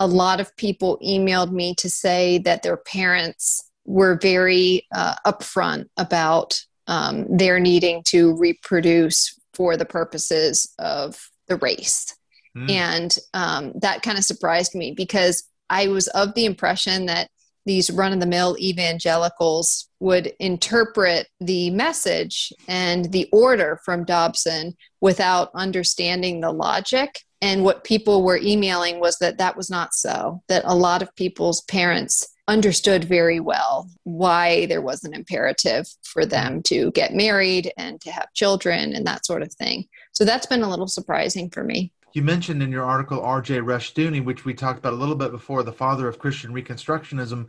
A 0.00 0.06
lot 0.06 0.40
of 0.40 0.56
people 0.56 0.98
emailed 1.04 1.52
me 1.52 1.74
to 1.76 1.88
say 1.88 2.38
that 2.38 2.62
their 2.62 2.76
parents 2.76 3.70
were 3.84 4.18
very 4.20 4.86
uh, 4.94 5.14
upfront 5.26 5.86
about 5.96 6.60
um, 6.86 7.26
their 7.36 7.60
needing 7.60 8.02
to 8.06 8.36
reproduce 8.36 9.38
for 9.54 9.76
the 9.76 9.84
purposes 9.84 10.72
of 10.78 11.30
the 11.48 11.56
race. 11.56 12.16
Mm. 12.56 12.70
And 12.70 13.18
um, 13.34 13.72
that 13.80 14.02
kind 14.02 14.18
of 14.18 14.24
surprised 14.24 14.74
me 14.74 14.92
because 14.96 15.44
I 15.68 15.88
was 15.88 16.08
of 16.08 16.34
the 16.34 16.46
impression 16.46 17.06
that 17.06 17.30
these 17.66 17.90
run 17.90 18.12
of 18.12 18.20
the 18.20 18.26
mill 18.26 18.56
evangelicals 18.58 19.88
would 20.00 20.32
interpret 20.40 21.28
the 21.40 21.70
message 21.70 22.52
and 22.68 23.12
the 23.12 23.28
order 23.32 23.78
from 23.84 24.04
Dobson 24.04 24.74
without 25.00 25.50
understanding 25.54 26.40
the 26.40 26.52
logic. 26.52 27.20
And 27.42 27.64
what 27.64 27.84
people 27.84 28.22
were 28.22 28.38
emailing 28.38 29.00
was 29.00 29.18
that 29.18 29.38
that 29.38 29.56
was 29.56 29.70
not 29.70 29.94
so, 29.94 30.42
that 30.48 30.62
a 30.64 30.74
lot 30.74 31.02
of 31.02 31.14
people's 31.16 31.62
parents 31.62 32.26
understood 32.48 33.04
very 33.04 33.38
well 33.38 33.88
why 34.02 34.66
there 34.66 34.82
was 34.82 35.04
an 35.04 35.14
imperative 35.14 35.86
for 36.02 36.26
them 36.26 36.62
to 36.64 36.90
get 36.92 37.14
married 37.14 37.72
and 37.78 38.00
to 38.00 38.10
have 38.10 38.32
children 38.34 38.92
and 38.92 39.06
that 39.06 39.24
sort 39.24 39.42
of 39.42 39.54
thing. 39.54 39.84
So 40.12 40.24
that's 40.24 40.46
been 40.46 40.62
a 40.62 40.68
little 40.68 40.88
surprising 40.88 41.48
for 41.48 41.62
me. 41.62 41.92
You 42.12 42.22
mentioned 42.22 42.62
in 42.62 42.72
your 42.72 42.84
article 42.84 43.20
R.J. 43.20 43.58
Rushdoony, 43.58 44.24
which 44.24 44.44
we 44.44 44.54
talked 44.54 44.78
about 44.78 44.94
a 44.94 44.96
little 44.96 45.14
bit 45.14 45.30
before, 45.30 45.62
the 45.62 45.72
father 45.72 46.08
of 46.08 46.18
Christian 46.18 46.52
Reconstructionism. 46.52 47.46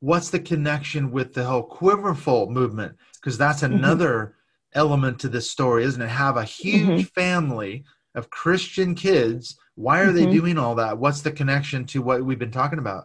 What's 0.00 0.30
the 0.30 0.38
connection 0.38 1.10
with 1.10 1.34
the 1.34 1.44
whole 1.44 1.62
quiverful 1.62 2.50
movement? 2.50 2.96
Because 3.14 3.36
that's 3.38 3.62
mm-hmm. 3.62 3.74
another 3.74 4.18
mm-hmm. 4.18 4.78
element 4.78 5.18
to 5.20 5.28
this 5.28 5.50
story, 5.50 5.84
isn't 5.84 6.00
it? 6.00 6.08
Have 6.08 6.36
a 6.36 6.44
huge 6.44 6.88
mm-hmm. 6.88 7.20
family 7.20 7.84
of 8.14 8.30
Christian 8.30 8.94
kids. 8.94 9.56
Why 9.74 10.00
are 10.00 10.06
mm-hmm. 10.06 10.16
they 10.16 10.26
doing 10.26 10.58
all 10.58 10.76
that? 10.76 10.98
What's 10.98 11.22
the 11.22 11.32
connection 11.32 11.84
to 11.86 12.02
what 12.02 12.24
we've 12.24 12.38
been 12.38 12.50
talking 12.52 12.78
about? 12.78 13.04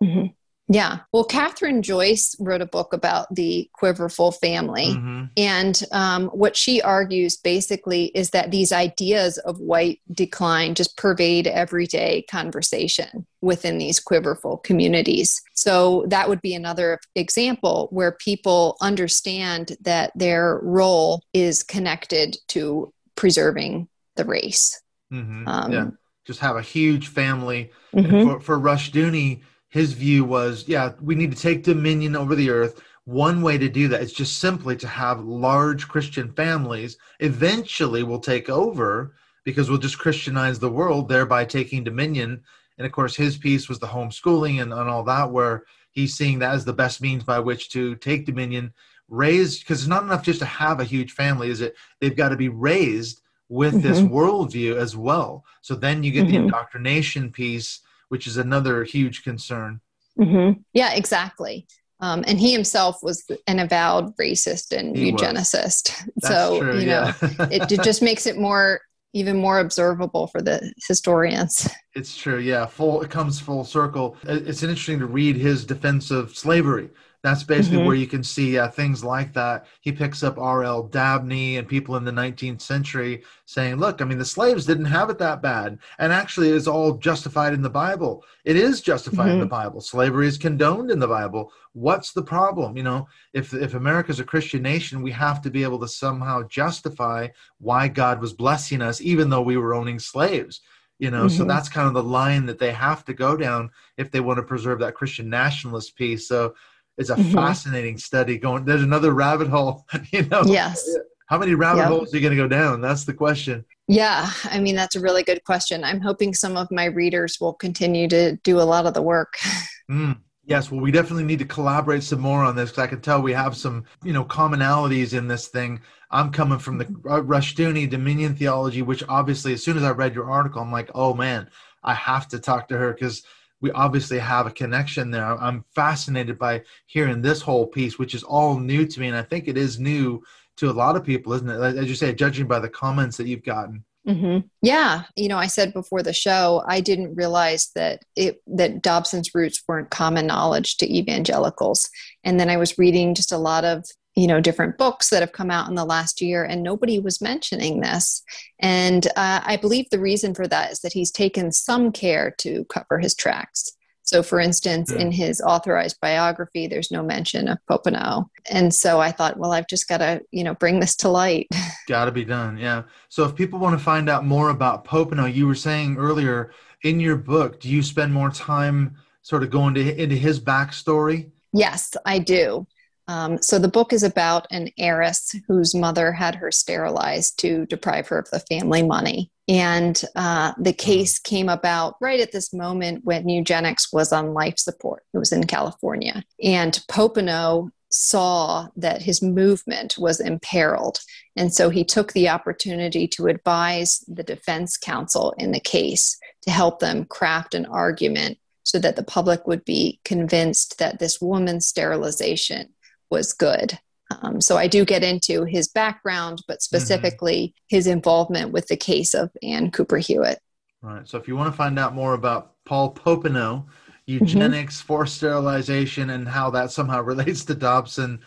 Yeah. 0.71 0.99
Well, 1.11 1.25
Kathryn 1.25 1.81
Joyce 1.81 2.35
wrote 2.39 2.61
a 2.61 2.67
book 2.67 2.93
about 2.93 3.33
the 3.33 3.67
Quiverful 3.73 4.31
family. 4.33 4.89
Mm-hmm. 4.89 5.25
And 5.35 5.83
um, 5.91 6.27
what 6.27 6.55
she 6.55 6.79
argues 6.79 7.37
basically 7.37 8.05
is 8.13 8.29
that 8.29 8.51
these 8.51 8.71
ideas 8.71 9.39
of 9.39 9.59
white 9.59 9.99
decline 10.11 10.75
just 10.75 10.95
pervade 10.95 11.47
everyday 11.47 12.21
conversation 12.29 13.25
within 13.41 13.79
these 13.79 13.99
Quiverful 13.99 14.57
communities. 14.57 15.41
So 15.55 16.05
that 16.07 16.29
would 16.29 16.41
be 16.41 16.53
another 16.53 16.99
example 17.15 17.87
where 17.89 18.11
people 18.11 18.77
understand 18.79 19.75
that 19.81 20.11
their 20.15 20.59
role 20.61 21.23
is 21.33 21.63
connected 21.63 22.37
to 22.49 22.93
preserving 23.15 23.87
the 24.17 24.25
race. 24.25 24.79
Mm-hmm. 25.11 25.47
Um, 25.47 25.71
yeah. 25.71 25.87
Just 26.25 26.41
have 26.41 26.57
a 26.57 26.61
huge 26.61 27.07
family. 27.07 27.71
Mm-hmm. 27.95 28.27
For, 28.27 28.39
for 28.39 28.59
Rushdoony, 28.59 29.41
his 29.69 29.93
view 29.93 30.25
was, 30.25 30.67
yeah, 30.67 30.93
we 31.01 31.15
need 31.15 31.31
to 31.31 31.37
take 31.37 31.63
dominion 31.63 32.15
over 32.15 32.35
the 32.35 32.49
earth. 32.49 32.81
One 33.05 33.41
way 33.41 33.57
to 33.57 33.69
do 33.69 33.87
that 33.87 34.01
is 34.01 34.13
just 34.13 34.39
simply 34.39 34.75
to 34.77 34.87
have 34.87 35.23
large 35.23 35.87
Christian 35.87 36.31
families. 36.33 36.97
Eventually, 37.19 38.03
we'll 38.03 38.19
take 38.19 38.49
over 38.49 39.15
because 39.43 39.69
we'll 39.69 39.79
just 39.79 39.99
Christianize 39.99 40.59
the 40.59 40.69
world, 40.69 41.07
thereby 41.07 41.45
taking 41.45 41.83
dominion. 41.83 42.41
And 42.77 42.85
of 42.85 42.91
course, 42.91 43.15
his 43.15 43.37
piece 43.37 43.69
was 43.69 43.79
the 43.79 43.87
homeschooling 43.87 44.61
and, 44.61 44.73
and 44.73 44.89
all 44.89 45.03
that, 45.05 45.31
where 45.31 45.63
he's 45.91 46.15
seeing 46.15 46.39
that 46.39 46.53
as 46.53 46.65
the 46.65 46.73
best 46.73 47.01
means 47.01 47.23
by 47.23 47.39
which 47.39 47.69
to 47.71 47.95
take 47.95 48.25
dominion, 48.25 48.73
raised, 49.07 49.61
because 49.61 49.79
it's 49.79 49.87
not 49.87 50.03
enough 50.03 50.23
just 50.23 50.39
to 50.39 50.45
have 50.45 50.79
a 50.79 50.85
huge 50.85 51.13
family, 51.13 51.49
is 51.49 51.61
it? 51.61 51.75
They've 51.99 52.15
got 52.15 52.29
to 52.29 52.37
be 52.37 52.49
raised 52.49 53.21
with 53.49 53.73
mm-hmm. 53.73 53.87
this 53.87 53.99
worldview 53.99 54.75
as 54.75 54.95
well. 54.95 55.43
So 55.61 55.75
then 55.75 56.03
you 56.03 56.11
get 56.11 56.25
mm-hmm. 56.25 56.31
the 56.31 56.37
indoctrination 56.43 57.31
piece 57.31 57.81
which 58.09 58.27
is 58.27 58.37
another 58.37 58.83
huge 58.83 59.23
concern. 59.23 59.79
Mm-hmm. 60.19 60.59
Yeah, 60.73 60.93
exactly. 60.93 61.67
Um, 62.01 62.23
and 62.27 62.39
he 62.39 62.53
himself 62.53 62.99
was 63.03 63.29
an 63.47 63.59
avowed 63.59 64.15
racist 64.17 64.77
and 64.77 64.95
he 64.95 65.11
eugenicist. 65.11 65.93
so, 66.23 66.59
true, 66.59 66.79
you 66.79 66.85
know, 66.85 67.11
it, 67.21 67.71
it 67.71 67.83
just 67.83 68.01
makes 68.01 68.25
it 68.25 68.37
more 68.37 68.81
even 69.13 69.37
more 69.37 69.59
observable 69.59 70.27
for 70.27 70.41
the 70.41 70.71
historians. 70.87 71.67
It's 71.95 72.15
true, 72.15 72.39
yeah. 72.39 72.65
Full 72.65 73.01
it 73.01 73.09
comes 73.09 73.39
full 73.39 73.65
circle. 73.65 74.15
It's 74.23 74.63
interesting 74.63 74.99
to 74.99 75.07
read 75.07 75.35
his 75.35 75.65
defense 75.65 76.11
of 76.11 76.37
slavery 76.37 76.89
that's 77.21 77.43
basically 77.43 77.79
mm-hmm. 77.79 77.87
where 77.87 77.95
you 77.95 78.07
can 78.07 78.23
see 78.23 78.57
uh, 78.57 78.69
things 78.69 79.03
like 79.03 79.33
that. 79.33 79.65
He 79.81 79.91
picks 79.91 80.23
up 80.23 80.37
R.L. 80.37 80.83
Dabney 80.83 81.57
and 81.57 81.67
people 81.67 81.97
in 81.97 82.05
the 82.05 82.11
19th 82.11 82.61
century 82.61 83.23
saying, 83.45 83.75
look, 83.75 84.01
I 84.01 84.05
mean, 84.05 84.17
the 84.17 84.25
slaves 84.25 84.65
didn't 84.65 84.85
have 84.85 85.09
it 85.09 85.17
that 85.17 85.41
bad. 85.41 85.79
And 85.97 86.13
actually, 86.13 86.49
it's 86.49 86.67
all 86.67 86.93
justified 86.93 87.53
in 87.53 87.61
the 87.61 87.69
Bible. 87.69 88.23
It 88.45 88.55
is 88.55 88.79
justified 88.79 89.23
mm-hmm. 89.23 89.31
in 89.31 89.39
the 89.39 89.45
mm-hmm. 89.45 89.63
Bible. 89.63 89.81
Slavery 89.81 90.27
is 90.27 90.37
condoned 90.37 90.91
in 90.91 90.99
the 90.99 91.07
Bible. 91.07 91.51
What's 91.73 92.13
the 92.13 92.23
problem? 92.23 92.77
You 92.77 92.83
know, 92.83 93.07
if, 93.33 93.53
if 93.53 93.73
America's 93.73 94.21
a 94.21 94.25
Christian 94.25 94.61
nation, 94.61 95.01
we 95.01 95.11
have 95.11 95.41
to 95.41 95.49
be 95.49 95.63
able 95.63 95.79
to 95.79 95.87
somehow 95.89 96.43
justify 96.43 97.27
why 97.59 97.89
God 97.89 98.21
was 98.21 98.33
blessing 98.33 98.81
us, 98.81 99.01
even 99.01 99.29
though 99.29 99.41
we 99.41 99.57
were 99.57 99.73
owning 99.73 99.99
slaves 99.99 100.61
you 100.99 101.09
know 101.09 101.25
mm-hmm. 101.25 101.37
so 101.37 101.45
that's 101.45 101.69
kind 101.69 101.87
of 101.87 101.93
the 101.93 102.03
line 102.03 102.45
that 102.45 102.59
they 102.59 102.71
have 102.71 103.05
to 103.05 103.13
go 103.13 103.35
down 103.35 103.71
if 103.97 104.11
they 104.11 104.19
want 104.19 104.37
to 104.37 104.43
preserve 104.43 104.79
that 104.79 104.93
christian 104.93 105.29
nationalist 105.29 105.95
piece 105.95 106.27
so 106.27 106.53
it's 106.99 107.09
a 107.09 107.15
mm-hmm. 107.15 107.33
fascinating 107.33 107.97
study 107.97 108.37
going 108.37 108.65
there's 108.65 108.83
another 108.83 109.13
rabbit 109.13 109.47
hole 109.47 109.85
you 110.11 110.23
know 110.25 110.43
yes 110.45 110.87
how 111.27 111.37
many 111.37 111.55
rabbit 111.55 111.79
yep. 111.79 111.87
holes 111.87 112.13
are 112.13 112.17
you 112.17 112.21
going 112.21 112.35
to 112.35 112.41
go 112.41 112.47
down 112.47 112.81
that's 112.81 113.05
the 113.05 113.13
question 113.13 113.65
yeah 113.87 114.29
i 114.45 114.59
mean 114.59 114.75
that's 114.75 114.95
a 114.95 114.99
really 114.99 115.23
good 115.23 115.43
question 115.43 115.83
i'm 115.83 116.01
hoping 116.01 116.33
some 116.33 116.55
of 116.57 116.69
my 116.71 116.85
readers 116.85 117.37
will 117.39 117.53
continue 117.53 118.07
to 118.07 118.35
do 118.43 118.59
a 118.59 118.63
lot 118.63 118.85
of 118.85 118.93
the 118.93 119.01
work 119.01 119.33
mm. 119.91 120.15
Yes, 120.49 120.71
well, 120.71 120.81
we 120.81 120.89
definitely 120.89 121.25
need 121.25 121.37
to 121.39 121.45
collaborate 121.45 122.01
some 122.01 122.21
more 122.21 122.43
on 122.43 122.55
this 122.55 122.71
because 122.71 122.83
I 122.83 122.87
can 122.87 123.01
tell 123.01 123.21
we 123.21 123.33
have 123.33 123.55
some, 123.55 123.85
you 124.03 124.13
know, 124.13 124.25
commonalities 124.25 125.15
in 125.15 125.27
this 125.27 125.47
thing. 125.47 125.79
I'm 126.09 126.31
coming 126.31 126.57
from 126.57 126.79
the 126.79 126.85
Rushdoony 126.85 127.87
Dominion 127.87 128.35
theology, 128.35 128.81
which 128.81 129.03
obviously, 129.07 129.53
as 129.53 129.63
soon 129.63 129.77
as 129.77 129.83
I 129.83 129.91
read 129.91 130.15
your 130.15 130.31
article, 130.31 130.59
I'm 130.59 130.71
like, 130.71 130.89
oh 130.95 131.13
man, 131.13 131.47
I 131.83 131.93
have 131.93 132.27
to 132.29 132.39
talk 132.39 132.67
to 132.69 132.77
her 132.79 132.93
because 132.93 133.23
we 133.61 133.71
obviously 133.71 134.19
have 134.19 134.47
a 134.47 134.51
connection 134.51 135.11
there. 135.11 135.25
I'm 135.25 135.65
fascinated 135.75 136.37
by 136.37 136.63
hearing 136.85 137.21
this 137.21 137.41
whole 137.41 137.67
piece, 137.67 137.99
which 137.99 138.15
is 138.15 138.23
all 138.23 138.59
new 138.59 138.85
to 138.85 138.99
me, 138.99 139.07
and 139.07 139.17
I 139.17 139.23
think 139.23 139.47
it 139.47 139.57
is 139.57 139.79
new 139.79 140.23
to 140.57 140.69
a 140.69 140.71
lot 140.71 140.95
of 140.95 141.03
people, 141.03 141.33
isn't 141.33 141.49
it? 141.49 141.77
As 141.77 141.87
you 141.87 141.95
say, 141.95 142.13
judging 142.13 142.47
by 142.47 142.59
the 142.59 142.69
comments 142.69 143.17
that 143.17 143.27
you've 143.27 143.43
gotten. 143.43 143.83
Mm-hmm. 144.07 144.47
Yeah, 144.61 145.03
you 145.15 145.27
know, 145.27 145.37
I 145.37 145.47
said 145.47 145.73
before 145.73 146.01
the 146.01 146.13
show, 146.13 146.63
I 146.65 146.79
didn't 146.79 147.15
realize 147.15 147.69
that 147.75 148.01
it 148.15 148.41
that 148.47 148.81
Dobson's 148.81 149.35
roots 149.35 149.61
weren't 149.67 149.91
common 149.91 150.25
knowledge 150.25 150.77
to 150.77 150.91
evangelicals, 150.91 151.89
and 152.23 152.39
then 152.39 152.49
I 152.49 152.57
was 152.57 152.77
reading 152.77 153.13
just 153.13 153.31
a 153.31 153.37
lot 153.37 153.65
of 153.65 153.85
you 154.19 154.27
know 154.27 154.41
different 154.41 154.77
books 154.77 155.09
that 155.09 155.21
have 155.21 155.31
come 155.31 155.49
out 155.49 155.69
in 155.69 155.75
the 155.75 155.85
last 155.85 156.21
year 156.21 156.43
and 156.43 156.61
nobody 156.61 156.99
was 156.99 157.21
mentioning 157.21 157.79
this. 157.79 158.21
And 158.59 159.07
uh, 159.15 159.41
i 159.45 159.55
believe 159.55 159.89
the 159.89 159.99
reason 159.99 160.35
for 160.35 160.47
that 160.47 160.71
is 160.71 160.79
that 160.81 160.93
he's 160.93 161.11
taken 161.11 161.51
some 161.51 161.91
care 161.91 162.35
to 162.39 162.65
cover 162.65 162.99
his 162.99 163.15
tracks. 163.15 163.71
So 164.03 164.21
for 164.23 164.39
instance 164.39 164.91
in 164.91 165.11
his 165.11 165.39
authorized 165.39 165.97
biography 166.01 166.67
there's 166.67 166.91
no 166.91 167.01
mention 167.03 167.47
of 167.47 167.59
popenoe 167.69 168.25
and 168.49 168.73
so 168.73 168.99
i 168.99 169.11
thought 169.11 169.37
well 169.37 169.51
i've 169.51 169.67
just 169.67 169.87
got 169.87 169.99
to 169.99 170.21
you 170.31 170.43
know 170.43 170.55
bring 170.55 170.79
this 170.79 170.95
to 170.97 171.09
light. 171.09 171.47
Got 171.87 172.05
to 172.05 172.11
be 172.11 172.25
done 172.25 172.57
yeah. 172.57 172.83
So 173.09 173.23
if 173.23 173.35
people 173.35 173.59
want 173.59 173.77
to 173.77 173.83
find 173.83 174.09
out 174.09 174.25
more 174.25 174.49
about 174.49 174.83
popenoe 174.83 175.33
you 175.33 175.47
were 175.47 175.55
saying 175.55 175.97
earlier 175.97 176.51
in 176.83 176.99
your 176.99 177.17
book 177.17 177.59
do 177.59 177.69
you 177.69 177.83
spend 177.83 178.11
more 178.11 178.31
time 178.31 178.97
sort 179.21 179.43
of 179.43 179.51
going 179.51 179.75
to, 179.75 180.01
into 180.01 180.15
his 180.15 180.39
backstory? 180.39 181.31
Yes 181.53 181.93
i 182.05 182.17
do 182.17 182.65
um, 183.09 183.41
so 183.41 183.57
the 183.57 183.67
book 183.67 183.91
is 183.91 184.03
about 184.03 184.45
an 184.51 184.69
heiress 184.77 185.35
whose 185.47 185.73
mother 185.73 186.11
had 186.11 186.35
her 186.35 186.51
sterilized 186.51 187.39
to 187.39 187.65
deprive 187.65 188.07
her 188.09 188.19
of 188.19 188.29
the 188.29 188.39
family 188.41 188.83
money. 188.83 189.31
And 189.47 189.99
uh, 190.15 190.53
the 190.59 190.73
case 190.73 191.17
came 191.17 191.49
about 191.49 191.95
right 191.99 192.19
at 192.19 192.31
this 192.31 192.53
moment 192.53 193.03
when 193.03 193.27
eugenics 193.27 193.91
was 193.91 194.13
on 194.13 194.35
life 194.35 194.59
support. 194.59 195.01
It 195.15 195.17
was 195.17 195.31
in 195.31 195.47
California. 195.47 196.23
And 196.43 196.79
Popenoe 196.87 197.71
saw 197.89 198.67
that 198.75 199.01
his 199.01 199.23
movement 199.23 199.95
was 199.97 200.19
imperiled. 200.19 200.99
And 201.35 201.51
so 201.51 201.71
he 201.71 201.83
took 201.83 202.13
the 202.13 202.29
opportunity 202.29 203.07
to 203.07 203.25
advise 203.25 204.03
the 204.07 204.21
defense 204.21 204.77
counsel 204.77 205.33
in 205.39 205.51
the 205.51 205.59
case 205.59 206.15
to 206.43 206.51
help 206.51 206.77
them 206.77 207.05
craft 207.05 207.55
an 207.55 207.65
argument 207.65 208.37
so 208.61 208.77
that 208.77 208.95
the 208.95 209.03
public 209.03 209.47
would 209.47 209.65
be 209.65 209.99
convinced 210.05 210.77
that 210.77 210.99
this 210.99 211.19
woman's 211.19 211.65
sterilization 211.67 212.69
was 213.09 213.33
good. 213.33 213.79
Um, 214.21 214.41
so 214.41 214.57
I 214.57 214.67
do 214.67 214.85
get 214.85 215.03
into 215.03 215.45
his 215.45 215.67
background, 215.67 216.41
but 216.47 216.55
mm-hmm. 216.55 216.61
specifically 216.61 217.47
mm-hmm. 217.47 217.75
his 217.75 217.87
involvement 217.87 218.51
with 218.51 218.67
the 218.67 218.77
case 218.77 219.13
of 219.13 219.31
Ann 219.43 219.71
Cooper 219.71 219.97
Hewitt. 219.97 220.39
Right. 220.81 221.07
So 221.07 221.17
if 221.17 221.27
you 221.27 221.35
want 221.35 221.51
to 221.51 221.57
find 221.57 221.77
out 221.77 221.93
more 221.93 222.13
about 222.13 222.53
Paul 222.65 222.93
Popenoe, 222.93 223.65
eugenics, 224.05 224.77
mm-hmm. 224.77 224.87
forced 224.87 225.17
sterilization, 225.17 226.11
and 226.11 226.27
how 226.27 226.49
that 226.51 226.71
somehow 226.71 227.01
relates 227.03 227.45
to 227.45 227.55
Dobson, 227.55 228.19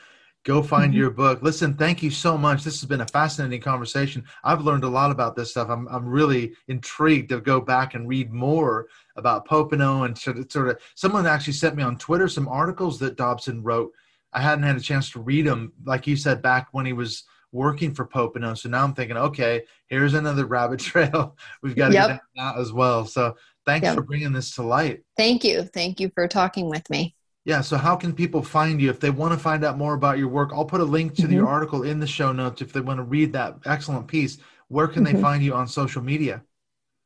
go 0.45 0.63
find 0.63 0.91
mm-hmm. 0.91 1.01
your 1.01 1.11
book. 1.11 1.43
Listen, 1.43 1.75
thank 1.75 2.03
you 2.03 2.11
so 2.11 2.37
much. 2.37 2.63
This 2.63 2.81
has 2.81 2.89
been 2.89 3.01
a 3.01 3.07
fascinating 3.07 3.61
conversation. 3.61 4.25
I've 4.45 4.63
learned 4.63 4.85
a 4.85 4.89
lot 4.89 5.11
about 5.11 5.35
this 5.35 5.51
stuff. 5.51 5.69
I'm, 5.71 5.89
I'm 5.89 6.07
really 6.07 6.53
intrigued 6.69 7.31
to 7.31 7.41
go 7.41 7.61
back 7.61 7.95
and 7.95 8.09
read 8.09 8.33
more 8.33 8.87
about 9.17 9.49
Popenoe 9.49 10.05
and 10.05 10.17
sort 10.17 10.39
of, 10.39 10.51
sort 10.51 10.69
of 10.69 10.79
someone 10.95 11.27
actually 11.27 11.53
sent 11.55 11.77
me 11.77 11.83
on 11.83 11.97
Twitter 11.97 12.29
some 12.29 12.49
articles 12.49 12.99
that 12.99 13.17
Dobson 13.17 13.63
wrote 13.63 13.93
I 14.33 14.41
hadn't 14.41 14.65
had 14.65 14.77
a 14.77 14.81
chance 14.81 15.11
to 15.11 15.21
read 15.21 15.47
them, 15.47 15.73
like 15.85 16.07
you 16.07 16.17
said, 16.17 16.43
back 16.43 16.69
when 16.73 16.87
he 16.87 16.93
was 16.93 17.25
working 17.53 17.95
for 17.95 18.07
Popenoe. 18.07 18.57
So 18.57 18.69
now 18.69 18.83
I'm 18.83 18.95
thinking, 18.95 19.17
okay, 19.17 19.63
here's 19.87 20.15
another 20.15 20.47
rabbit 20.47 20.81
trail. 20.81 21.37
We've 21.63 21.77
got 21.77 21.89
to 21.89 21.95
yep. 21.95 22.09
get 22.09 22.21
that 22.37 22.59
as 22.59 22.73
well. 22.73 23.05
So 23.07 23.37
thanks 23.67 23.85
yep. 23.85 23.95
for 23.95 24.03
bringing 24.03 24.33
this 24.33 24.55
to 24.57 24.63
light. 24.63 25.03
Thank 25.17 25.45
you. 25.45 25.63
Thank 25.63 26.01
you 26.01 26.11
for 26.15 26.27
talking 26.27 26.69
with 26.69 26.89
me. 26.91 27.15
Yeah, 27.45 27.61
so 27.61 27.77
how 27.77 27.97
can 27.97 28.13
people 28.13 28.41
find 28.41 28.81
you 28.81 28.89
if 28.89 29.01
they 29.01 29.11
want 29.11 29.35
to 29.35 29.39
find 29.39 29.65
out 29.65 29.77
more 29.77 29.95
about 29.95 30.17
your 30.17 30.29
work? 30.29 30.51
I'll 30.55 30.65
put 30.65 30.81
a 30.81 30.85
link 30.85 31.15
to 31.17 31.23
mm-hmm. 31.23 31.33
your 31.33 31.49
article 31.49 31.83
in 31.83 31.99
the 31.99 32.07
show 32.07 32.33
notes 32.33 32.63
if 32.63 32.73
they 32.73 32.81
want 32.81 32.99
to 32.99 33.03
read 33.03 33.33
that 33.33 33.57
excellent 33.67 34.07
piece. 34.07 34.39
Where 34.69 34.87
can 34.87 35.05
mm-hmm. 35.05 35.17
they 35.17 35.21
find 35.21 35.43
you 35.43 35.53
on 35.55 35.67
social 35.67 36.03
media? 36.03 36.43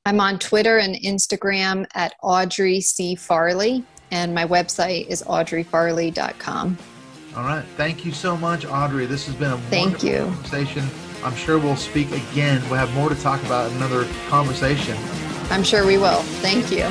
I'm 0.04 0.20
on 0.20 0.38
Twitter 0.38 0.78
and 0.78 0.94
Instagram 0.94 1.86
at 1.94 2.14
Audrey 2.22 2.80
C. 2.80 3.16
Farley, 3.16 3.82
and 4.10 4.34
my 4.34 4.46
website 4.46 5.08
is 5.08 5.22
audreyfarley.com. 5.22 6.78
All 7.36 7.42
right. 7.42 7.64
Thank 7.76 8.06
you 8.06 8.12
so 8.12 8.34
much, 8.34 8.64
Audrey. 8.64 9.04
This 9.04 9.26
has 9.26 9.34
been 9.34 9.52
a 9.52 9.58
Thank 9.68 10.02
you. 10.02 10.20
conversation. 10.20 10.88
I'm 11.22 11.34
sure 11.34 11.58
we'll 11.58 11.76
speak 11.76 12.10
again. 12.10 12.62
We'll 12.70 12.78
have 12.78 12.92
more 12.94 13.10
to 13.10 13.14
talk 13.16 13.42
about 13.44 13.70
in 13.70 13.76
another 13.76 14.06
conversation. 14.28 14.96
I'm 15.50 15.62
sure 15.62 15.84
we 15.86 15.98
will. 15.98 16.22
Thank 16.40 16.70
you. 16.70 16.86